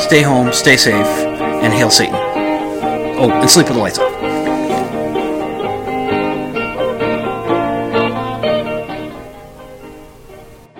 stay 0.03 0.23
home, 0.23 0.53
stay 0.53 0.77
safe, 0.77 1.07
and 1.07 1.73
hail 1.73 1.91
Satan. 1.91 2.15
Oh, 2.15 3.31
and 3.31 3.49
sleep 3.49 3.69
with 3.69 3.77
the 3.77 3.83
lights 3.83 3.99
off. 3.99 4.22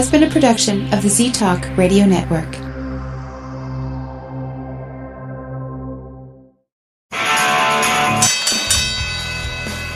Has 0.00 0.10
been 0.10 0.22
a 0.22 0.30
production 0.30 0.90
of 0.94 1.02
the 1.02 1.10
Z 1.10 1.30
Talk 1.32 1.76
Radio 1.76 2.06
Network. 2.06 2.56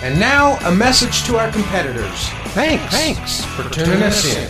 And 0.02 0.20
now, 0.20 0.58
a 0.68 0.74
message 0.74 1.24
to 1.24 1.38
our 1.38 1.50
competitors. 1.50 2.28
Thanks. 2.52 2.84
Thanks 2.94 3.46
for 3.46 3.66
tuning 3.70 4.02
us 4.02 4.26
in. 4.26 4.46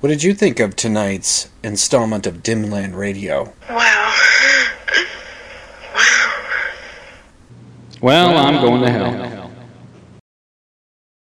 What 0.00 0.08
did 0.08 0.24
you 0.24 0.34
think 0.34 0.58
of 0.58 0.74
tonight's 0.74 1.48
installment 1.62 2.26
of 2.26 2.42
Dimland 2.42 2.96
Radio? 2.96 3.54
Wow. 3.70 4.16
Well, 8.02 8.36
I'm 8.36 8.60
going 8.60 8.82
to 8.82 8.90
hell. 8.90 9.19